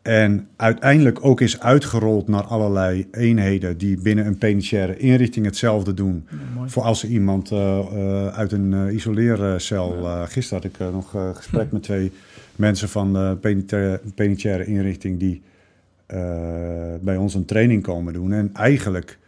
En 0.02 0.48
uiteindelijk 0.56 1.24
ook 1.24 1.40
is 1.40 1.60
uitgerold 1.60 2.28
naar 2.28 2.42
allerlei 2.42 3.06
eenheden 3.12 3.78
die 3.78 4.00
binnen 4.00 4.26
een 4.26 4.38
penitentiaire 4.38 4.96
inrichting 4.96 5.46
hetzelfde 5.46 5.94
doen. 5.94 6.26
voor 6.66 6.82
als 6.82 7.02
er 7.02 7.08
iemand 7.08 7.50
uh, 7.50 8.26
uit 8.26 8.52
een 8.52 8.94
isoleercel. 8.94 10.02
Ja. 10.02 10.26
gisteren 10.26 10.62
had 10.62 10.72
ik 10.72 10.92
nog 10.92 11.14
een 11.14 11.36
gesprek 11.36 11.72
met 11.72 11.82
twee 11.82 12.12
mensen 12.56 12.88
van 12.88 13.12
de 13.12 13.36
penitentiaire, 14.14 14.64
inrichting 14.64 15.18
die 15.18 15.42
bij 17.00 17.16
ons 17.16 17.34
een 17.34 17.44
training 17.44 17.82
komen 17.82 18.12
doen. 18.12 18.32
En 18.32 18.50
eigenlijk 18.54 19.18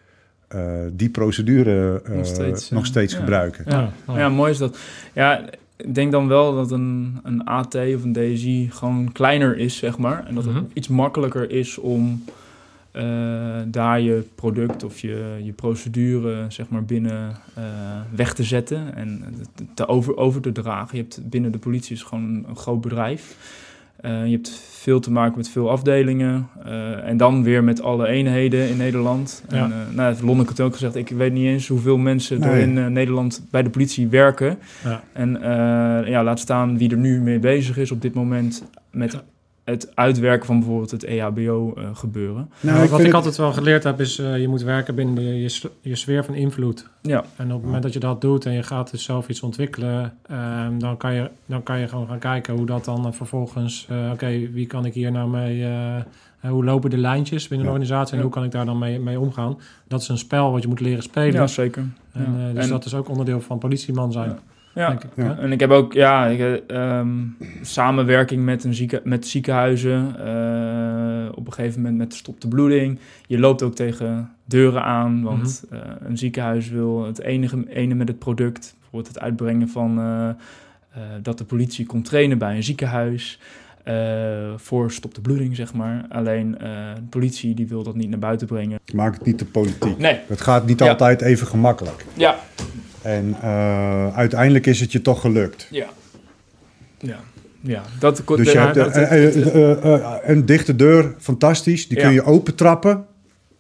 uh, 0.55 0.73
die 0.93 1.09
procedure 1.09 2.03
uh, 2.09 2.17
nog 2.17 2.27
steeds, 2.27 2.71
nog 2.71 2.87
steeds 2.87 3.13
ja. 3.13 3.19
gebruiken. 3.19 3.65
Ja. 3.69 3.93
Ja. 4.07 4.29
mooi 4.29 4.51
is 4.51 4.59
dat. 4.59 4.79
Ja, 5.13 5.45
ik 5.77 5.95
denk 5.95 6.13
dan 6.13 6.29
wel 6.29 6.55
dat 6.55 6.71
een, 6.71 7.19
een 7.23 7.45
AT 7.45 7.75
of 7.75 8.03
een 8.05 8.13
DSI 8.13 8.69
gewoon 8.73 9.13
kleiner 9.13 9.59
is, 9.59 9.77
zeg 9.77 9.99
maar. 9.99 10.27
En 10.27 10.35
dat 10.35 10.45
het 10.45 10.53
mm 10.53 10.59
-hmm. 10.59 10.71
iets 10.73 10.89
makkelijker 10.89 11.51
is 11.51 11.79
om 11.79 12.25
daar 13.67 14.01
je 14.01 14.25
product 14.35 14.85
of 14.85 14.99
je, 14.99 15.41
je 15.43 15.53
procedure, 15.53 16.45
zeg 16.49 16.69
maar, 16.69 16.85
binnen 16.85 17.37
weg 18.15 18.35
te 18.35 18.43
zetten 18.43 18.95
en 18.95 19.25
te 19.75 19.89
over, 19.89 20.17
over 20.17 20.41
te 20.41 20.53
dragen. 20.53 20.97
Je 20.97 21.03
hebt 21.03 21.31
binnen 21.31 21.53
de 21.53 21.59
politie 21.59 21.97
is 21.97 22.03
gewoon 22.03 22.45
een 22.49 22.57
groot 22.57 22.81
bedrijf. 22.81 23.37
Uh, 24.01 24.27
je 24.27 24.33
hebt 24.33 24.51
veel 24.71 25.01
te 25.01 25.11
maken 25.11 25.37
met 25.37 25.49
veel 25.49 25.71
afdelingen. 25.71 26.49
Uh, 26.67 27.09
en 27.09 27.17
dan 27.17 27.43
weer 27.43 27.65
met 27.65 27.83
alle 27.83 28.07
eenheden 28.07 28.69
in 28.69 28.77
Nederland. 28.77 29.45
Ja. 29.49 29.65
En, 29.65 29.71
uh, 29.71 29.97
nou, 29.97 30.15
Londen 30.25 30.47
heeft 30.47 30.61
ook 30.61 30.73
gezegd, 30.73 30.97
ik 30.97 31.09
weet 31.09 31.33
niet 31.33 31.47
eens 31.47 31.69
hoeveel 31.69 31.97
mensen 31.97 32.41
nee. 32.41 32.51
er 32.51 32.59
in 32.59 32.93
Nederland 32.93 33.47
bij 33.51 33.63
de 33.63 33.71
politie 33.71 34.09
werken. 34.09 34.59
Ja. 34.85 35.03
En 35.13 35.39
ja, 36.07 36.25
laat 36.25 36.41
staan 36.41 36.79
wie 36.79 36.91
er 36.91 36.97
nu 36.97 37.21
mee 37.21 37.39
bezig 37.39 37.79
is 37.79 37.91
op 37.91 38.03
dit 38.03 38.15
moment 38.15 38.65
met 38.91 39.23
het 39.65 39.97
uitwerken 39.97 40.47
van 40.47 40.59
bijvoorbeeld 40.59 40.91
het 40.91 41.05
EHBO 41.05 41.75
uh, 41.79 41.85
gebeuren. 41.93 42.51
Nou, 42.61 42.89
wat 42.89 42.99
ik 42.99 43.07
het... 43.07 43.15
altijd 43.15 43.37
wel 43.37 43.53
geleerd 43.53 43.85
heb 43.85 44.01
is, 44.01 44.19
uh, 44.19 44.39
je 44.39 44.49
moet 44.49 44.63
werken 44.63 44.95
binnen 44.95 45.15
de, 45.15 45.41
je, 45.43 45.71
je 45.81 45.97
sfeer 45.97 46.25
van 46.25 46.35
invloed. 46.35 46.89
Ja. 47.01 47.25
En 47.37 47.47
op 47.47 47.53
het 47.53 47.65
moment 47.65 47.83
dat 47.83 47.93
je 47.93 47.99
dat 47.99 48.21
doet 48.21 48.47
en 48.47 48.53
je 48.53 48.63
gaat 48.63 48.91
dus 48.91 49.05
zelf 49.05 49.29
iets 49.29 49.41
ontwikkelen, 49.41 50.15
uh, 50.31 50.67
dan, 50.79 50.97
kan 50.97 51.15
je, 51.15 51.31
dan 51.47 51.63
kan 51.63 51.79
je 51.79 51.89
gewoon 51.89 52.07
gaan 52.07 52.19
kijken 52.19 52.55
hoe 52.55 52.67
dat 52.67 52.85
dan 52.85 53.15
vervolgens, 53.15 53.87
eh, 53.89 54.11
oké, 54.13 54.51
wie 54.53 54.67
kan 54.67 54.85
ik 54.85 54.95
hier 54.95 55.13
nou 55.13 55.31
mee, 55.31 55.67
hoe 56.41 56.65
lopen 56.65 56.91
de 56.91 56.99
lijntjes 56.99 57.49
binnen 57.49 57.67
ja. 57.67 57.73
de 57.73 57.79
organisatie 57.79 58.13
en 58.13 58.19
ja. 58.19 58.25
hoe 58.25 58.33
kan 58.33 58.45
ik 58.45 58.51
daar 58.51 58.65
dan 58.65 58.79
mee, 58.79 59.01
mee 59.01 59.21
omgaan? 59.21 59.59
Dat 59.89 60.01
is 60.01 60.09
een 60.09 60.19
spel 60.19 60.53
wat 60.53 60.63
je 60.63 60.69
moet 60.69 60.81
leren 60.81 61.03
spelen. 61.03 61.41
Ja, 61.41 61.47
zeker. 61.47 61.85
En, 62.13 62.53
dus 62.55 62.65
en, 62.65 62.71
dat 62.71 62.85
is 62.85 62.95
ook 62.95 63.09
onderdeel 63.09 63.41
van 63.41 63.59
politieman 63.59 64.13
zijn. 64.13 64.39
Ja. 64.75 64.93
Ik. 64.93 65.03
ja. 65.17 65.39
en 65.39 65.53
ik 65.53 65.61
heb 65.61 65.71
ook 65.71 65.93
ja, 65.93 66.27
ik, 66.27 66.63
um, 66.69 67.37
samenwerking 67.63 68.45
met, 68.45 68.65
een 68.65 68.75
zieke, 68.75 69.01
met 69.05 69.27
ziekenhuizen. 69.27 70.15
Uh, 70.19 71.29
op 71.35 71.47
een 71.47 71.53
gegeven 71.53 71.81
moment 71.81 71.99
met 71.99 72.15
stop 72.15 72.41
de 72.41 72.49
bloeding. 72.49 72.99
Je 73.27 73.39
loopt 73.39 73.63
ook 73.63 73.75
tegen 73.75 74.31
deuren 74.45 74.83
aan, 74.83 75.23
want 75.23 75.63
mm 75.71 75.79
-hmm. 75.79 75.89
uh, 75.89 76.09
een 76.09 76.19
ziekenhuis 76.19 76.69
wil 76.69 77.07
het 77.07 77.21
enige 77.21 77.65
ene 77.69 77.95
met 77.95 78.09
het 78.09 78.19
product. 78.19 78.75
Bijvoorbeeld 78.81 79.15
het 79.15 79.23
uitbrengen 79.23 79.69
van 79.69 79.99
uh, 79.99 80.29
dat 81.23 81.39
de 81.39 81.45
politie 81.45 81.87
komt 81.87 82.05
trainen 82.05 82.39
bij 82.39 82.57
een 82.57 82.63
ziekenhuis. 82.63 83.39
voor 84.57 84.91
stop 84.91 85.15
de 85.15 85.21
bloeding, 85.21 85.57
zeg 85.57 85.75
maar. 85.75 86.05
Alleen 86.09 86.57
de 86.95 87.03
politie 87.11 87.55
die 87.55 87.67
wil 87.69 87.83
dat 87.83 87.95
niet 87.95 88.09
naar 88.09 88.19
buiten 88.19 88.47
brengen. 88.47 88.81
Maak 88.95 89.15
het 89.15 89.25
niet 89.25 89.39
te 89.39 89.45
politiek. 89.45 89.99
Nee. 89.99 90.19
Het 90.27 90.41
gaat 90.41 90.67
niet 90.67 90.79
ja. 90.79 90.89
altijd 90.89 91.21
even 91.21 91.47
gemakkelijk. 91.47 92.05
Ja, 92.15 92.37
en 93.03 93.37
uh, 93.45 94.17
uiteindelijk 94.17 94.67
is 94.67 94.81
het 94.81 94.93
je 94.93 95.03
toch 95.03 95.21
gelukt. 95.21 95.67
Ja. 95.71 95.87
Ja. 96.99 97.17
Ja, 97.65 97.83
dat, 97.99 98.23
dus 98.27 98.53
je 98.53 98.59
hebt 98.59 98.97
uh, 98.97 99.85
uh, 99.85 100.15
een 100.23 100.47
dichte 100.47 100.77
deur, 100.77 101.15
fantastisch. 101.19 101.89
Die 101.89 101.99
ja. 101.99 102.05
kun 102.05 102.13
je 102.13 102.25
open 102.25 102.55
trappen. 102.55 103.05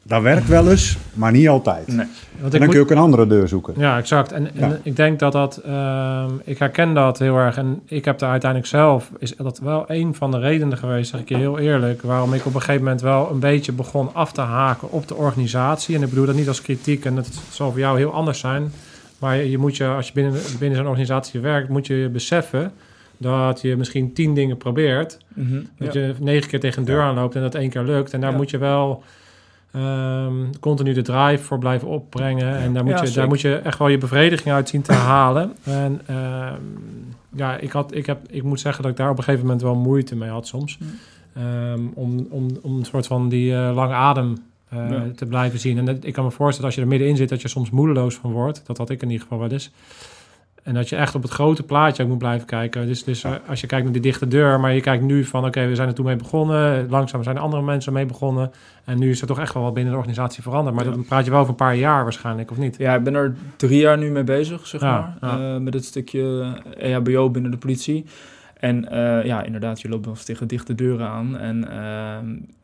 Dat 0.04 0.22
werkt 0.22 0.48
wel 0.48 0.70
eens, 0.70 0.98
maar 1.12 1.32
niet 1.32 1.48
altijd. 1.48 1.86
Nee. 1.86 1.96
Want 1.96 2.06
en 2.40 2.50
dan 2.50 2.60
moet... 2.60 2.68
kun 2.68 2.78
je 2.78 2.80
ook 2.80 2.90
een 2.90 3.02
andere 3.02 3.26
deur 3.26 3.48
zoeken. 3.48 3.74
Ja, 3.76 3.98
exact. 3.98 4.32
En, 4.32 4.48
ja. 4.54 4.60
en 4.60 4.80
ik 4.82 4.96
denk 4.96 5.18
dat 5.18 5.32
dat... 5.32 5.60
Uh, 5.66 6.24
ik 6.44 6.58
herken 6.58 6.94
dat 6.94 7.18
heel 7.18 7.36
erg. 7.36 7.56
En 7.56 7.82
ik 7.86 8.04
heb 8.04 8.18
daar 8.18 8.30
uiteindelijk 8.30 8.70
zelf... 8.70 9.10
Is 9.18 9.34
dat 9.36 9.58
wel 9.58 9.84
een 9.86 10.14
van 10.14 10.30
de 10.30 10.38
redenen 10.38 10.78
geweest, 10.78 11.10
zeg 11.10 11.20
ik 11.20 11.28
je 11.28 11.36
heel 11.36 11.58
eerlijk... 11.58 12.02
waarom 12.02 12.34
ik 12.34 12.46
op 12.46 12.54
een 12.54 12.60
gegeven 12.60 12.82
moment 12.82 13.00
wel 13.00 13.30
een 13.30 13.40
beetje 13.40 13.72
begon 13.72 14.14
af 14.14 14.32
te 14.32 14.40
haken 14.40 14.90
op 14.90 15.08
de 15.08 15.14
organisatie. 15.14 15.96
En 15.96 16.02
ik 16.02 16.08
bedoel 16.08 16.26
dat 16.26 16.34
niet 16.34 16.48
als 16.48 16.62
kritiek. 16.62 17.04
En 17.04 17.14
dat 17.14 17.28
zal 17.50 17.70
voor 17.70 17.80
jou 17.80 17.98
heel 17.98 18.12
anders 18.12 18.38
zijn... 18.38 18.72
Maar 19.22 19.36
je 19.36 19.58
moet 19.58 19.76
je, 19.76 19.86
als 19.86 20.06
je 20.06 20.12
binnen, 20.12 20.40
binnen 20.58 20.78
zo'n 20.78 20.86
organisatie 20.86 21.40
werkt, 21.40 21.68
moet 21.68 21.86
je 21.86 22.08
beseffen 22.12 22.72
dat 23.16 23.60
je 23.60 23.76
misschien 23.76 24.12
tien 24.12 24.34
dingen 24.34 24.56
probeert. 24.56 25.18
Mhm, 25.34 25.60
dat 25.78 25.92
je 25.92 26.14
negen 26.20 26.48
keer 26.48 26.60
tegen 26.60 26.78
een 26.78 26.84
deur 26.84 27.00
aanloopt 27.00 27.34
en 27.34 27.40
dat 27.40 27.54
één 27.54 27.70
keer 27.70 27.82
lukt. 27.82 28.12
En 28.12 28.20
daar 28.20 28.32
moet 28.32 28.50
je 28.50 28.58
wel 28.58 29.02
ehm, 29.72 30.34
continu 30.60 30.92
de 30.92 31.02
drive 31.02 31.42
voor 31.42 31.58
blijven 31.58 31.88
opbrengen. 31.88 32.56
En 32.56 32.72
daar 32.72 32.84
moet, 32.84 33.00
je, 33.00 33.10
daar 33.10 33.28
moet 33.28 33.40
je 33.40 33.54
echt 33.54 33.78
wel 33.78 33.88
je 33.88 33.98
bevrediging 33.98 34.54
uit 34.54 34.68
zien 34.68 34.82
te 34.82 34.92
halen. 34.92 35.52
En 35.62 36.00
ehm, 36.06 36.60
ja, 37.34 37.56
ik, 37.56 37.70
had, 37.70 37.94
ik, 37.94 38.06
heb, 38.06 38.18
ik 38.28 38.42
moet 38.42 38.60
zeggen 38.60 38.82
dat 38.82 38.90
ik 38.90 38.98
daar 38.98 39.10
op 39.10 39.18
een 39.18 39.24
gegeven 39.24 39.46
moment 39.46 39.62
wel 39.62 39.74
moeite 39.74 40.16
mee 40.16 40.30
had 40.30 40.46
soms. 40.46 40.78
Ehm, 41.34 41.80
om, 41.94 42.26
om, 42.30 42.58
om 42.62 42.76
een 42.76 42.84
soort 42.84 43.06
van 43.06 43.28
die 43.28 43.52
uh, 43.52 43.70
lange 43.74 43.94
adem 43.94 44.36
uh, 44.74 45.00
te 45.16 45.26
blijven 45.26 45.58
zien. 45.58 45.88
En 45.88 45.98
ik 46.02 46.12
kan 46.12 46.24
me 46.24 46.30
voorstellen 46.30 46.66
als 46.66 46.74
je 46.74 46.80
er 46.80 46.88
middenin 46.88 47.16
zit, 47.16 47.28
dat 47.28 47.42
je 47.42 47.48
soms 47.48 47.70
moedeloos 47.70 48.14
van 48.14 48.32
wordt. 48.32 48.66
Dat 48.66 48.78
had 48.78 48.90
ik 48.90 49.02
in 49.02 49.10
ieder 49.10 49.22
geval 49.22 49.38
wel 49.38 49.50
eens. 49.50 49.70
En 50.62 50.74
dat 50.74 50.88
je 50.88 50.96
echt 50.96 51.14
op 51.14 51.22
het 51.22 51.30
grote 51.30 51.62
plaatje 51.62 52.02
ook 52.02 52.08
moet 52.08 52.18
blijven 52.18 52.46
kijken. 52.46 52.86
Dus, 52.86 53.04
dus 53.04 53.24
als 53.48 53.60
je 53.60 53.66
kijkt 53.66 53.84
naar 53.84 53.92
die 53.92 54.02
dichte 54.02 54.28
deur, 54.28 54.60
maar 54.60 54.74
je 54.74 54.80
kijkt 54.80 55.04
nu 55.04 55.24
van... 55.24 55.44
oké, 55.44 55.66
we 55.66 55.74
zijn 55.74 55.88
er 55.88 55.94
toen 55.94 56.04
mee 56.04 56.16
begonnen. 56.16 56.90
Langzaam 56.90 57.22
zijn 57.22 57.38
andere 57.38 57.62
mensen 57.62 57.92
mee 57.92 58.06
begonnen. 58.06 58.52
En 58.84 58.98
nu 58.98 59.10
is 59.10 59.20
er 59.20 59.26
toch 59.26 59.40
echt 59.40 59.54
wel 59.54 59.62
wat 59.62 59.74
binnen 59.74 59.92
de 59.92 59.98
organisatie 59.98 60.42
veranderd. 60.42 60.76
Maar 60.76 60.84
dan 60.84 61.04
praat 61.04 61.24
je 61.24 61.30
wel 61.30 61.40
over 61.40 61.50
een 61.50 61.56
paar 61.56 61.76
jaar 61.76 62.02
waarschijnlijk, 62.02 62.50
of 62.50 62.56
niet? 62.56 62.76
Ja, 62.78 62.94
ik 62.94 63.02
ben 63.04 63.14
er 63.14 63.34
drie 63.56 63.80
jaar 63.80 63.98
nu 63.98 64.10
mee 64.10 64.24
bezig, 64.24 64.66
zeg 64.66 64.80
maar. 64.80 65.16
Uh, 65.24 65.56
met 65.56 65.74
het 65.74 65.84
stukje 65.84 66.52
EHBO 66.76 67.30
binnen 67.30 67.50
de 67.50 67.56
politie. 67.56 68.04
En 68.62 68.88
uh, 68.92 69.24
ja, 69.24 69.42
inderdaad, 69.42 69.80
je 69.80 69.88
loopt 69.88 70.04
wel 70.04 70.14
eens 70.14 70.24
tegen 70.24 70.46
dichte 70.46 70.74
deuren 70.74 71.08
aan. 71.08 71.38
En 71.38 71.64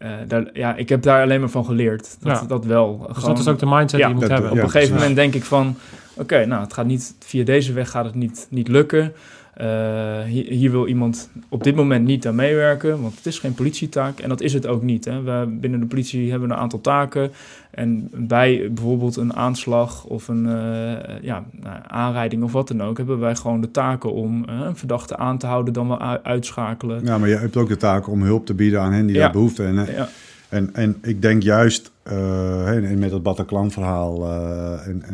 uh, 0.02 0.08
daar, 0.26 0.50
ja, 0.52 0.76
ik 0.76 0.88
heb 0.88 1.02
daar 1.02 1.22
alleen 1.22 1.40
maar 1.40 1.48
van 1.48 1.64
geleerd. 1.64 2.16
Dat, 2.20 2.48
dat 2.48 2.64
wel. 2.64 3.10
Dus 3.14 3.22
dat 3.22 3.38
is 3.38 3.48
ook 3.48 3.58
de 3.58 3.66
mindset 3.66 4.00
die 4.00 4.08
je 4.08 4.14
moet 4.14 4.28
hebben. 4.28 4.50
Op 4.50 4.56
een 4.56 4.70
gegeven 4.70 4.94
moment 4.94 5.16
denk 5.16 5.34
ik 5.34 5.44
van... 5.44 5.76
Oké, 6.14 6.46
nou, 6.46 6.62
het 6.62 6.72
gaat 6.72 6.86
niet... 6.86 7.14
Via 7.18 7.44
deze 7.44 7.72
weg 7.72 7.90
gaat 7.90 8.04
het 8.04 8.14
niet, 8.14 8.46
niet 8.50 8.68
lukken. 8.68 9.12
Uh, 9.60 10.22
hier, 10.22 10.44
hier, 10.44 10.70
wil 10.70 10.86
iemand 10.86 11.30
op 11.48 11.62
dit 11.62 11.74
moment 11.74 12.06
niet 12.06 12.26
aan 12.26 12.34
meewerken, 12.34 13.02
want 13.02 13.16
het 13.16 13.26
is 13.26 13.38
geen 13.38 13.54
politietaak 13.54 14.18
en 14.18 14.28
dat 14.28 14.40
is 14.40 14.52
het 14.52 14.66
ook 14.66 14.82
niet. 14.82 15.04
Hè. 15.04 15.22
We, 15.22 15.56
binnen 15.60 15.80
de 15.80 15.86
politie 15.86 16.30
hebben 16.30 16.48
we 16.48 16.54
een 16.54 16.60
aantal 16.60 16.80
taken 16.80 17.30
en 17.70 18.08
bij 18.12 18.70
bijvoorbeeld 18.72 19.16
een 19.16 19.34
aanslag 19.34 20.04
of 20.04 20.28
een 20.28 20.44
uh, 20.44 21.22
ja, 21.22 21.44
nou, 21.62 21.76
aanrijding 21.86 22.42
of 22.42 22.52
wat 22.52 22.68
dan 22.68 22.82
ook, 22.82 22.96
hebben 22.96 23.18
wij 23.18 23.34
gewoon 23.34 23.60
de 23.60 23.70
taken 23.70 24.12
om 24.12 24.44
uh, 24.48 24.60
een 24.66 24.76
verdachte 24.76 25.16
aan 25.16 25.38
te 25.38 25.46
houden, 25.46 25.72
dan 25.72 25.88
wel 25.88 26.00
uitschakelen. 26.22 27.04
Ja, 27.04 27.18
maar 27.18 27.28
je 27.28 27.36
hebt 27.36 27.56
ook 27.56 27.68
de 27.68 27.76
taak 27.76 28.08
om 28.08 28.22
hulp 28.22 28.46
te 28.46 28.54
bieden 28.54 28.80
aan 28.80 28.92
hen 28.92 29.06
die 29.06 29.16
ja. 29.16 29.22
daar 29.22 29.32
behoefte 29.32 29.62
hebben. 29.62 29.94
Ja. 29.94 30.08
En, 30.48 30.74
en 30.74 30.98
ik 31.02 31.22
denk 31.22 31.42
juist 31.42 31.90
uh, 32.12 32.94
met 32.96 33.10
het 33.10 33.22
Bataclan-verhaal 33.22 34.22
uh, 34.24 34.86
en, 34.86 35.04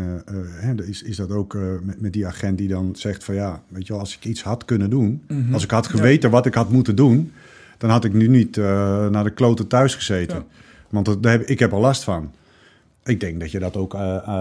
uh, 0.78 0.88
is, 0.88 1.02
is 1.02 1.16
dat 1.16 1.30
ook 1.30 1.58
met, 1.82 2.00
met, 2.00 2.12
die 2.12 2.26
agent 2.26 2.58
die 2.58 2.68
dan 2.68 2.96
zegt 2.96 3.24
van 3.24 3.34
ja, 3.34 3.62
weet 3.68 3.86
je 3.86 3.92
wel, 3.92 4.02
als 4.02 4.16
ik 4.16 4.24
iets 4.24 4.42
had 4.42 4.64
kunnen 4.64 4.90
doen, 4.90 5.22
mm 5.28 5.44
-hmm. 5.44 5.54
als 5.54 5.64
ik 5.64 5.70
had 5.70 5.86
geweten 5.86 6.28
ja. 6.28 6.34
wat 6.34 6.46
ik 6.46 6.54
had 6.54 6.70
moeten 6.70 6.96
doen, 6.96 7.32
dan 7.78 7.90
had 7.90 8.04
ik 8.04 8.12
nu 8.12 8.28
niet 8.28 8.56
naar 8.56 9.24
de 9.24 9.34
kloten 9.34 9.66
thuis 9.66 9.94
gezeten. 9.94 10.36
Ja. 10.36 10.44
Want 10.88 11.22
daar 11.22 11.32
heb, 11.32 11.42
ik 11.42 11.58
heb 11.58 11.72
er 11.72 11.78
last 11.78 12.04
van. 12.04 12.32
Ik 13.04 13.20
denk 13.20 13.40
dat 13.40 13.50
je 13.50 13.58
dat 13.58 13.76
ook 13.76 13.96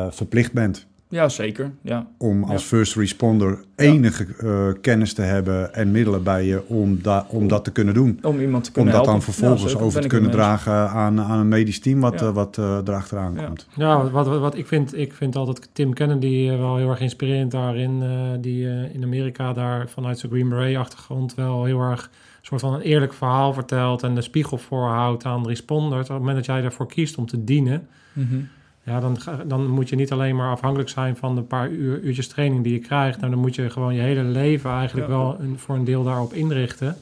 verplicht 0.09 0.53
bent. 0.53 0.85
Ja, 1.13 1.29
zeker. 1.29 1.71
Ja. 1.81 2.07
Om 2.17 2.43
als 2.43 2.63
first 2.63 2.95
responder 2.95 3.63
enige 3.75 4.27
uh, 4.43 4.81
kennis 4.81 5.13
te 5.13 5.21
hebben 5.21 5.73
en 5.73 5.91
middelen 5.91 6.23
bij 6.23 6.45
je 6.45 6.67
om, 6.67 7.01
da 7.01 7.25
om 7.29 7.47
dat 7.47 7.63
te 7.63 7.71
kunnen 7.71 7.93
doen. 7.93 8.19
Om 8.21 8.39
iemand 8.39 8.63
te 8.63 8.71
kunnen 8.71 8.93
Om 8.93 8.99
dat 8.99 9.07
dan 9.07 9.21
vervolgens 9.21 9.75
over 9.75 10.01
te 10.01 10.07
kunnen 10.07 10.31
dragen 10.31 10.89
aan, 10.89 11.21
aan 11.21 11.39
een 11.39 11.47
medisch 11.47 11.79
team 11.79 11.99
wat, 11.99 12.21
uh, 12.21 12.29
wat 12.29 12.57
uh, 12.57 12.77
erachteraan 12.85 13.35
komt. 13.35 13.67
Ja, 13.75 14.09
wat, 14.09 14.27
wat, 14.27 14.39
wat, 14.39 14.57
ik, 14.57 14.67
vind, 14.67 14.97
ik 14.97 15.13
vind 15.13 15.35
altijd 15.35 15.69
Tim 15.73 15.93
Kennedy 15.93 16.47
wel 16.47 16.77
heel 16.77 16.89
erg 16.89 16.99
inspirerend 16.99 17.51
daarin. 17.51 18.03
die 18.41 18.67
in 18.93 19.03
Amerika 19.03 19.53
daar 19.53 19.89
vanuit 19.89 20.19
zijn 20.19 20.31
Green 20.31 20.49
Beret 20.49 20.77
achtergrond 20.77 21.35
wel 21.35 21.63
heel 21.63 21.79
erg 21.79 22.03
een 22.03 22.49
soort 22.49 22.61
van 22.61 22.73
een 22.73 22.81
eerlijk 22.81 23.13
verhaal 23.13 23.53
vertelt 23.53 24.03
en 24.03 24.15
de 24.15 24.21
spiegel 24.21 24.57
voorhoudt 24.57 25.25
aan 25.25 25.47
responders. 25.47 26.01
Op 26.01 26.07
het 26.07 26.17
moment 26.17 26.35
dat 26.35 26.45
jij 26.45 26.63
ervoor 26.63 26.87
kiest 26.87 27.17
om 27.17 27.25
te 27.25 27.43
dienen... 27.43 27.87
Mm 28.13 28.27
-hmm 28.29 28.49
ja, 28.83 28.99
dan, 28.99 29.17
dan 29.45 29.67
moet 29.67 29.89
je 29.89 29.95
niet 29.95 30.11
alleen 30.11 30.35
maar 30.35 30.51
afhankelijk 30.51 30.89
zijn 30.89 31.15
van 31.15 31.35
de 31.35 31.41
paar 31.41 31.69
uur, 31.69 31.99
uurtjes 31.99 32.27
training 32.27 32.63
die 32.63 32.73
je 32.73 32.79
krijgt. 32.79 33.19
Nou, 33.19 33.31
dan 33.31 33.39
moet 33.39 33.55
je 33.55 33.69
gewoon 33.69 33.93
je 33.93 34.01
hele 34.01 34.23
leven 34.23 34.71
eigenlijk 34.71 35.07
wel 35.07 35.37
een, 35.39 35.59
voor 35.59 35.75
een 35.75 35.83
deel 35.83 36.03
daarop 36.03 36.33
inrichten. 36.33 36.97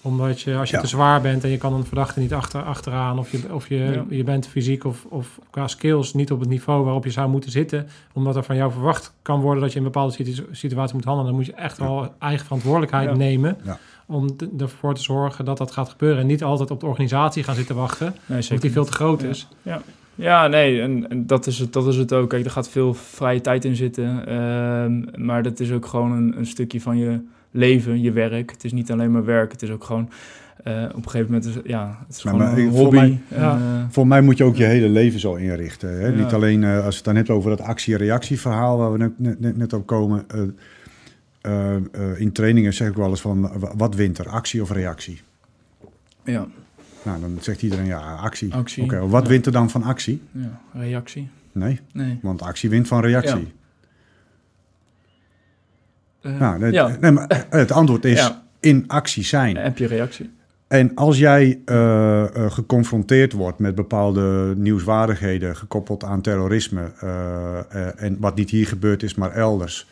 Omdat 0.00 0.40
je, 0.40 0.56
als 0.56 0.70
je 0.70 0.78
te 0.78 0.86
zwaar 0.86 1.20
bent 1.20 1.44
en 1.44 1.50
je 1.50 1.56
kan 1.56 1.72
een 1.72 1.84
verdachte 1.84 2.20
niet 2.20 2.34
achter, 2.34 2.62
achteraan, 2.62 3.18
of 3.18 3.30
je, 3.30 3.54
of 3.54 3.68
je, 3.68 4.04
je 4.08 4.24
bent 4.24 4.46
fysiek 4.46 4.84
of, 4.84 5.04
of 5.08 5.38
qua 5.50 5.68
skills 5.68 6.14
niet 6.14 6.30
op 6.30 6.40
het 6.40 6.48
niveau 6.48 6.84
waarop 6.84 7.04
je 7.04 7.10
zou 7.10 7.28
moeten 7.28 7.50
zitten, 7.50 7.88
omdat 8.12 8.36
er 8.36 8.44
van 8.44 8.56
jou 8.56 8.72
verwacht 8.72 9.12
kan 9.22 9.40
worden 9.40 9.62
dat 9.62 9.72
je 9.72 9.78
in 9.78 9.84
een 9.84 9.92
bepaalde 9.92 10.34
situatie 10.50 10.94
moet 10.94 11.04
handelen, 11.04 11.30
dan 11.30 11.40
moet 11.40 11.46
je 11.46 11.54
echt 11.54 11.78
wel 11.78 12.14
eigen 12.18 12.44
verantwoordelijkheid 12.44 13.16
nemen 13.16 13.58
om 14.06 14.36
ervoor 14.58 14.94
te 14.94 15.02
zorgen 15.02 15.44
dat 15.44 15.58
dat 15.58 15.70
gaat 15.70 15.88
gebeuren. 15.88 16.20
En 16.20 16.26
niet 16.26 16.44
altijd 16.44 16.70
op 16.70 16.80
de 16.80 16.86
organisatie 16.86 17.42
gaan 17.42 17.54
zitten 17.54 17.76
wachten, 17.76 18.14
nee, 18.26 18.42
omdat 18.42 18.60
die 18.60 18.72
veel 18.72 18.84
te 18.84 18.92
groot 18.92 19.22
is. 19.22 19.48
Ja. 19.62 19.82
Ja, 20.16 20.46
nee, 20.46 20.80
en, 20.80 21.10
en, 21.10 21.26
dat, 21.26 21.46
is 21.46 21.58
het, 21.58 21.72
dat 21.72 21.86
is 21.86 21.96
het 21.96 22.12
ook. 22.12 22.28
Kijk, 22.28 22.44
er 22.44 22.50
gaat 22.50 22.68
veel 22.68 22.94
vrije 22.94 23.40
tijd 23.40 23.64
in 23.64 23.76
zitten. 23.76 24.24
Uh, 24.28 25.24
maar 25.24 25.42
dat 25.42 25.60
is 25.60 25.72
ook 25.72 25.86
gewoon 25.86 26.12
een, 26.12 26.38
een, 26.38 26.46
stukje 26.46 26.80
van 26.80 26.98
je 26.98 27.20
leven, 27.50 28.00
je 28.00 28.12
werk. 28.12 28.50
Het 28.50 28.64
is 28.64 28.72
niet 28.72 28.92
alleen 28.92 29.12
maar 29.12 29.24
werk, 29.24 29.52
het 29.52 29.62
is 29.62 29.70
ook 29.70 29.84
gewoon... 29.84 30.10
Uh, 30.66 30.82
op 30.82 30.96
een 30.96 31.10
gegeven 31.10 31.32
moment 31.32 31.44
is 31.44 31.54
ja, 31.64 31.98
het 32.06 32.16
is 32.16 32.22
maar, 32.22 32.32
gewoon 32.32 32.48
maar, 32.48 32.58
een 32.58 32.68
hobby. 32.68 32.96
Voor 32.96 33.08
mij, 33.08 33.18
ja. 33.28 33.56
uh, 33.56 33.84
voor 33.88 34.06
mij 34.06 34.20
moet 34.20 34.36
je 34.36 34.44
ook 34.44 34.56
je 34.56 34.64
hele 34.64 34.88
leven 34.88 35.20
zo 35.20 35.34
inrichten. 35.34 36.00
Hè? 36.00 36.06
Ja. 36.06 36.14
Niet 36.14 36.32
alleen 36.32 36.62
uh, 36.62 36.74
als 36.84 36.88
je 36.88 36.96
het 36.96 37.04
dan 37.04 37.16
hebt 37.16 37.30
over 37.30 37.50
dat 37.50 37.60
actie-reactie 37.60 38.40
verhaal 38.40 38.78
waar 38.78 38.92
we 38.92 38.98
net, 38.98 39.38
net, 39.40 39.56
net 39.56 39.72
op 39.72 39.86
komen. 39.86 40.26
in 42.16 42.32
trainingen 42.32 42.72
zeg 42.72 42.88
ik 42.88 42.96
wel 42.96 43.08
eens 43.08 43.20
van, 43.20 43.50
wat 43.76 43.94
wint 43.94 44.18
er, 44.18 44.28
actie 44.28 44.62
of 44.62 44.70
reactie? 44.70 45.20
Ja. 46.24 46.46
Nou, 47.06 47.20
dan 47.20 47.38
zegt 47.40 47.62
iedereen 47.62 47.86
ja, 47.86 48.14
actie. 48.14 48.54
actie 48.54 48.84
Oké, 48.84 49.08
wat 49.08 49.22
ja. 49.22 49.28
wint 49.28 49.46
er 49.46 49.52
dan 49.52 49.70
van 49.70 49.82
actie? 49.82 50.22
Ja, 50.30 50.60
reactie. 50.72 51.28
Nee, 51.52 51.80
nee. 51.92 52.18
want 52.22 52.42
actie 52.42 52.70
wint 52.70 52.88
van 52.88 53.00
reactie. 53.00 53.52
Ja. 56.20 56.30
Uh, 56.30 56.38
nou, 56.38 56.64
het, 56.64 56.74
ja. 56.74 56.96
nee, 57.00 57.10
maar 57.10 57.46
het 57.50 57.72
antwoord 57.72 58.04
is 58.04 58.32
in 58.60 58.84
actie 58.86 59.24
zijn. 59.24 59.56
Heb 59.56 59.78
je 59.78 59.86
reactie. 59.86 60.30
En 60.68 60.94
als 60.94 61.18
jij 61.18 61.60
uh, 61.66 61.76
uh, 61.76 62.50
geconfronteerd 62.50 63.32
wordt 63.32 63.58
met 63.58 63.74
bepaalde 63.74 64.54
nieuwswaardigheden 64.56 65.56
gekoppeld 65.56 66.04
aan 66.04 66.20
terrorisme, 66.20 66.92
en 67.96 68.16
wat 68.20 68.36
niet 68.36 68.50
hier 68.50 68.66
gebeurd 68.66 69.02
is, 69.02 69.14
maar 69.14 69.32
elders, 69.32 69.86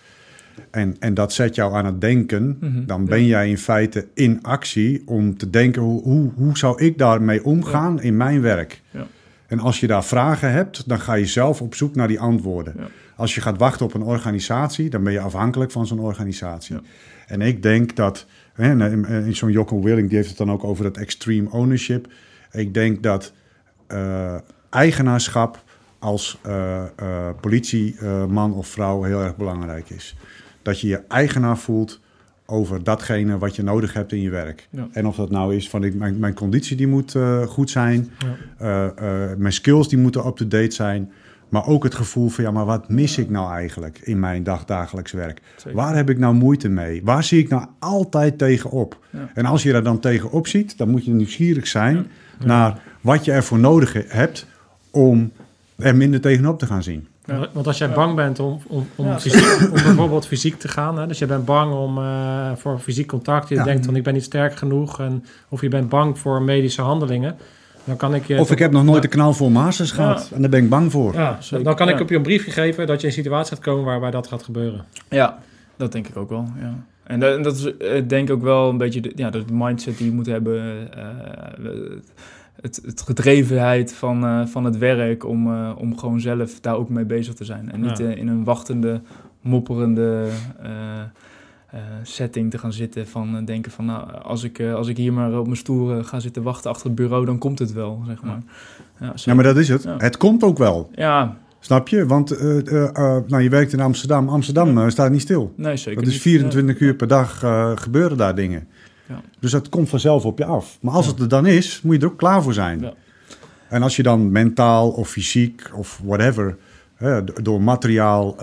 en, 0.71 0.97
en 0.99 1.15
dat 1.15 1.33
zet 1.33 1.55
jou 1.55 1.75
aan 1.75 1.87
het 1.87 2.01
denken, 2.01 2.57
mm 2.61 2.73
-hmm. 2.73 2.87
dan 2.87 3.05
ben 3.05 3.27
jij 3.27 3.49
in 3.49 3.59
feite 3.59 4.07
in 4.15 4.43
actie 4.43 5.03
om 5.07 5.37
te 5.37 5.51
denken: 5.51 5.83
hoe, 5.83 6.03
hoe, 6.03 6.31
hoe 6.35 6.59
zou 6.59 6.83
ik 6.83 6.99
daarmee 6.99 7.45
omgaan 7.45 7.95
ja. 7.97 8.03
in 8.03 8.17
mijn 8.17 8.41
werk? 8.41 8.83
Ja. 8.91 9.07
En 9.47 9.59
als 9.59 9.81
je 9.81 9.87
daar 9.87 10.05
vragen 10.05 10.53
hebt, 10.53 10.89
dan 10.89 11.01
ga 11.01 11.15
je 11.15 11.27
zelf 11.27 11.61
op 11.61 11.75
zoek 11.75 11.95
naar 11.95 12.09
die 12.09 12.21
antwoorden. 12.21 12.75
Als 13.17 13.35
je 13.35 13.41
gaat 13.41 13.59
wachten 13.59 13.87
op 13.87 13.95
een 13.95 14.03
organisatie, 14.03 14.91
dan 14.91 15.03
ben 15.03 15.13
je 15.13 15.21
afhankelijk 15.21 15.71
van 15.71 15.87
zo'n 15.87 15.99
organisatie. 15.99 16.77
En 17.27 17.41
ik 17.41 17.63
denk 17.63 17.97
dat, 17.97 18.27
hè, 18.53 18.91
in 19.25 19.37
zo'n 19.37 19.51
Jocko 19.51 19.83
Willing, 19.83 20.09
die 20.09 20.17
heeft 20.17 20.29
het 20.29 20.39
dan 20.39 20.51
ook 20.51 20.65
over 20.65 20.85
dat 20.85 20.97
extreme 20.97 21.51
ownership. 21.51 22.13
Ik 22.53 22.75
denk 22.75 23.03
dat 23.03 23.33
uh, 23.93 24.35
eigenaarschap 24.71 25.63
als 25.99 26.39
uh, 26.47 26.83
uh, 27.03 27.29
politieman 27.41 28.55
of 28.55 28.69
vrouw 28.69 29.03
heel 29.03 29.21
erg 29.21 29.37
belangrijk 29.37 29.91
is 29.91 30.17
dat 30.65 30.81
je 30.81 30.89
je 30.89 31.03
eigenaar 31.09 31.59
voelt 31.59 32.01
over 32.47 32.85
datgene 32.85 33.39
wat 33.39 33.57
je 33.57 33.63
nodig 33.63 33.93
hebt 33.93 34.13
in 34.13 34.21
je 34.21 34.31
werk. 34.31 34.69
Ja. 34.71 34.89
En 34.93 35.07
of 35.07 35.17
dat 35.17 35.31
nou 35.31 35.55
is 35.55 35.69
van 35.69 35.85
ik, 35.85 35.95
mijn, 35.95 36.19
mijn 36.19 36.35
conditie 36.35 36.77
die 36.77 36.87
moet 36.87 37.15
uh, 37.15 37.43
goed 37.43 37.71
zijn, 37.71 38.11
ja. 38.59 38.93
uh, 39.01 39.31
uh, 39.31 39.37
mijn 39.37 39.53
skills 39.53 39.89
die 39.89 39.99
moeten 39.99 40.27
up-to-date 40.27 40.75
zijn, 40.75 41.13
maar 41.49 41.67
ook 41.67 41.85
het 41.85 41.95
gevoel 41.95 42.29
van 42.29 42.45
ja, 42.45 42.51
maar 42.51 42.65
wat 42.65 42.89
mis 42.89 43.19
ik 43.19 43.31
nou 43.31 43.53
eigenlijk 43.53 43.99
in 44.03 44.21
mijn 44.21 44.43
dag, 44.43 44.65
dagelijks 44.65 45.13
werk? 45.13 45.41
Zeker. 45.57 45.77
Waar 45.77 45.97
heb 45.97 46.11
ik 46.11 46.19
nou 46.19 46.35
moeite 46.35 46.69
mee? 46.69 47.01
Waar 47.05 47.25
zie 47.25 47.39
ik 47.39 47.49
nou 47.49 47.67
altijd 47.79 48.39
tegenop? 48.39 48.99
Ja. 49.11 49.31
En 49.35 49.47
als 49.47 49.63
je 49.63 49.73
daar 49.73 49.83
dan 49.83 50.01
tegenop 50.01 50.47
ziet, 50.47 50.79
dan 50.79 50.91
moet 50.91 51.05
je 51.05 51.13
nieuwsgierig 51.13 51.67
zijn 51.67 52.07
naar 52.45 52.83
wat 53.01 53.25
je 53.25 53.33
ervoor 53.33 53.59
nodig 53.59 53.97
hebt 54.09 54.47
om 54.91 55.33
er 55.77 55.97
minder 55.97 56.21
tegenop 56.21 56.59
te 56.59 56.67
gaan 56.67 56.83
zien. 56.83 57.07
Ja. 57.27 57.49
Want 57.53 57.67
als 57.67 57.79
jij 57.79 57.91
bang 57.91 58.15
bent 58.15 58.41
om, 58.41 58.61
om, 58.67 58.89
om, 58.95 59.07
ja. 59.07 59.21
fysiek, 59.21 59.63
om 59.63 59.83
bijvoorbeeld 59.83 60.27
fysiek 60.27 60.59
te 60.59 60.69
gaan, 60.69 60.99
hè, 60.99 61.07
dus 61.07 61.19
je 61.19 61.27
bent 61.27 61.45
bang 61.45 61.73
om, 61.73 61.99
uh, 61.99 62.51
voor 62.57 62.79
fysiek 62.79 63.07
contact, 63.07 63.49
je 63.49 63.55
ja. 63.55 63.65
denkt 63.65 63.85
van 63.85 63.97
ik 63.97 64.03
ben 64.03 64.15
niet 64.15 64.25
sterk 64.25 64.57
genoeg, 64.57 65.01
en, 65.01 65.25
of 65.49 65.61
je 65.61 65.69
bent 65.69 65.89
bang 65.89 66.19
voor 66.19 66.43
medische 66.43 66.83
handelingen, 66.83 67.37
dan 67.85 67.97
kan 67.97 68.15
ik 68.15 68.27
je... 68.27 68.39
Of 68.39 68.51
ik 68.51 68.59
heb 68.59 68.73
nog 68.73 68.85
nooit 68.85 69.03
de 69.03 69.09
knal 69.09 69.33
voor 69.33 69.51
Masters 69.51 69.91
gehad 69.91 70.31
en 70.35 70.41
daar 70.41 70.51
ben 70.51 70.63
ik 70.63 70.69
bang 70.69 70.93
voor. 70.93 71.15
Ja, 71.15 71.39
dan 71.63 71.75
kan 71.75 71.89
ik 71.89 72.01
op 72.01 72.09
je 72.09 72.17
een 72.17 72.23
briefje 72.23 72.51
geven 72.51 72.87
dat 72.87 73.01
je 73.01 73.07
in 73.07 73.13
een 73.13 73.23
situatie 73.23 73.55
gaat 73.55 73.65
komen 73.65 73.85
waarbij 73.85 74.11
dat 74.11 74.27
gaat 74.27 74.43
gebeuren. 74.43 74.85
Ja, 75.09 75.39
dat 75.77 75.93
denk 75.93 76.09
ik 76.09 76.17
ook 76.17 76.29
wel, 76.29 76.49
ja. 76.61 76.75
En 77.05 77.21
dat, 77.21 77.45
dat 77.45 77.57
is 77.57 77.73
denk 78.07 78.29
ik 78.29 78.35
ook 78.35 78.43
wel 78.43 78.69
een 78.69 78.79
beetje 78.79 79.01
de, 79.01 79.13
ja, 79.15 79.31
de 79.31 79.45
mindset 79.53 79.99
die 79.99 80.07
je 80.07 80.13
moet 80.13 80.27
hebben... 80.27 80.89
Uh, 80.97 81.73
het, 82.61 82.81
het 82.85 83.01
gedrevenheid 83.01 83.95
van, 83.95 84.25
uh, 84.25 84.47
van 84.47 84.65
het 84.65 84.79
werk 84.79 85.25
om, 85.25 85.47
uh, 85.47 85.71
om 85.79 85.99
gewoon 85.99 86.21
zelf 86.21 86.61
daar 86.61 86.77
ook 86.77 86.89
mee 86.89 87.05
bezig 87.05 87.35
te 87.35 87.45
zijn. 87.45 87.73
En 87.73 87.81
niet 87.81 87.99
ja. 87.99 88.05
uh, 88.05 88.17
in 88.17 88.29
een 88.29 88.45
wachtende, 88.45 89.01
mopperende 89.41 90.29
setting 92.03 92.51
te 92.51 92.59
gaan 92.59 92.73
zitten. 92.73 93.07
Van 93.07 93.45
denken 93.45 93.73
van, 93.73 93.85
nou, 93.85 94.13
als 94.23 94.43
ik, 94.43 94.61
als 94.61 94.89
ik 94.89 94.97
hier 94.97 95.13
maar 95.13 95.39
op 95.39 95.45
mijn 95.45 95.57
stoel 95.57 96.03
ga 96.03 96.21
zitten 96.21 96.43
wachten 96.43 96.71
achter 96.71 96.87
het 96.87 96.95
bureau, 96.95 97.25
dan 97.25 97.39
komt 97.39 97.59
het 97.59 97.73
wel, 97.73 98.03
zeg 98.07 98.23
maar. 98.23 98.43
Ja, 99.01 99.13
ja 99.15 99.35
maar 99.35 99.45
dat 99.45 99.57
is 99.57 99.69
het. 99.69 99.85
Het 99.99 100.17
komt 100.17 100.43
ook 100.43 100.59
wel. 100.59 100.91
Ja, 100.95 101.37
Snap 101.59 101.89
je? 101.89 102.07
Want 102.07 102.33
uh, 102.33 102.57
uh, 102.57 102.91
nou, 103.27 103.43
je 103.43 103.49
werkt 103.49 103.73
in 103.73 103.81
Amsterdam. 103.81 104.29
Amsterdam 104.29 104.91
staat 104.91 105.11
niet 105.11 105.21
stil. 105.21 105.53
Nee, 105.57 105.77
zeker 105.77 106.03
Dat 106.03 106.13
is 106.13 106.21
24 106.21 106.81
uur 106.81 106.95
per 106.95 107.09
dag 107.09 107.39
gebeuren 107.75 108.17
daar 108.17 108.35
dingen. 108.35 108.69
Ja. 109.09 109.21
Dus 109.41 109.51
dat 109.51 109.69
komt 109.69 109.89
vanzelf 109.89 110.25
op 110.25 110.39
je 110.39 110.45
af. 110.45 110.79
Maar 110.81 110.95
als 110.95 111.07
het 111.07 111.21
er 111.21 111.29
dan 111.29 111.47
is, 111.47 111.81
moet 111.83 111.95
je 111.95 112.01
er 112.01 112.07
ook 112.07 112.19
klaar 112.19 112.43
voor 112.43 112.55
zijn. 112.55 112.81
Ja. 112.81 112.93
En 113.69 113.83
als 113.83 113.97
je 113.97 114.03
dan 114.03 114.33
mentaal 114.33 114.91
of 114.91 115.09
fysiek 115.09 115.71
of 115.75 116.01
whatever 116.05 116.57
door 117.43 117.63
materiaal 117.63 118.37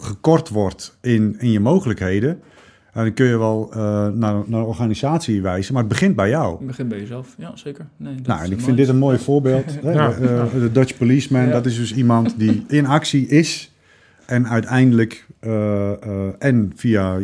gekort 0.00 0.48
wordt 0.48 0.96
in, 1.00 1.36
in 1.38 1.50
je 1.50 1.60
mogelijkheden, 1.60 2.40
dan 2.94 3.14
kun 3.14 3.26
je 3.26 3.38
wel 3.38 3.70
uh, 3.70 3.76
naar, 3.76 4.12
naar 4.14 4.44
een 4.46 4.54
organisatie 4.54 5.42
wijzen, 5.42 5.72
maar 5.74 5.82
het 5.82 5.92
begint 5.92 6.16
bij 6.16 6.28
jou. 6.28 6.56
Het 6.56 6.66
begint 6.66 6.88
bij 6.88 6.98
jezelf, 6.98 7.34
ja 7.38 7.56
zeker. 7.56 7.86
Nee, 7.96 8.14
nou, 8.22 8.44
en 8.44 8.52
ik 8.52 8.60
vind 8.60 8.76
dit 8.76 8.88
een 8.88 8.98
mooi 8.98 9.18
voorbeeld. 9.18 9.78
ja. 9.82 10.18
uh, 10.20 10.52
de 10.52 10.72
Dutch 10.72 10.96
Policeman, 10.96 11.50
dat 11.50 11.66
is 11.66 11.76
dus 11.76 11.94
iemand 11.94 12.34
die 12.38 12.64
in 12.68 12.86
actie 12.86 13.26
is 13.26 13.73
en 14.26 14.48
uiteindelijk 14.48 15.26
uh, 15.40 16.42
en 16.42 16.72
via 16.76 17.18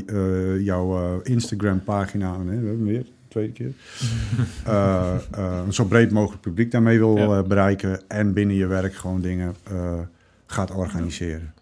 jouw 0.58 1.20
Instagram-pagina, 1.20 2.44
we 2.44 2.52
hebben 2.52 2.84
weer 2.84 3.06
tweede 3.28 3.52
keer, 3.52 3.72
een 5.64 5.72
zo 5.72 5.84
breed 5.84 6.10
mogelijk 6.10 6.42
publiek 6.42 6.70
daarmee 6.70 6.98
wil 6.98 7.42
bereiken 7.42 8.00
en 8.08 8.32
binnen 8.32 8.56
je 8.56 8.66
werk 8.66 8.94
gewoon 8.94 9.20
dingen 9.20 9.54
gaat 10.46 10.70
organiseren 10.70 11.52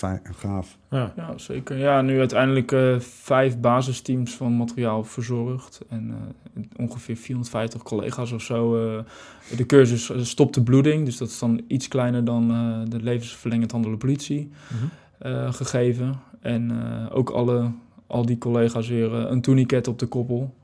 ja. 0.00 0.20
gaaf. 0.22 0.78
Ja. 0.90 1.12
ja, 1.16 1.38
zeker. 1.38 1.78
Ja, 1.78 2.00
nu 2.00 2.18
uiteindelijk 2.18 2.72
uh, 2.72 2.98
vijf 2.98 3.58
basisteams 3.58 4.34
van 4.34 4.52
materiaal 4.56 5.04
verzorgd. 5.04 5.80
En 5.88 6.08
uh, 6.56 6.64
ongeveer 6.76 7.16
450 7.16 7.82
collega's 7.82 8.32
of 8.32 8.42
zo. 8.42 8.86
Uh, 8.86 8.98
de 9.56 9.66
cursus 9.66 10.10
Stop 10.28 10.52
de 10.52 10.62
bloeding. 10.62 11.04
Dus 11.04 11.16
dat 11.16 11.28
is 11.28 11.38
dan 11.38 11.60
iets 11.66 11.88
kleiner 11.88 12.24
dan 12.24 12.48
de 12.88 13.02
levensverlengend 13.02 13.72
handelen 13.72 13.98
politie 13.98 14.50
mm 14.72 14.90
gegeven. 15.50 16.20
En 16.40 16.72
ook 17.10 17.30
alle, 17.30 17.70
al 18.06 18.26
die 18.26 18.38
collega's 18.38 18.88
weer 18.88 19.12
een 19.12 19.40
tourniquet 19.40 19.88
op 19.88 19.98
de 19.98 20.06
koppel. 20.06 20.54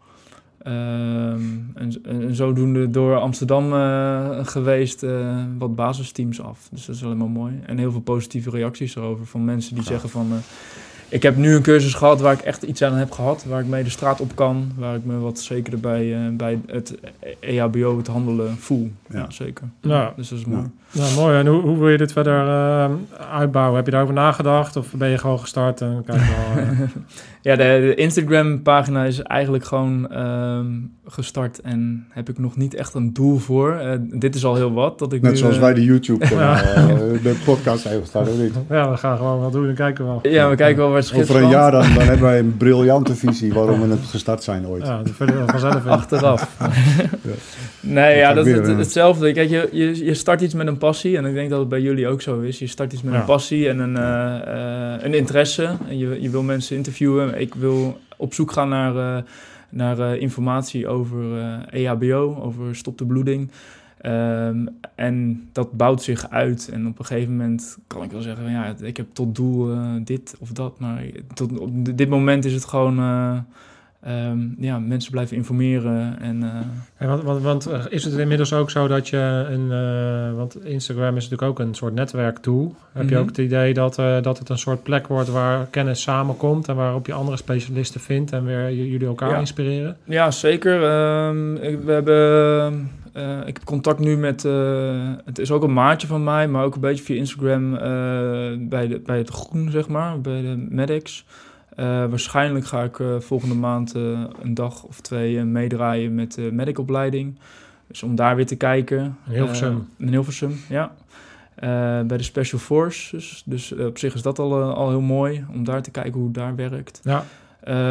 Ehm, 0.62 1.40
en, 1.74 1.92
en, 2.02 2.34
zodoende 2.34 2.90
door 2.90 3.18
Amsterdam 3.18 3.72
uh, 3.72 4.38
geweest 4.42 5.02
uh, 5.02 5.44
wat 5.58 5.74
basisteams 5.74 6.42
af. 6.42 6.68
Dus 6.70 6.86
dat 6.86 6.94
is 6.94 7.00
helemaal 7.00 7.28
mooi. 7.28 7.60
En 7.66 7.78
heel 7.78 7.90
veel 7.90 8.00
positieve 8.00 8.50
reacties 8.50 8.96
erover 8.96 9.26
van 9.26 9.44
mensen 9.44 9.74
die 9.74 9.84
zeggen 9.84 10.08
van... 10.08 10.26
Uh, 10.32 10.38
ik 11.10 11.22
heb 11.22 11.36
nu 11.36 11.54
een 11.54 11.62
cursus 11.62 11.94
gehad 11.94 12.20
waar 12.20 12.32
ik 12.32 12.40
echt 12.40 12.62
iets 12.62 12.82
aan 12.82 12.94
heb 12.94 13.10
gehad. 13.10 13.44
Waar 13.44 13.60
ik 13.60 13.66
mee 13.66 13.84
de 13.84 13.90
straat 13.90 14.20
op 14.20 14.34
kan. 14.34 14.72
Waar 14.76 14.94
ik 14.94 15.04
me 15.04 15.18
wat 15.18 15.38
zekerder 15.38 15.80
bij, 15.80 16.04
uh, 16.04 16.36
bij 16.36 16.60
het 16.66 16.98
EHBO, 17.40 17.96
het 17.96 18.06
handelen, 18.06 18.56
voel. 18.56 18.92
Ja, 19.10 19.30
zeker. 19.30 19.68
Ja. 19.80 20.12
Dus 20.16 20.28
dat 20.28 20.38
is 20.38 20.44
mooi. 20.44 20.70
Ja, 20.90 21.14
mooi. 21.14 21.38
En 21.38 21.46
hoe, 21.46 21.60
hoe 21.60 21.78
wil 21.78 21.88
je 21.88 21.98
dit 21.98 22.12
verder 22.12 22.46
uh, 22.46 22.90
uitbouwen? 23.30 23.76
Heb 23.76 23.84
je 23.84 23.90
daarover 23.90 24.14
nagedacht? 24.14 24.76
Of 24.76 24.92
ben 24.92 25.08
je 25.08 25.18
gewoon 25.18 25.40
gestart 25.40 25.80
en 25.80 26.02
kijk 26.06 26.20
wel... 26.20 26.66
Ja, 27.48 27.56
de, 27.56 27.62
de 27.80 27.94
Instagram-pagina 27.94 29.04
is 29.04 29.22
eigenlijk 29.22 29.64
gewoon 29.64 30.08
uh, 30.12 30.60
gestart. 31.06 31.60
En 31.60 32.06
heb 32.10 32.28
ik 32.28 32.38
nog 32.38 32.56
niet 32.56 32.74
echt 32.74 32.94
een 32.94 33.12
doel 33.12 33.38
voor. 33.38 33.80
dit 34.00 34.34
is 34.34 34.44
al 34.44 34.54
heel 34.54 34.72
wat. 34.72 34.98
Dat 34.98 35.12
ik 35.12 35.22
Net 35.22 35.38
zoals 35.38 35.58
wij 35.58 35.74
de 35.74 35.84
YouTube, 35.84 36.26
de 37.22 37.40
podcast 37.44 37.84
hebben 37.84 38.02
gestart, 38.02 38.28
of 38.28 38.38
niet? 38.38 38.52
Ja, 38.68 38.90
we 38.90 38.96
gaan 38.96 39.16
gewoon 39.16 39.40
wat 39.40 39.52
doen 39.52 39.68
en 39.68 39.74
kijken 39.74 40.04
wel. 40.04 40.18
Ja, 40.22 40.50
we 40.50 40.56
kijken 40.56 40.82
wel 40.82 40.96
over 40.96 41.36
een 41.36 41.48
jaar 41.48 41.70
dan, 41.70 41.94
dan 41.94 42.02
hebben 42.02 42.26
wij 42.26 42.38
een 42.38 42.56
briljante 42.56 43.14
visie 43.14 43.52
waarom 43.52 43.80
we 43.80 43.88
het 43.88 44.04
gestart 44.04 44.42
zijn 44.42 44.66
ooit. 44.66 44.86
Ja, 44.86 45.02
dat 45.02 45.12
vind 45.14 45.30
ik 45.30 45.36
vanzelf 45.46 45.86
Achteraf. 45.86 46.56
ja. 46.58 47.34
Nee, 47.80 48.16
ja, 48.16 48.34
dat 48.34 48.46
is 48.46 48.52
het, 48.52 48.66
hetzelfde. 48.66 49.32
Kijk, 49.32 49.50
je, 49.50 49.68
je, 49.72 50.04
je 50.04 50.14
start 50.14 50.40
iets 50.40 50.54
met 50.54 50.66
een 50.66 50.78
passie. 50.78 51.16
En 51.16 51.24
ik 51.24 51.34
denk 51.34 51.50
dat 51.50 51.58
het 51.58 51.68
bij 51.68 51.80
jullie 51.80 52.08
ook 52.08 52.22
zo 52.22 52.40
is. 52.40 52.58
Je 52.58 52.66
start 52.66 52.92
iets 52.92 53.02
met 53.02 53.14
een 53.14 53.24
passie 53.24 53.68
en 53.68 53.78
een, 53.78 53.96
uh, 53.96 54.54
uh, 54.54 55.04
een 55.04 55.14
interesse. 55.14 55.70
En 55.88 55.98
je, 55.98 56.22
je 56.22 56.30
wil 56.30 56.42
mensen 56.42 56.76
interviewen. 56.76 57.37
Ik 57.38 57.54
wil 57.54 57.98
op 58.16 58.34
zoek 58.34 58.52
gaan 58.52 58.68
naar, 58.68 58.94
uh, 58.94 59.22
naar 59.68 60.16
informatie 60.16 60.88
over 60.88 61.38
EHBO, 61.70 62.36
over 62.40 62.76
stop 62.76 62.98
de 62.98 63.06
bloeding. 63.06 63.50
Um, 64.06 64.68
en 64.94 65.48
dat 65.52 65.72
bouwt 65.72 66.02
zich 66.02 66.30
uit. 66.30 66.68
En 66.72 66.86
op 66.86 66.98
een 66.98 67.04
gegeven 67.04 67.36
moment 67.36 67.78
kan 67.86 68.02
ik 68.02 68.10
wel 68.10 68.20
zeggen: 68.22 68.50
ja, 68.50 68.74
ik 68.80 68.96
heb 68.96 69.06
tot 69.12 69.34
doel 69.34 69.78
dit 70.04 70.36
of 70.38 70.52
dat. 70.52 70.78
Maar 70.78 71.02
tot, 71.34 71.58
op 71.58 71.96
dit 71.96 72.08
moment 72.08 72.44
is 72.44 72.52
het 72.52 72.64
gewoon. 72.64 72.98
Um, 74.08 74.54
ja, 74.58 74.78
mensen 74.78 75.10
blijven 75.10 75.36
informeren. 75.36 76.20
En, 76.20 76.42
uh... 76.42 76.50
en 76.96 77.08
want, 77.08 77.22
want, 77.22 77.42
want, 77.42 77.68
is 77.88 78.04
het 78.04 78.14
inmiddels 78.14 78.52
ook 78.52 78.70
zo 78.70 78.88
dat 78.88 79.08
je 79.08 79.46
een. 79.50 79.68
want 80.36 80.64
Instagram 80.64 81.16
is 81.16 81.28
natuurlijk 81.28 81.50
ook 81.50 81.66
een 81.66 81.74
soort 81.74 81.94
netwerktool. 81.94 82.64
Heb 82.64 83.02
mm 83.02 83.08
-hmm. 83.08 83.10
je 83.10 83.22
ook 83.22 83.28
het 83.28 83.38
idee 83.38 83.74
dat, 83.74 83.94
dat 84.22 84.38
het 84.38 84.48
een 84.48 84.58
soort 84.58 84.82
plek 84.82 85.06
wordt 85.06 85.28
waar 85.28 85.66
kennis 85.70 86.02
samenkomt. 86.02 86.68
en 86.68 86.76
waarop 86.76 87.06
je 87.06 87.12
andere 87.12 87.36
specialisten 87.36 88.00
vindt 88.00 88.32
en 88.32 88.44
weer 88.44 88.72
jullie 88.72 89.06
elkaar 89.06 89.30
ja. 89.30 89.38
inspireren? 89.38 89.96
Ja, 90.04 90.30
zeker. 90.30 90.74
Um, 90.74 91.54
we 91.84 91.92
hebben 91.92 92.90
uh, 93.18 93.38
ik 93.46 93.56
heb 93.56 93.64
contact 93.64 93.98
nu 93.98 94.16
met, 94.16 94.44
uh, 94.44 95.10
het 95.24 95.38
is 95.38 95.50
ook 95.50 95.62
een 95.62 95.72
maatje 95.72 96.06
van 96.06 96.24
mij, 96.24 96.48
maar 96.48 96.64
ook 96.64 96.74
een 96.74 96.80
beetje 96.80 97.04
via 97.04 97.16
Instagram 97.16 97.74
uh, 97.74 97.80
bij, 98.68 98.88
de, 98.88 99.00
bij 99.04 99.18
het 99.18 99.28
groen, 99.28 99.70
zeg 99.70 99.88
maar, 99.88 100.20
bij 100.20 100.40
de 100.40 100.66
Medex. 100.68 101.24
Waarschijnlijk 101.84 102.66
ga 102.66 102.82
ik 102.82 103.00
volgende 103.18 103.54
maand 103.54 103.94
een 103.94 104.54
dag 104.54 104.82
of 104.82 105.00
twee 105.00 105.44
meedraaien 105.44 106.14
met 106.14 106.34
de 106.34 106.48
medicopleiding. 106.52 107.38
Dus 107.88 108.02
om 108.02 108.14
daar 108.14 108.36
weer 108.36 108.46
te 108.46 108.56
kijken. 108.56 109.16
In 109.26 109.32
Hilversum. 109.32 109.88
in 109.96 110.08
Hilversum, 110.08 110.60
ja. 110.68 110.92
bij 112.06 112.16
de 112.16 112.22
Special 112.22 112.60
Forces. 112.60 113.42
Dus 113.46 113.72
op 113.72 113.98
zich 113.98 114.14
is 114.14 114.22
dat 114.22 114.38
al, 114.38 114.62
al 114.62 114.88
heel 114.88 115.00
mooi 115.00 115.44
om 115.54 115.64
daar 115.64 115.82
te 115.82 115.90
kijken 115.90 116.12
hoe 116.12 116.24
het 116.24 116.34
daar 116.34 116.56
werkt. 116.56 117.00
Ja. 117.02 117.24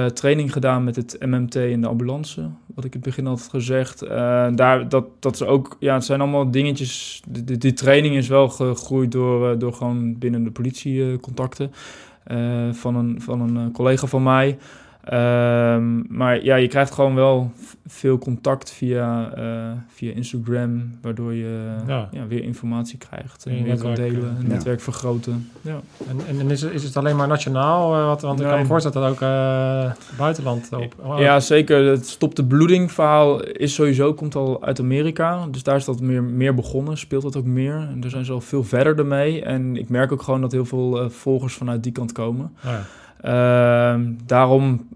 Training 0.09 0.53
gedaan 0.53 0.83
met 0.83 0.95
het 0.95 1.17
MMT 1.19 1.55
in 1.55 1.81
de 1.81 1.87
ambulance, 1.87 2.49
wat 2.65 2.85
ik 2.85 2.93
in 2.93 2.99
het 2.99 3.09
begin 3.09 3.25
had 3.25 3.47
gezegd. 3.51 3.99
Daar, 4.55 4.89
dat, 4.89 5.05
dat 5.19 5.33
is 5.33 5.43
ook, 5.43 5.77
ja, 5.79 5.93
het 5.93 6.05
zijn 6.05 6.21
allemaal 6.21 6.51
dingetjes. 6.51 7.21
Die, 7.27 7.57
die 7.57 7.73
training 7.73 8.15
is 8.15 8.27
wel 8.27 8.49
gegroeid 8.49 9.11
door, 9.11 9.59
door 9.59 9.73
gewoon 9.73 10.17
binnen 10.17 10.43
de 10.43 10.51
politiecontacten 10.51 11.71
van, 12.71 12.95
een, 12.95 13.21
van 13.21 13.41
een 13.41 13.71
collega 13.71 14.07
van 14.07 14.23
mij. 14.23 14.57
Um, 15.13 16.05
maar 16.09 16.43
ja, 16.43 16.55
je 16.55 16.67
krijgt 16.67 16.93
gewoon 16.93 17.15
wel 17.15 17.51
veel 17.85 18.17
contact 18.17 18.71
via, 18.71 19.37
uh, 19.37 19.71
via 19.87 20.13
Instagram, 20.13 20.97
waardoor 21.01 21.33
je 21.33 21.75
ja. 21.87 22.09
ja 22.11 22.27
weer 22.27 22.43
informatie 22.43 22.97
krijgt. 22.97 23.45
En 23.45 23.63
meer 23.63 23.77
kan 23.77 23.93
delen, 23.93 24.37
ja. 24.41 24.47
netwerk 24.47 24.81
vergroten. 24.81 25.49
Ja. 25.61 25.79
En, 26.07 26.39
en 26.39 26.51
is, 26.51 26.61
het, 26.61 26.73
is 26.73 26.83
het 26.83 26.97
alleen 26.97 27.15
maar 27.15 27.27
nationaal? 27.27 27.99
Uh, 27.99 28.05
wat, 28.05 28.21
want 28.21 28.39
ik 28.39 28.45
kan 28.45 28.59
me 28.59 28.65
voorstellen 28.65 29.01
dat 29.01 29.11
ook 29.11 29.21
uh, 29.21 29.91
buitenland 30.17 30.69
op... 30.73 30.95
Oh, 30.97 31.19
ja, 31.19 31.39
zeker. 31.39 31.85
Het 31.85 32.07
stop 32.07 32.35
de 32.35 32.45
bloeding 32.45 32.91
verhaal 32.91 33.43
is 33.43 33.73
sowieso, 33.73 34.13
komt 34.13 34.35
al 34.35 34.63
uit 34.63 34.79
Amerika. 34.79 35.47
Dus 35.51 35.63
daar 35.63 35.75
is 35.75 35.85
dat 35.85 36.01
meer, 36.01 36.23
meer 36.23 36.53
begonnen, 36.53 36.97
speelt 36.97 37.23
dat 37.23 37.35
ook 37.35 37.45
meer. 37.45 37.75
En 37.75 37.99
daar 37.99 38.09
zijn 38.09 38.25
ze 38.25 38.31
al 38.31 38.41
veel 38.41 38.63
verder 38.63 38.97
ermee. 38.97 39.43
En 39.43 39.75
ik 39.75 39.89
merk 39.89 40.11
ook 40.11 40.21
gewoon 40.21 40.41
dat 40.41 40.51
heel 40.51 40.65
veel 40.65 41.09
volgers 41.09 41.53
vanuit 41.53 41.83
die 41.83 41.91
kant 41.91 42.11
komen. 42.11 42.51
Oh 42.65 42.71
uh, 43.25 43.95
daarom 44.25 44.87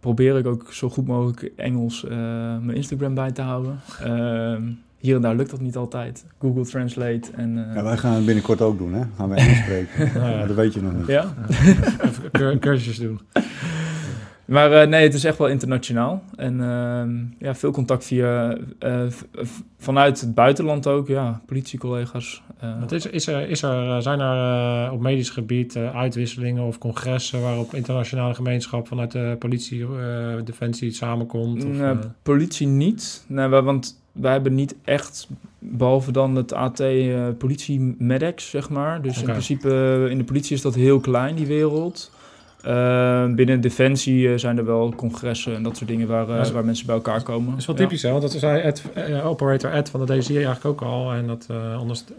probeer 0.00 0.36
ik 0.36 0.46
ook 0.46 0.72
zo 0.72 0.88
goed 0.88 1.06
mogelijk 1.06 1.52
Engels 1.56 2.04
uh, 2.04 2.10
mijn 2.58 2.74
Instagram 2.74 3.14
bij 3.14 3.32
te 3.32 3.42
houden. 3.42 3.80
Uh, 4.06 4.56
hier 4.98 5.16
en 5.16 5.22
daar 5.22 5.36
lukt 5.36 5.50
dat 5.50 5.60
niet 5.60 5.76
altijd. 5.76 6.24
Google 6.40 6.64
Translate 6.64 7.30
en... 7.36 7.56
Uh... 7.56 7.74
Ja, 7.74 7.82
wij 7.82 7.96
gaan 7.96 8.14
het 8.14 8.24
binnenkort 8.26 8.60
ook 8.60 8.78
doen, 8.78 8.92
hè? 8.92 9.02
Gaan 9.16 9.28
we 9.28 9.34
Engels 9.34 9.58
spreken. 9.64 10.20
ja, 10.20 10.46
dat 10.46 10.56
weet 10.56 10.74
je 10.74 10.82
nog 10.82 10.92
niet. 10.96 11.06
Ja? 11.06 11.34
Even 12.32 12.58
cursusjes 12.58 12.98
doen. 12.98 13.20
Maar 14.50 14.82
uh, 14.82 14.88
nee, 14.88 15.02
het 15.02 15.14
is 15.14 15.24
echt 15.24 15.38
wel 15.38 15.48
internationaal. 15.48 16.22
En 16.36 16.54
uh, 16.60 17.46
ja, 17.46 17.54
veel 17.54 17.70
contact 17.70 18.04
via, 18.04 18.56
uh, 18.84 19.06
vanuit 19.78 20.20
het 20.20 20.34
buitenland 20.34 20.86
ook, 20.86 21.08
ja, 21.08 21.40
politiecollega's. 21.46 22.42
Wat 22.80 22.92
is, 22.92 23.06
is 23.06 23.26
er, 23.26 23.48
is 23.48 23.62
er, 23.62 24.02
zijn 24.02 24.20
er 24.20 24.92
op 24.92 25.00
medisch 25.00 25.30
gebied 25.30 25.76
uitwisselingen 25.76 26.62
of 26.62 26.78
congressen 26.78 27.42
waarop 27.42 27.74
internationale 27.74 28.34
gemeenschap 28.34 28.88
vanuit 28.88 29.12
de 29.12 29.36
politie, 29.38 29.86
defensie 30.44 30.92
samenkomt? 30.92 31.64
Of, 31.64 31.96
politie 32.22 32.66
niet, 32.66 33.24
nee, 33.26 33.48
want 33.48 34.00
wij 34.12 34.32
hebben 34.32 34.54
niet 34.54 34.74
echt, 34.84 35.28
behalve 35.58 36.12
dan 36.12 36.34
het 36.34 36.52
AT 36.52 36.82
politie 37.38 37.94
MEDEX, 37.98 38.50
zeg 38.50 38.70
maar. 38.70 39.02
Dus 39.02 39.12
okay. 39.12 39.24
in 39.24 39.30
principe 39.30 40.06
in 40.10 40.18
de 40.18 40.24
politie 40.24 40.56
is 40.56 40.62
dat 40.62 40.74
heel 40.74 41.00
klein, 41.00 41.34
die 41.34 41.46
wereld. 41.46 42.10
Uh, 42.66 43.34
binnen 43.34 43.60
Defensie 43.60 44.28
uh, 44.28 44.38
zijn 44.38 44.58
er 44.58 44.64
wel 44.64 44.94
congressen 44.96 45.54
en 45.54 45.62
dat 45.62 45.76
soort 45.76 45.88
dingen 45.88 46.08
waar, 46.08 46.28
uh, 46.28 46.46
waar 46.46 46.64
mensen 46.64 46.86
bij 46.86 46.94
elkaar 46.94 47.22
komen. 47.22 47.50
Dat 47.50 47.58
is 47.58 47.66
wel 47.66 47.76
typisch, 47.76 48.00
ja. 48.00 48.06
hè? 48.06 48.18
Want 48.18 48.32
dat 48.32 48.40
zei 48.40 48.60
Ed, 48.60 48.84
operator 49.24 49.72
Ed 49.72 49.88
van 49.88 50.06
de 50.06 50.18
DSI 50.18 50.34
eigenlijk 50.34 50.64
ook 50.64 50.82
al. 50.82 51.12
En 51.12 51.26
dat 51.26 51.46
onderst 51.78 52.12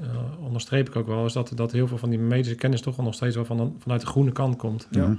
onderstreep 0.45 0.89
ik 0.89 0.95
ook 0.95 1.07
wel. 1.07 1.25
Is 1.25 1.33
dat, 1.33 1.51
dat 1.55 1.71
heel 1.71 1.87
veel 1.87 1.97
van 1.97 2.09
die 2.09 2.19
medische 2.19 2.55
kennis 2.55 2.81
toch 2.81 2.97
nog 2.97 3.13
steeds 3.13 3.35
wel 3.35 3.45
van, 3.45 3.75
vanuit 3.81 4.01
de 4.01 4.07
groene 4.07 4.31
kant 4.31 4.55
komt. 4.55 4.87
Ja. 4.89 5.15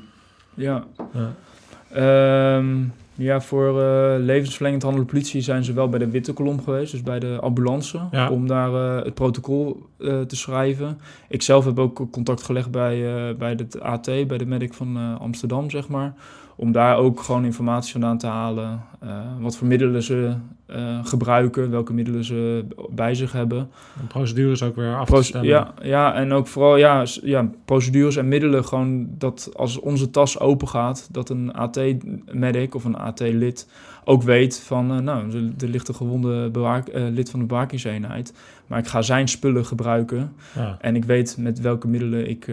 ja. 0.55 0.85
ja. 1.13 2.57
Um, 2.57 2.93
ja, 3.15 3.41
voor 3.41 3.81
uh, 3.81 4.15
levensverlengend 4.19 4.83
handelen 4.83 5.07
politie 5.07 5.41
zijn 5.41 5.65
ze 5.65 5.73
wel 5.73 5.89
bij 5.89 5.99
de 5.99 6.11
witte 6.11 6.33
kolom 6.33 6.63
geweest, 6.63 6.93
dus 6.93 7.03
bij 7.03 7.19
de 7.19 7.39
ambulance, 7.41 8.01
om 8.31 8.47
daar 8.47 8.71
uh, 8.71 9.05
het 9.05 9.15
protocol 9.15 9.87
uh, 9.99 10.21
te 10.21 10.37
schrijven. 10.37 10.99
Ik 11.29 11.43
zelf 11.43 11.65
heb 11.65 11.79
ook 11.79 12.07
contact 12.11 12.43
gelegd 12.43 12.71
bij, 12.71 13.37
bij 13.37 13.51
het 13.51 13.81
AT, 13.81 14.05
bij 14.05 14.39
de 14.39 14.47
medic 14.47 14.75
van 14.75 15.19
Amsterdam, 15.19 15.71
zeg 15.71 15.89
maar 15.89 16.15
om 16.57 16.73
daar 16.73 16.97
ook 16.97 17.21
gewoon 17.21 17.45
informatie 17.45 17.93
vandaan 17.93 18.19
te 18.19 18.27
halen. 18.27 18.83
Uh, 19.05 19.11
wat 19.41 19.57
voor 19.57 19.67
middelen 19.67 20.03
ze 20.03 20.35
uh, 20.71 20.99
gebruiken, 21.05 21.71
welke 21.71 21.93
middelen 21.93 22.25
ze 22.25 22.65
bij 22.91 23.15
zich 23.15 23.33
hebben. 23.33 23.71
En 24.01 24.07
procedures 24.07 24.63
ook 24.63 24.77
weer 24.77 24.97
af 24.97 25.09
te 25.09 25.23
stemmen. 25.23 25.51
Ja, 25.51 25.75
ja, 25.83 26.15
en 26.15 26.33
ook 26.33 26.47
vooral 26.47 26.77
ja, 26.77 27.05
ja, 27.23 27.51
procedures 27.65 28.17
en 28.17 28.29
middelen. 28.29 28.65
Gewoon 28.65 29.07
dat 29.19 29.51
als 29.57 29.81
onze 29.81 30.11
tas 30.11 30.41
open 30.41 30.69
gaat, 30.69 31.09
dat 31.11 31.29
een 31.29 31.53
AT-medic 31.53 32.75
of 32.75 32.85
een 32.85 32.97
AT-lid 32.97 33.69
ook 34.05 34.23
weet 34.23 34.61
van, 34.61 34.93
uh, 34.93 34.99
nou, 34.99 35.53
er 35.61 35.69
ligt 35.69 35.89
een 35.89 35.95
gewonde 35.95 36.51
bewaak, 36.51 36.89
lid 36.93 37.31
van 37.31 37.41
de 37.41 37.47
bewakingseenheid. 37.47 38.35
Maar 38.73 38.81
ik 38.81 38.87
ga 38.87 39.03
zijn 39.03 39.29
spullen 39.29 39.67
gebruiken. 39.67 40.33
Ja. 40.55 40.77
En 40.81 40.97
ik 40.97 41.05
weet 41.05 41.37
met 41.37 41.61
welke 41.61 41.89
middelen 41.89 42.29
ik 42.29 42.51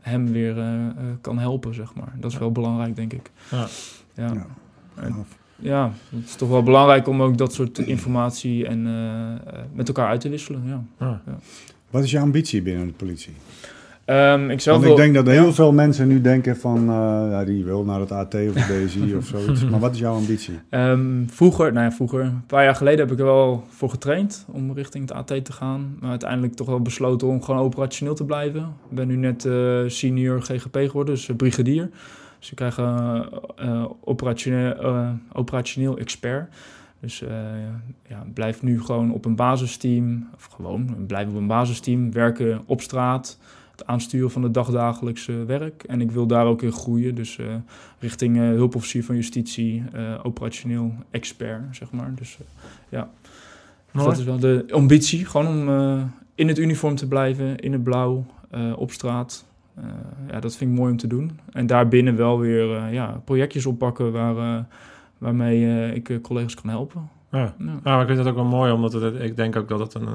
hem 0.00 0.32
weer 0.32 0.56
kan 1.20 1.38
helpen, 1.38 1.74
zeg 1.74 1.94
maar. 1.94 2.12
Dat 2.16 2.32
is 2.32 2.38
wel 2.38 2.52
belangrijk, 2.52 2.96
denk 2.96 3.12
ik. 3.12 3.30
Ja. 3.50 3.66
ja. 4.14 4.46
ja. 5.56 5.92
het 6.14 6.24
is 6.24 6.34
toch 6.34 6.48
wel 6.48 6.62
belangrijk 6.62 7.08
om 7.08 7.22
ook 7.22 7.38
dat 7.38 7.52
soort 7.54 7.78
informatie 7.78 8.66
en, 8.66 8.86
uh, 8.86 9.64
met 9.72 9.88
elkaar 9.88 10.08
uit 10.08 10.20
te 10.20 10.28
wisselen. 10.28 10.62
Ja. 10.66 10.84
ja. 10.98 11.38
Wat 11.90 12.04
is 12.04 12.10
je 12.10 12.18
ambitie 12.18 12.62
binnen 12.62 12.86
de 12.86 12.92
politie? 12.92 13.34
Um, 14.10 14.50
ik 14.50 14.64
Want 14.64 14.84
ik 14.84 14.96
denk 14.96 15.14
dat 15.14 15.26
heel 15.26 15.52
veel 15.52 15.72
mensen 15.72 16.08
nu 16.08 16.20
denken 16.20 16.56
van, 16.56 16.78
uh, 16.80 17.26
ja, 17.30 17.44
die 17.44 17.64
wil 17.64 17.84
naar 17.84 18.00
het 18.00 18.12
AT 18.12 18.34
of 18.34 18.52
de 18.52 18.84
BSI 18.84 19.14
of 19.14 19.26
zoiets. 19.34 19.64
Maar 19.64 19.80
wat 19.80 19.92
is 19.92 19.98
jouw 19.98 20.14
ambitie? 20.14 20.58
Um, 20.70 21.26
vroeger, 21.30 21.72
nou 21.72 21.84
ja, 21.84 21.92
vroeger, 21.92 22.20
een 22.20 22.46
paar 22.46 22.64
jaar 22.64 22.74
geleden 22.74 22.98
heb 22.98 23.12
ik 23.12 23.18
er 23.18 23.24
wel 23.24 23.64
voor 23.68 23.90
getraind 23.90 24.46
om 24.50 24.72
richting 24.72 25.08
het 25.08 25.16
AT 25.16 25.44
te 25.44 25.52
gaan. 25.52 25.96
Maar 26.00 26.10
uiteindelijk 26.10 26.54
toch 26.54 26.66
wel 26.66 26.80
besloten 26.80 27.28
om 27.28 27.42
gewoon 27.42 27.60
operationeel 27.60 28.14
te 28.14 28.24
blijven. 28.24 28.60
Ik 28.60 28.96
ben 28.96 29.06
nu 29.06 29.16
net 29.16 29.44
uh, 29.44 29.80
senior 29.86 30.42
GGP 30.42 30.76
geworden, 30.76 31.14
dus 31.14 31.30
brigadier. 31.36 31.90
Dus 32.38 32.48
je 32.48 32.54
krijgt 32.54 32.78
uh, 32.78 33.84
operationeel, 34.00 34.74
operationeel 35.32 35.98
expert. 35.98 36.48
Dus 37.00 37.22
uh, 37.22 37.28
ja, 38.08 38.24
blijf 38.34 38.62
nu 38.62 38.80
gewoon 38.80 39.12
op 39.12 39.24
een 39.24 39.36
basisteam, 39.36 40.28
of 40.34 40.44
gewoon, 40.44 40.94
blijf 41.06 41.28
op 41.28 41.34
een 41.34 41.46
basisteam, 41.46 42.12
werken 42.12 42.62
op 42.66 42.80
straat, 42.80 43.38
het 43.78 43.86
aansturen 43.86 44.30
van 44.30 44.42
het 44.42 44.54
dagdagelijkse 44.54 45.44
werk. 45.44 45.82
En 45.82 46.00
ik 46.00 46.10
wil 46.10 46.26
daar 46.26 46.46
ook 46.46 46.62
in 46.62 46.72
groeien, 46.72 47.14
dus 47.14 47.36
uh, 47.36 47.46
richting 47.98 48.36
uh, 48.36 48.42
hulpofficier 48.42 49.04
van 49.04 49.14
justitie, 49.14 49.84
operationeel 50.22 50.94
expert, 51.10 51.76
zeg 51.76 51.90
maar. 51.90 52.14
Dus 52.14 52.38
ja, 52.88 53.10
dus 53.92 54.04
dat 54.04 54.18
is 54.18 54.24
wel 54.24 54.38
de 54.38 54.64
ambitie, 54.70 55.24
gewoon 55.24 55.46
om 55.46 56.10
in 56.34 56.48
het 56.48 56.58
uniform 56.58 56.94
te 56.94 57.08
blijven, 57.08 57.58
in 57.58 57.72
het 57.72 57.82
blauw, 57.82 58.26
op 58.76 58.92
straat. 58.92 59.46
Eh, 59.82 60.30
ja, 60.30 60.40
dat 60.40 60.56
vind 60.56 60.70
ik 60.70 60.76
mooi 60.76 60.90
om 60.90 60.96
te 60.96 61.06
doen. 61.06 61.38
En 61.52 61.66
daarbinnen 61.66 62.16
wel 62.16 62.38
weer 62.38 62.76
eh, 62.76 62.92
ja, 62.92 63.20
projectjes 63.24 63.66
oppakken 63.66 64.12
waar, 64.12 64.36
eh, 64.36 64.64
waarmee 65.18 65.94
ik 65.94 66.18
collega's 66.22 66.54
kan 66.54 66.70
helpen. 66.70 67.08
Ja. 67.30 67.54
Ja. 67.58 67.80
maar 67.82 68.00
ik 68.00 68.06
vind 68.06 68.18
het 68.18 68.28
ook 68.28 68.34
wel 68.34 68.44
mooi, 68.44 68.72
omdat 68.72 68.92
het, 68.92 69.20
ik 69.20 69.36
denk 69.36 69.56
ook 69.56 69.68
dat 69.68 69.78
het 69.78 69.94
een 69.94 70.08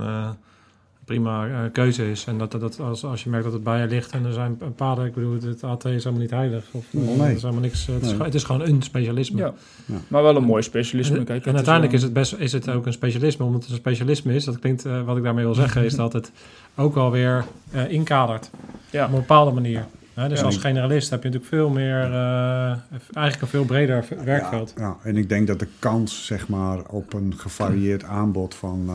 prima 1.05 1.47
uh, 1.47 1.57
keuze 1.71 2.11
is. 2.11 2.25
En 2.25 2.37
dat, 2.37 2.51
dat 2.51 2.79
als, 2.79 3.03
als 3.03 3.23
je 3.23 3.29
merkt 3.29 3.45
dat 3.45 3.53
het 3.53 3.63
bij 3.63 3.79
je 3.79 3.87
ligt 3.87 4.11
en 4.11 4.25
er 4.25 4.33
zijn 4.33 4.57
paden, 4.75 5.05
ik 5.05 5.13
bedoel, 5.13 5.37
het 5.41 5.63
AT 5.63 5.85
is 5.85 6.03
helemaal 6.03 6.21
niet 6.21 6.31
heilig. 6.31 6.65
Of, 6.71 6.85
nee. 6.91 7.35
is 7.35 7.41
helemaal 7.41 7.61
niks, 7.61 7.85
het, 7.85 8.01
is, 8.01 8.11
het, 8.11 8.33
is, 8.33 8.43
gewoon 8.43 8.67
een 8.67 8.81
specialisme. 8.81 9.37
Ja. 9.37 9.53
ja. 9.85 9.95
Maar 10.07 10.23
wel 10.23 10.35
een 10.35 10.43
mooi 10.43 10.63
specialisme. 10.63 11.23
Kijk, 11.23 11.45
en, 11.45 11.55
uiteindelijk 11.55 11.93
is, 11.93 12.01
het 12.01 12.13
best, 12.13 12.35
is 12.37 12.51
het 12.51 12.69
ook 12.69 12.85
een 12.85 12.93
specialisme, 12.93 13.45
omdat 13.45 13.61
het 13.61 13.71
een 13.71 13.77
specialisme 13.77 14.33
is. 14.33 14.45
Dat 14.45 14.59
klinkt, 14.59 14.85
uh, 14.85 15.03
wat 15.03 15.17
ik 15.17 15.23
daarmee 15.23 15.45
wil 15.45 15.53
zeggen, 15.53 15.83
is 15.83 15.95
dat 15.95 16.13
het 16.13 16.31
ook 16.75 16.95
alweer 16.95 17.45
uh, 17.75 17.91
inkadert. 17.91 18.49
Ja. 18.89 19.05
Op 19.05 19.11
een 19.11 19.19
bepaalde 19.19 19.51
manier. 19.51 19.85
dus 20.27 20.43
als 20.43 20.57
generalist 20.57 21.09
heb 21.09 21.23
je 21.23 21.29
natuurlijk 21.29 21.53
veel 21.53 21.69
meer, 21.69 22.11
eigenlijk 23.13 23.41
een 23.41 23.47
veel 23.47 23.65
breder 23.65 24.05
werkveld. 24.23 24.73
Ja, 24.77 24.97
en 25.03 25.17
ik 25.17 25.29
denk 25.29 25.47
dat 25.47 25.59
de 25.59 25.67
kans 25.79 26.25
zeg 26.25 26.47
maar, 26.47 26.79
op 26.89 27.13
een 27.13 27.33
gevarieerd 27.37 28.03
aanbod 28.03 28.55
van 28.55 28.89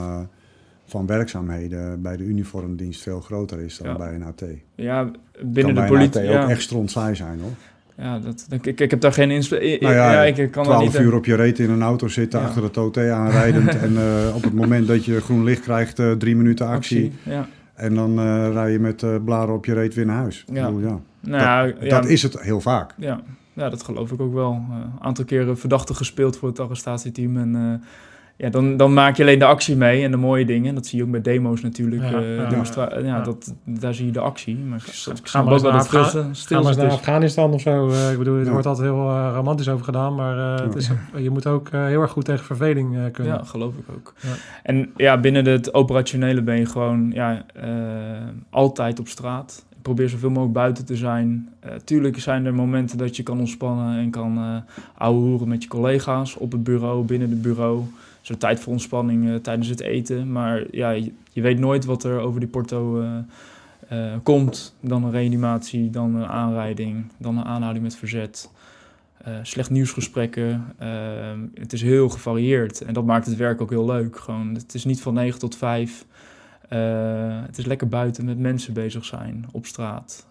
van 0.88 1.06
werkzaamheden 1.06 2.02
bij 2.02 2.16
de 2.16 2.24
uniformdienst 2.24 3.02
veel 3.02 3.20
groter 3.20 3.60
is 3.60 3.78
dan 3.78 3.96
bij 3.96 4.14
een 4.14 4.24
AT. 4.24 4.42
Ja, 4.74 5.10
binnen 5.42 5.74
de 5.74 5.84
politie. 5.84 6.38
Ook 6.38 6.48
echt 6.48 6.74
saai 6.86 7.14
zijn 7.14 7.40
hoor. 7.40 7.52
Ja, 7.96 8.18
dat, 8.18 8.46
ik, 8.50 8.80
ik 8.80 8.90
heb 8.90 9.00
daar 9.00 9.12
geen 9.12 9.30
inspiratie. 9.30 9.80
Nou 9.80 9.94
ja, 9.94 10.12
ja, 10.12 10.22
ik 10.22 10.50
kan 10.50 10.64
12 10.64 10.82
niet, 10.82 10.98
uur 10.98 11.14
op 11.14 11.24
je 11.24 11.34
reet 11.34 11.58
in 11.58 11.70
een 11.70 11.82
auto 11.82 12.08
zitten, 12.08 12.40
achter 12.40 12.62
het 12.62 12.76
OT 12.76 12.98
aanrijdend. 12.98 13.76
en 13.84 13.92
uh, 13.92 14.34
op 14.34 14.42
het 14.42 14.54
moment 14.54 14.86
dat 14.86 15.04
je 15.04 15.20
groen 15.20 15.44
licht 15.44 15.60
krijgt, 15.60 15.98
uh, 15.98 16.12
drie 16.12 16.36
minuten 16.36 16.66
actie. 16.66 17.04
actie 17.04 17.32
ja. 17.32 17.48
En 17.74 17.94
dan 17.94 18.18
uh, 18.18 18.48
rij 18.52 18.72
je 18.72 18.78
met 18.78 19.24
blaren 19.24 19.54
op 19.54 19.64
je 19.64 19.74
reet 19.74 19.94
weer 19.94 20.06
naar 20.06 20.16
huis. 20.16 20.44
Ja. 20.52 20.72
Ja. 20.80 21.00
Nou, 21.20 21.74
dat, 21.80 21.90
dat, 21.90 22.06
is 22.06 22.22
het 22.22 22.40
heel 22.40 22.60
vaak. 22.60 22.94
Ja, 22.96 23.20
ja 23.52 23.68
dat 23.68 23.82
geloof 23.82 24.12
ik 24.12 24.20
ook 24.20 24.34
wel. 24.34 24.52
Een 24.52 24.92
aantal 25.00 25.24
keren 25.24 25.58
verdachte 25.58 25.94
gespeeld 25.94 26.36
voor 26.36 26.48
het 26.48 26.60
arrestatieteam. 26.60 27.36
En 27.36 27.82
ja, 28.38 28.48
dan, 28.48 28.76
dan 28.76 28.92
maak 28.92 29.16
je 29.16 29.22
alleen 29.22 29.38
de 29.38 29.44
actie 29.44 29.76
mee 29.76 30.04
en 30.04 30.10
de 30.10 30.16
mooie 30.16 30.44
dingen. 30.44 30.74
Dat 30.74 30.86
zie 30.86 30.98
je 30.98 31.04
ook 31.04 31.10
bij 31.10 31.22
demo's 31.22 31.62
natuurlijk. 31.62 32.02
Ja, 32.02 32.20
uh, 32.20 33.04
ja, 33.04 33.20
Dat, 33.20 33.54
daar 33.64 33.94
zie 33.94 34.06
je 34.06 34.12
de 34.12 34.20
actie. 34.20 34.56
Maar 34.56 34.78
ik, 34.78 35.16
ik 35.18 35.26
snap 35.26 35.42
ook 35.42 35.48
wel 35.48 35.72
dat 35.72 35.90
het 35.90 36.36
stil, 36.36 36.62
naar 36.62 36.90
Afghanistan 36.90 37.52
of 37.52 37.60
zo. 37.60 37.88
Uh, 37.88 38.12
ik 38.12 38.18
bedoel, 38.18 38.38
er 38.38 38.50
wordt 38.50 38.66
altijd 38.66 38.86
heel 38.86 39.10
uh, 39.10 39.30
romantisch 39.34 39.68
over 39.68 39.84
gedaan. 39.84 40.14
Maar 40.14 40.62
het 40.62 40.74
is, 40.74 40.90
je 41.16 41.30
moet 41.30 41.46
ook 41.46 41.68
heel 41.70 42.00
erg 42.00 42.10
goed 42.10 42.24
tegen 42.24 42.44
verveling 42.44 43.10
kunnen. 43.12 43.34
Ja, 43.34 43.44
geloof 43.44 43.74
ik 43.74 43.94
ook. 43.94 44.14
En 44.62 44.90
ja, 44.96 45.20
binnen 45.20 45.44
het 45.44 45.74
operationele 45.74 46.42
ben 46.42 46.58
je 46.58 46.66
gewoon 46.66 47.10
ja, 47.14 47.44
altijd 48.50 48.98
op 48.98 49.08
straat. 49.08 49.66
Ik 49.70 49.82
probeer 49.82 50.08
zoveel 50.08 50.30
mogelijk 50.30 50.54
buiten 50.54 50.84
te 50.84 50.96
zijn. 50.96 51.48
tuurlijk 51.84 52.18
zijn 52.18 52.46
er 52.46 52.54
momenten 52.54 52.98
dat 52.98 53.16
je 53.16 53.22
kan 53.22 53.38
ontspannen 53.38 53.98
en 53.98 54.10
kan 54.10 54.62
ouwe 54.94 55.20
hoeren 55.20 55.48
met 55.48 55.62
je 55.62 55.68
collega's 55.68 56.36
op 56.36 56.52
het 56.52 56.64
bureau, 56.64 57.04
binnen 57.04 57.30
het 57.30 57.42
bureau 57.42 57.84
soort 58.28 58.40
tijd 58.40 58.60
voor 58.60 58.72
ontspanning 58.72 59.24
uh, 59.24 59.34
tijdens 59.34 59.68
het 59.68 59.80
eten. 59.80 60.32
Maar 60.32 60.64
ja, 60.70 60.90
je, 60.90 61.42
weet 61.42 61.58
nooit 61.58 61.84
wat 61.84 62.04
er 62.04 62.20
over 62.20 62.40
die 62.40 62.48
porto 62.48 63.00
uh, 63.00 63.16
uh, 63.92 64.14
komt. 64.22 64.74
Dan 64.80 65.04
een 65.04 65.10
reanimatie, 65.10 65.90
dan 65.90 66.14
een 66.14 66.26
aanrijding, 66.26 67.04
dan 67.16 67.38
een 67.38 67.44
aanhouding 67.44 67.84
met 67.84 67.96
verzet. 67.96 68.50
slecht 69.42 69.70
nieuwsgesprekken. 69.70 70.74
het 71.54 71.72
is 71.72 71.82
heel 71.82 72.08
gevarieerd 72.08 72.80
en 72.80 72.94
dat 72.94 73.04
maakt 73.04 73.26
het 73.26 73.36
werk 73.36 73.60
ook 73.60 73.70
heel 73.70 73.86
leuk. 73.86 74.18
Gewoon, 74.18 74.54
het 74.54 74.74
is 74.74 74.84
niet 74.84 75.02
van 75.02 75.14
9 75.14 75.38
tot 75.38 75.56
5. 75.56 76.04
het 77.46 77.58
is 77.58 77.64
lekker 77.64 77.88
buiten 77.88 78.24
met 78.24 78.38
mensen 78.38 78.72
bezig 78.72 79.04
zijn, 79.04 79.46
op 79.52 79.66
straat. 79.66 80.26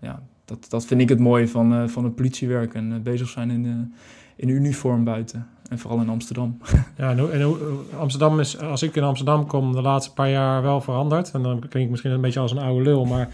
ja, 0.00 0.22
dat, 0.44 0.66
dat 0.68 0.84
vind 0.84 1.00
ik 1.00 1.08
het 1.08 1.18
mooie 1.18 1.48
van, 1.48 1.90
van 1.90 2.04
het 2.04 2.14
politiewerk 2.14 2.74
en 2.74 3.02
bezig 3.02 3.28
zijn 3.28 3.50
in, 3.50 3.94
in 4.36 4.48
uniform 4.48 5.04
buiten. 5.04 5.46
En 5.68 5.78
vooral 5.78 6.00
in 6.00 6.08
Amsterdam. 6.08 6.58
Ja, 6.96 7.10
en, 7.10 7.32
en 7.32 7.56
Amsterdam 7.98 8.40
is, 8.40 8.58
als 8.58 8.82
ik 8.82 8.96
in 8.96 9.02
Amsterdam 9.02 9.46
kom, 9.46 9.72
de 9.72 9.82
laatste 9.82 10.12
paar 10.12 10.30
jaar 10.30 10.62
wel 10.62 10.80
veranderd. 10.80 11.30
En 11.30 11.42
dan 11.42 11.58
klink 11.58 11.84
ik 11.84 11.90
misschien 11.90 12.10
een 12.10 12.20
beetje 12.20 12.40
als 12.40 12.50
een 12.50 12.58
oude 12.58 12.82
lul, 12.82 13.04
maar 13.04 13.28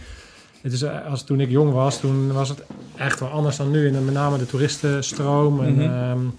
het 0.63 0.73
is, 0.73 0.83
eh, 0.83 1.07
als 1.07 1.25
toen 1.25 1.41
ik 1.41 1.51
jong 1.51 1.73
was, 1.73 2.01
toen 2.01 2.33
was 2.33 2.49
het 2.49 2.63
echt 2.97 3.21
wel 3.21 3.29
anders 3.29 3.57
dan 3.57 3.71
nu. 3.71 3.87
En 3.87 4.05
met 4.05 4.15
name 4.15 4.39
de 4.39 4.47
toeristenstroom. 4.47 5.63
En, 5.63 5.75
mm 5.75 6.35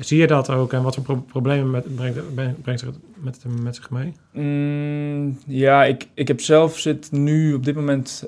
zie 0.00 0.18
je 0.18 0.26
dat 0.26 0.50
ook 0.50 0.72
en 0.72 0.82
wat 0.82 0.94
voor 0.94 1.22
problemen 1.22 1.70
met, 1.70 1.94
brengt, 1.94 2.34
brengt 2.62 2.80
het 2.80 2.98
met, 3.14 3.44
met 3.62 3.76
zich 3.76 3.90
mee? 3.90 4.12
Mm, 4.32 5.38
ja, 5.46 5.84
ik, 5.84 6.08
ik 6.14 6.28
heb 6.28 6.40
zelf 6.40 6.78
zit 6.78 7.12
nu 7.12 7.54
op 7.54 7.64
dit 7.64 7.74
moment 7.74 8.26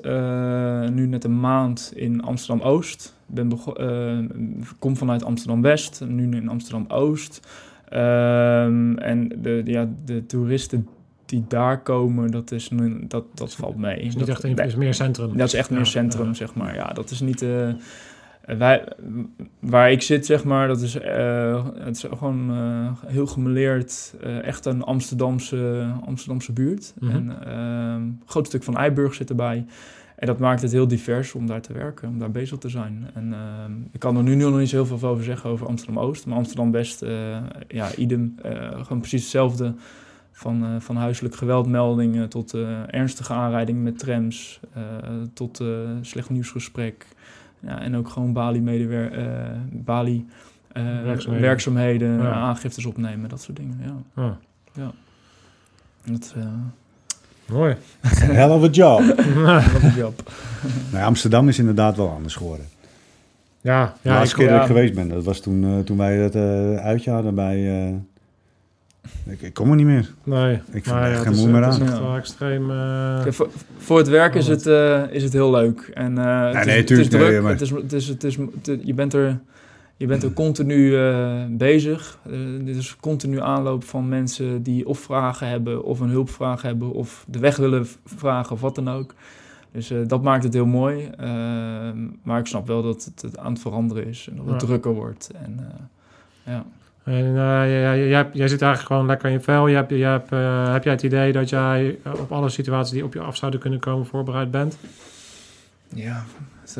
nu 0.91 1.07
net 1.07 1.23
een 1.23 1.39
maand 1.39 1.91
in 1.95 2.21
Amsterdam 2.23 2.67
Oost 2.67 3.15
ben 3.25 3.59
uh, 3.79 4.17
kom 4.79 4.97
vanuit 4.97 5.23
Amsterdam-West, 5.23 6.01
nu 6.07 6.35
in 6.35 6.49
Amsterdam-Oost. 6.49 7.47
Um, 7.93 8.97
en 8.97 9.31
de, 9.41 9.61
ja, 9.65 9.89
de 10.05 10.25
toeristen 10.25 10.87
die 11.25 11.43
daar 11.47 11.81
komen, 11.81 12.31
dat, 12.31 12.51
is, 12.51 12.69
dat, 13.07 13.23
dat 13.33 13.55
valt 13.55 13.77
mee. 13.77 13.99
Is 13.99 14.15
niet 14.15 14.29
echt 14.29 14.43
een, 14.43 14.55
is 14.55 14.75
meer 14.75 14.93
centrum. 14.93 15.37
Dat 15.37 15.47
is 15.47 15.53
echt 15.53 15.69
meer 15.69 15.85
centrum, 15.85 16.33
zeg 16.33 16.53
maar. 16.53 16.75
Ja, 16.75 16.87
dat 16.87 17.11
is 17.11 17.19
niet... 17.19 17.45
Uh, 18.49 18.57
wij, 18.57 18.87
waar 19.59 19.91
ik 19.91 20.01
zit, 20.01 20.25
zeg 20.25 20.43
maar, 20.43 20.67
dat 20.67 20.81
is, 20.81 20.95
uh, 20.95 21.65
het 21.75 21.95
is 21.95 22.05
gewoon 22.17 22.51
uh, 22.51 22.91
heel 23.05 23.27
gemeleerd. 23.27 24.15
Uh, 24.23 24.43
echt 24.43 24.65
een 24.65 24.83
Amsterdamse, 24.83 25.87
Amsterdamse 26.05 26.53
buurt. 26.53 26.93
Mm 26.99 27.09
-hmm. 27.09 27.29
En 27.29 27.45
ehm, 27.45 28.01
een 28.01 28.21
groot 28.25 28.47
stuk 28.47 28.63
van 28.63 28.77
Eiburg 28.77 29.13
zit 29.13 29.29
erbij. 29.29 29.65
En 30.15 30.27
dat 30.27 30.39
maakt 30.39 30.61
het 30.61 30.71
heel 30.71 30.87
divers 30.87 31.33
om 31.33 31.47
daar 31.47 31.61
te 31.61 31.73
werken, 31.73 32.09
om 32.09 32.19
daar 32.19 32.31
bezig 32.31 32.57
te 32.57 32.69
zijn. 32.69 33.09
En 33.13 33.31
uh, 33.31 33.37
ik 33.91 33.99
kan 33.99 34.17
er 34.17 34.23
nu 34.23 34.35
nog 34.35 34.57
niet 34.57 34.69
zo 34.69 34.75
heel 34.75 34.97
veel 34.97 35.09
over 35.09 35.23
zeggen 35.23 35.49
over 35.49 35.67
Amsterdam-Oost. 35.67 36.25
Maar 36.25 36.37
Amsterdam-West, 36.37 37.03
uh, 37.03 37.37
ja, 37.67 37.95
idem. 37.95 38.35
Uh, 38.45 38.69
gewoon 38.81 38.99
precies 38.99 39.21
hetzelfde. 39.21 39.73
Van, 40.31 40.81
van 40.81 40.95
huiselijk 40.95 41.35
geweldmeldingen 41.35 42.29
tot 42.29 42.53
ernstige 42.87 43.33
aanrijdingen 43.33 43.83
met 43.83 43.99
trams. 43.99 44.59
tot 45.33 45.63
slecht 46.01 46.29
nieuwsgesprek. 46.29 47.05
Ja, 47.65 47.81
en 47.81 47.95
ook 47.95 48.09
gewoon 48.09 48.33
Bali-medewerker, 48.33 49.57
Bali 49.71 50.25
werkzaamheden, 50.73 51.41
werkzaamheden 51.41 52.33
aangiftes 52.33 52.85
opnemen, 52.85 53.29
dat 53.29 53.41
soort 53.41 53.57
dingen. 53.57 53.79
Ja. 53.83 54.23
ja. 54.23 54.37
ja. 54.73 54.91
Dat, 56.11 56.35
Mooi. 57.45 57.75
Hell 58.01 58.49
of 58.49 58.63
a 58.63 58.67
job. 58.67 58.99
Hell 59.17 59.75
of 59.75 59.83
a 59.83 59.93
job. 59.95 60.31
nou, 60.91 61.05
Amsterdam 61.05 61.47
is 61.47 61.59
inderdaad 61.59 61.95
wel 61.97 62.09
anders 62.09 62.35
geworden. 62.35 62.65
Ja, 63.61 63.79
ja. 63.79 63.93
De 64.01 64.09
laatste 64.09 64.35
keer 64.35 64.49
dat 64.49 64.61
ik 64.61 64.67
geweest 64.67 64.93
ben, 64.93 65.09
dat 65.09 65.23
was 65.23 65.39
toen, 65.39 65.63
uh, 65.63 65.79
toen 65.79 65.97
wij 65.97 66.15
het 66.15 66.35
uh, 66.35 66.75
uitje 66.75 67.11
hadden 67.11 67.35
bij... 67.35 67.87
Uh, 67.87 67.95
ik, 69.25 69.41
ik, 69.41 69.53
kom 69.53 69.69
er 69.69 69.75
niet 69.75 69.85
meer. 69.85 70.13
Nee. 70.23 70.53
Ik 70.53 70.83
vind 70.83 70.95
er 70.95 71.15
geen 71.15 71.35
moe 71.35 71.47
meer 71.47 71.63
aan. 71.63 71.81
Het 71.81 71.93
is 71.93 71.99
wel 71.99 72.15
extreem... 72.15 72.71
voor, 73.33 73.49
voor, 73.77 73.97
het 73.97 74.07
werk 74.07 74.35
is 74.35 74.47
het, 74.47 74.65
is 75.11 75.23
het 75.23 75.33
heel 75.33 75.51
leuk. 75.51 75.91
En, 75.93 76.13
nee, 76.13 76.25
het, 76.25 76.65
nee, 76.65 76.83
is, 76.83 76.89
het 76.89 76.99
is 76.99 77.09
druk. 77.09 77.29
Nee, 77.29 77.41
maar... 77.41 77.51
het 77.51 77.61
is, 77.61 77.69
het 77.69 77.93
is, 77.93 78.07
het 78.07 78.23
is, 78.23 78.37
je 78.81 78.93
bent 78.93 79.13
er 79.13 79.39
je 79.97 80.05
bent 80.05 80.23
er 80.23 80.33
continu 80.33 80.75
uh, 80.75 81.43
bezig. 81.49 82.19
Uh, 82.27 82.65
dit 82.65 82.75
is 82.75 82.95
continu 82.95 83.41
aanloop 83.41 83.83
van 83.83 84.09
mensen 84.09 84.63
die 84.63 84.87
of 84.87 84.99
vragen 84.99 85.47
hebben, 85.47 85.83
of 85.83 85.99
een 85.99 86.09
hulpvraag 86.09 86.61
hebben, 86.61 86.91
of 86.91 87.25
de 87.27 87.39
weg 87.39 87.55
willen 87.55 87.87
vragen, 88.05 88.51
of 88.51 88.61
wat 88.61 88.75
dan 88.75 88.89
ook. 88.89 89.13
Dus 89.71 89.91
uh, 89.91 90.07
dat 90.07 90.23
maakt 90.23 90.43
het 90.43 90.53
heel 90.53 90.65
mooi. 90.65 91.09
maar 92.23 92.39
ik 92.39 92.45
snap 92.45 92.67
wel 92.67 92.81
dat 92.81 93.11
het, 93.15 93.37
aan 93.37 93.51
het 93.51 93.61
veranderen 93.61 94.07
is 94.07 94.27
en 94.29 94.35
dat 94.37 94.45
het 94.45 94.59
drukker 94.59 94.93
wordt. 94.93 95.31
En, 95.43 95.59
ja. 96.43 96.65
En 97.05 97.33
jij, 97.33 98.07
jij, 98.07 98.29
jij, 98.33 98.47
zit 98.47 98.61
eigenlijk 98.61 98.81
gewoon 98.81 99.05
lekker 99.05 99.27
in 99.27 99.33
je 99.33 99.39
vel. 99.39 99.67
Je 99.67 99.75
hebt, 99.75 99.89
je 99.89 100.03
hebt, 100.03 100.29
heb 100.73 100.83
jij 100.83 100.93
het 100.93 101.03
idee 101.03 101.31
dat 101.31 101.49
jij 101.49 101.97
op 102.03 102.31
alle 102.31 102.49
situaties 102.49 102.93
die 102.93 103.03
op 103.03 103.13
je 103.13 103.19
af 103.19 103.35
zouden 103.35 103.59
kunnen 103.59 103.79
komen 103.79 104.05
voorbereid 104.05 104.51
bent? 104.51 104.77
Ja, 105.93 106.25
het, 106.61 106.77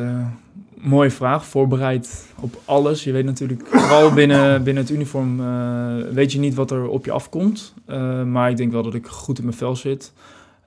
Mooie 0.85 1.11
vraag. 1.11 1.45
Voorbereid 1.45 2.33
op 2.39 2.61
alles. 2.65 3.03
Je 3.03 3.11
weet 3.11 3.25
natuurlijk, 3.25 3.67
vooral 3.67 4.13
binnen, 4.13 4.63
binnen 4.63 4.83
het 4.83 4.91
uniform, 4.91 5.39
uh, 5.39 5.95
weet 6.11 6.31
je 6.31 6.39
niet 6.39 6.53
wat 6.53 6.71
er 6.71 6.87
op 6.87 7.05
je 7.05 7.11
afkomt. 7.11 7.73
Uh, 7.87 8.23
maar 8.23 8.49
ik 8.49 8.57
denk 8.57 8.71
wel 8.71 8.83
dat 8.83 8.93
ik 8.93 9.07
goed 9.07 9.37
in 9.37 9.43
mijn 9.43 9.57
vel 9.57 9.75
zit. 9.75 10.13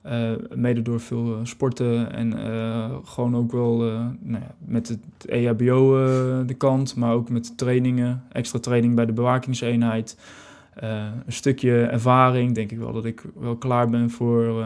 Uh, 0.05 0.31
mede 0.55 0.81
door 0.81 0.99
veel 0.99 1.39
sporten 1.43 2.11
en 2.11 2.33
gewoon 3.05 3.35
ook 3.35 3.51
wel 3.51 3.77
nou 4.19 4.43
ja, 4.43 4.55
met 4.65 4.87
het 4.87 5.25
EHBO 5.25 5.95
de 6.45 6.53
kant, 6.53 6.95
maar 6.95 7.13
ook 7.13 7.29
met 7.29 7.57
trainingen, 7.57 8.23
extra 8.31 8.59
training 8.59 8.95
bij 8.95 9.05
de 9.05 9.13
bewakingseenheid. 9.13 10.17
een 10.75 11.23
stukje 11.27 11.83
ervaring, 11.83 12.55
denk 12.55 12.71
ik 12.71 12.77
wel 12.77 12.93
dat 12.93 13.05
ik 13.05 13.23
wel 13.39 13.55
klaar 13.55 13.89
ben 13.89 14.09
voor 14.09 14.65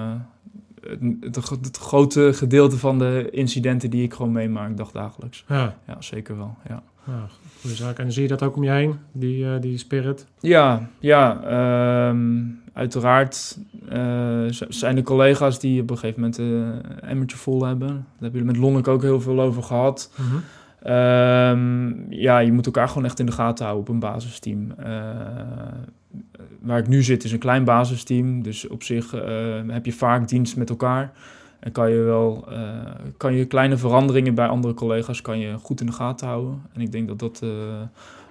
het, 1.21 1.35
het, 1.49 1.77
grote 1.77 2.33
gedeelte 2.33 2.77
van 2.77 2.99
de 2.99 3.27
incidenten 3.31 3.89
die 3.89 4.03
ik 4.03 4.13
gewoon 4.13 4.31
meemaak 4.31 4.77
dagdagelijks. 4.77 5.45
Ja, 5.47 5.75
ja 5.87 6.01
zeker 6.01 6.37
wel. 6.37 6.55
Ja. 6.67 6.83
ja 7.05 7.27
goede 7.61 7.75
zaak. 7.75 7.99
En 7.99 8.11
zie 8.11 8.21
je 8.21 8.27
dat 8.27 8.43
ook 8.43 8.55
om 8.55 8.63
je 8.63 8.71
heen, 8.71 8.95
die, 9.11 9.59
die 9.59 9.77
spirit? 9.77 10.27
Ja, 10.39 10.89
ja 10.99 12.09
um, 12.09 12.62
uiteraard 12.73 13.57
uh, 13.93 14.45
zijn 14.69 14.97
er 14.97 15.03
collega's 15.03 15.59
die 15.59 15.81
op 15.81 15.89
een 15.89 15.97
gegeven 15.97 16.21
moment 16.21 16.37
een 16.37 16.81
uh, 17.03 17.09
emmertje 17.09 17.37
vol 17.37 17.65
hebben. 17.65 17.87
Daar 17.87 18.05
hebben 18.19 18.39
jullie 18.39 18.45
met 18.45 18.57
Lonnek 18.57 18.87
ook 18.87 19.01
heel 19.01 19.21
veel 19.21 19.41
over 19.41 19.63
gehad. 19.63 20.11
Mm 20.15 20.25
-hmm. 20.25 20.91
um, 20.93 22.05
ja, 22.09 22.39
je 22.39 22.51
moet 22.51 22.65
elkaar 22.65 22.87
gewoon 22.87 23.05
echt 23.05 23.19
in 23.19 23.25
de 23.25 23.31
gaten 23.31 23.65
houden 23.65 23.87
op 23.87 23.93
een 23.93 23.99
basisteam. 23.99 24.71
Uh, 24.79 24.85
waar 26.59 26.79
ik 26.79 26.87
nu 26.87 27.03
zit 27.03 27.23
is 27.23 27.31
een 27.31 27.39
klein 27.39 27.63
basisteam. 27.63 28.43
Dus 28.43 28.67
op 28.67 28.83
zich 28.83 29.15
uh, 29.15 29.21
heb 29.67 29.85
je 29.85 29.93
vaak 29.93 30.27
dienst 30.27 30.57
met 30.57 30.69
elkaar. 30.69 31.11
En 31.59 31.71
kan 31.71 31.91
je 31.91 31.99
wel 31.99 32.47
kan 33.17 33.33
je 33.33 33.45
kleine 33.45 33.77
veranderingen 33.77 34.35
bij 34.35 34.47
andere 34.47 34.73
collega's 34.73 35.21
kan 35.21 35.39
je 35.39 35.57
goed 35.57 35.79
in 35.79 35.85
de 35.85 35.91
gaten 35.91 36.27
houden. 36.27 36.61
En 36.73 36.81
ik 36.81 36.91
denk 36.91 37.07
dat 37.07 37.19
dat 37.19 37.39
een 37.41 37.89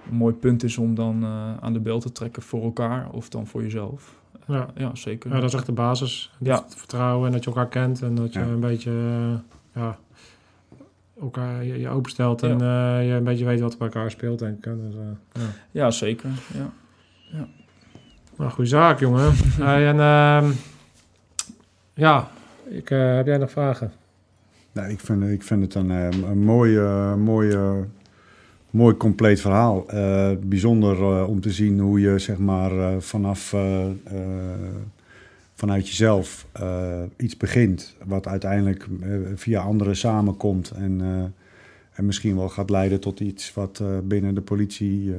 mooi 0.09 0.33
punt 0.33 0.63
is 0.63 0.77
om 0.77 0.95
dan 0.95 1.25
aan 1.59 1.73
de 1.73 1.79
bel 1.79 1.99
te 1.99 2.11
trekken 2.11 2.41
voor 2.41 2.63
elkaar 2.63 3.09
of 3.11 3.29
dan 3.29 3.47
voor 3.47 3.61
jezelf. 3.63 4.21
Ja, 4.47 4.67
ja 4.75 4.95
zeker. 4.95 5.29
Ja, 5.29 5.39
dat 5.39 5.49
is 5.49 5.55
echt 5.55 5.65
de 5.65 5.71
basis. 5.71 6.31
Ja. 6.39 6.63
Het 6.63 6.75
vertrouwen 6.75 7.27
en 7.27 7.31
dat 7.33 7.43
je 7.43 7.49
elkaar 7.49 7.67
kent 7.67 8.01
en 8.01 8.15
dat 8.15 8.33
je 8.33 8.39
ja. 8.39 8.45
een 8.45 8.59
beetje 8.59 8.91
ja, 9.73 9.97
elkaar 11.21 11.63
je, 11.63 11.79
je 11.79 11.89
openstelt 11.89 12.43
en 12.43 12.57
je 13.05 13.13
een 13.13 13.23
beetje 13.23 13.45
weet 13.45 13.59
wat 13.59 13.71
er 13.71 13.77
bij 13.77 13.87
elkaar 13.87 14.11
speelt, 14.11 14.39
denk 14.39 14.57
ik. 14.57 14.63
Dus, 14.63 14.93
ja. 15.33 15.41
ja, 15.71 15.91
zeker. 15.91 16.29
Ja. 16.53 16.69
ja. 17.31 17.47
Nou, 18.37 18.51
goede 18.51 18.69
zaak, 18.69 18.99
jongen. 18.99 19.33
en 19.59 19.95
uh, 19.95 20.51
ja, 21.93 22.27
ik, 22.69 22.89
uh, 22.89 23.15
heb 23.15 23.25
jij 23.25 23.37
nog 23.37 23.51
vragen? 23.51 23.91
Nou, 24.71 24.89
ik, 24.89 24.99
vind, 24.99 25.23
ik 25.23 25.43
vind 25.43 25.61
het 25.61 25.75
een, 25.75 25.91
ehm, 25.91 26.23
een 26.23 26.43
mooi, 26.43 26.77
uh, 26.77 27.81
mooi, 28.73 28.97
compleet 28.97 29.41
verhaal. 29.41 29.85
Uh, 29.93 30.31
bijzonder 30.39 31.25
om 31.25 31.41
te 31.41 31.51
zien 31.51 31.79
hoe 31.79 31.99
je 31.99 32.19
zeg 32.19 32.37
maar 32.37 33.01
vanaf 33.01 33.55
vanuit 35.53 35.87
jezelf 35.87 36.47
iets 37.17 37.37
begint, 37.37 37.95
wat 38.05 38.27
uiteindelijk 38.27 38.87
via 39.35 39.61
anderen 39.61 39.95
samenkomt 39.95 40.71
en, 40.71 41.01
en 41.93 42.05
misschien 42.05 42.35
wel 42.35 42.49
gaat 42.49 42.69
leiden 42.69 42.99
tot 42.99 43.19
iets 43.19 43.53
wat 43.53 43.83
binnen 44.03 44.35
de 44.35 44.41
politie 44.41 45.15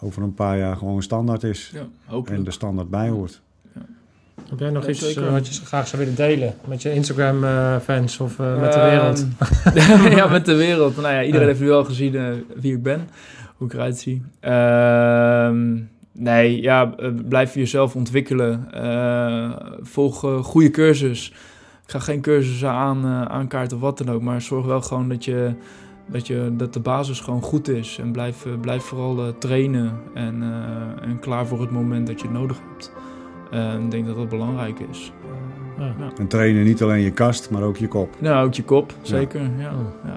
over 0.00 0.22
een 0.22 0.34
paar 0.34 0.58
jaar 0.58 0.76
gewoon 0.76 1.02
standaard 1.02 1.42
is. 1.42 1.72
Ja, 1.74 2.20
en 2.24 2.44
de 2.44 2.50
standaard 2.50 2.90
bij 2.90 3.08
hoort. 3.08 3.42
Heb 4.50 4.58
jij 4.58 4.70
nog 4.70 4.88
iets 4.88 5.16
uh, 5.16 5.32
wat 5.32 5.48
je 5.48 5.64
graag 5.64 5.88
zou 5.88 6.02
willen 6.02 6.16
delen 6.16 6.54
met 6.64 6.82
je 6.82 6.92
Instagram-fans 6.92 8.14
uh, 8.14 8.26
of 8.26 8.38
uh, 8.38 8.60
met 8.60 8.72
de 8.72 8.80
wereld? 8.80 9.26
Ehm, 9.74 10.16
ja, 10.18 10.28
met 10.28 10.44
de 10.44 10.54
wereld. 10.54 10.96
Nou 10.96 11.14
ja, 11.14 11.22
iedereen 11.22 11.46
heeft 11.46 11.60
nu 11.60 11.66
wel 11.66 11.84
gezien 11.84 12.44
wie 12.56 12.74
ik 12.74 12.82
ben, 12.82 13.08
hoe 13.56 13.66
ik 13.66 13.72
eruit 13.72 13.98
zie. 13.98 14.22
Ehm, 14.40 15.78
nee, 16.12 16.62
ja, 16.62 16.94
blijf 17.28 17.54
jezelf 17.54 17.94
ontwikkelen. 17.94 18.68
volg 19.82 20.20
goede 20.42 20.70
cursus. 20.70 21.28
Ik 21.84 21.90
ga 21.96 21.98
geen 21.98 22.20
cursussen 22.20 22.70
aan, 22.70 23.06
aankaarten 23.28 23.76
of 23.76 23.82
wat 23.82 23.98
dan 23.98 24.10
ook, 24.10 24.22
maar 24.22 24.40
zorg 24.40 24.66
wel 24.66 24.82
gewoon 24.82 25.08
dat 25.08 25.24
je 25.24 25.54
dat, 26.10 26.26
je, 26.26 26.52
dat 26.56 26.72
de 26.72 26.80
basis 26.80 27.20
gewoon 27.20 27.42
goed 27.42 27.68
is. 27.68 27.98
En 27.98 28.12
blijf, 28.12 28.46
eh, 28.46 28.52
blijf 28.60 28.82
vooral 28.82 29.26
uh, 29.26 29.32
trainen 29.38 30.00
en, 30.14 30.42
uh, 30.42 31.08
en 31.08 31.18
klaar 31.20 31.46
voor 31.46 31.60
het 31.60 31.70
moment 31.70 32.06
dat 32.06 32.20
je 32.20 32.26
het 32.26 32.36
nodig 32.36 32.60
hebt. 32.70 32.92
Ik 33.84 33.90
denk 33.90 34.06
dat 34.06 34.16
dat 34.16 34.28
belangrijk 34.28 34.78
is. 34.90 35.12
Ja. 35.78 35.94
Ja. 35.98 36.10
En 36.18 36.26
trainen 36.26 36.64
niet 36.64 36.82
alleen 36.82 37.00
je 37.00 37.10
kast, 37.10 37.50
maar 37.50 37.62
ook 37.62 37.76
je 37.76 37.88
kop. 37.88 38.16
Nou, 38.18 38.46
ook 38.46 38.54
je 38.54 38.64
kop, 38.64 38.94
zeker. 39.02 39.40
Ja. 39.40 39.48
Ja. 39.58 39.70
ja. 40.04 40.16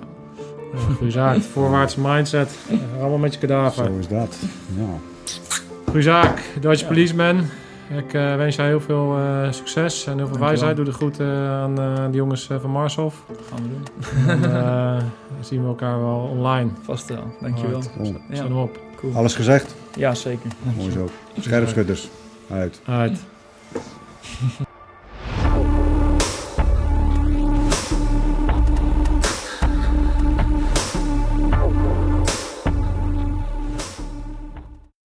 Goeie 0.96 1.12
zaak. 1.12 1.42
Voorwaartse 1.42 2.02
mindset. 2.02 2.58
Allemaal 3.00 3.18
met 3.18 3.34
je 3.34 3.40
kadaver. 3.40 3.86
Zo 3.86 3.98
is 4.00 4.08
dat. 4.08 4.38
Ja. 4.78 4.86
Goeie 5.86 6.04
zaak. 6.04 6.42
Deutsche 6.62 6.86
Policeman. 6.86 7.42
Ik 7.98 8.14
uh, 8.14 8.36
wens 8.36 8.56
jou 8.56 8.68
heel 8.68 8.82
veel 8.82 9.18
uh, 9.18 9.52
succes 9.52 10.06
en 10.06 10.18
heel 10.18 10.28
veel 10.28 10.40
wijsheid. 10.40 10.76
Doe 10.76 10.86
de 10.86 10.92
groeten 10.92 11.26
uh, 11.26 11.62
aan 11.62 12.12
de 12.12 12.18
jongens 12.18 12.50
van 12.60 12.70
Marshof. 12.70 13.24
Gaan 13.50 13.60
we 13.64 13.70
doen. 13.70 14.44
En, 14.44 15.12
zien 15.40 15.62
we 15.62 15.68
elkaar 15.68 16.00
wel 16.00 16.30
online. 16.32 16.70
Vast 16.82 17.10
wel, 17.10 17.34
dankjewel. 17.42 17.82
Right. 17.98 18.20
Ja. 18.30 18.46
op. 18.46 18.80
Cool. 18.96 19.16
Alles 19.16 19.36
gezegd? 19.36 19.76
Ja, 19.96 20.14
zeker. 20.14 20.50
Mooi 20.78 20.92
zo. 20.92 21.10
Scherpschutters. 21.40 22.10
Uit. 22.54 22.80
Uit. 22.86 23.20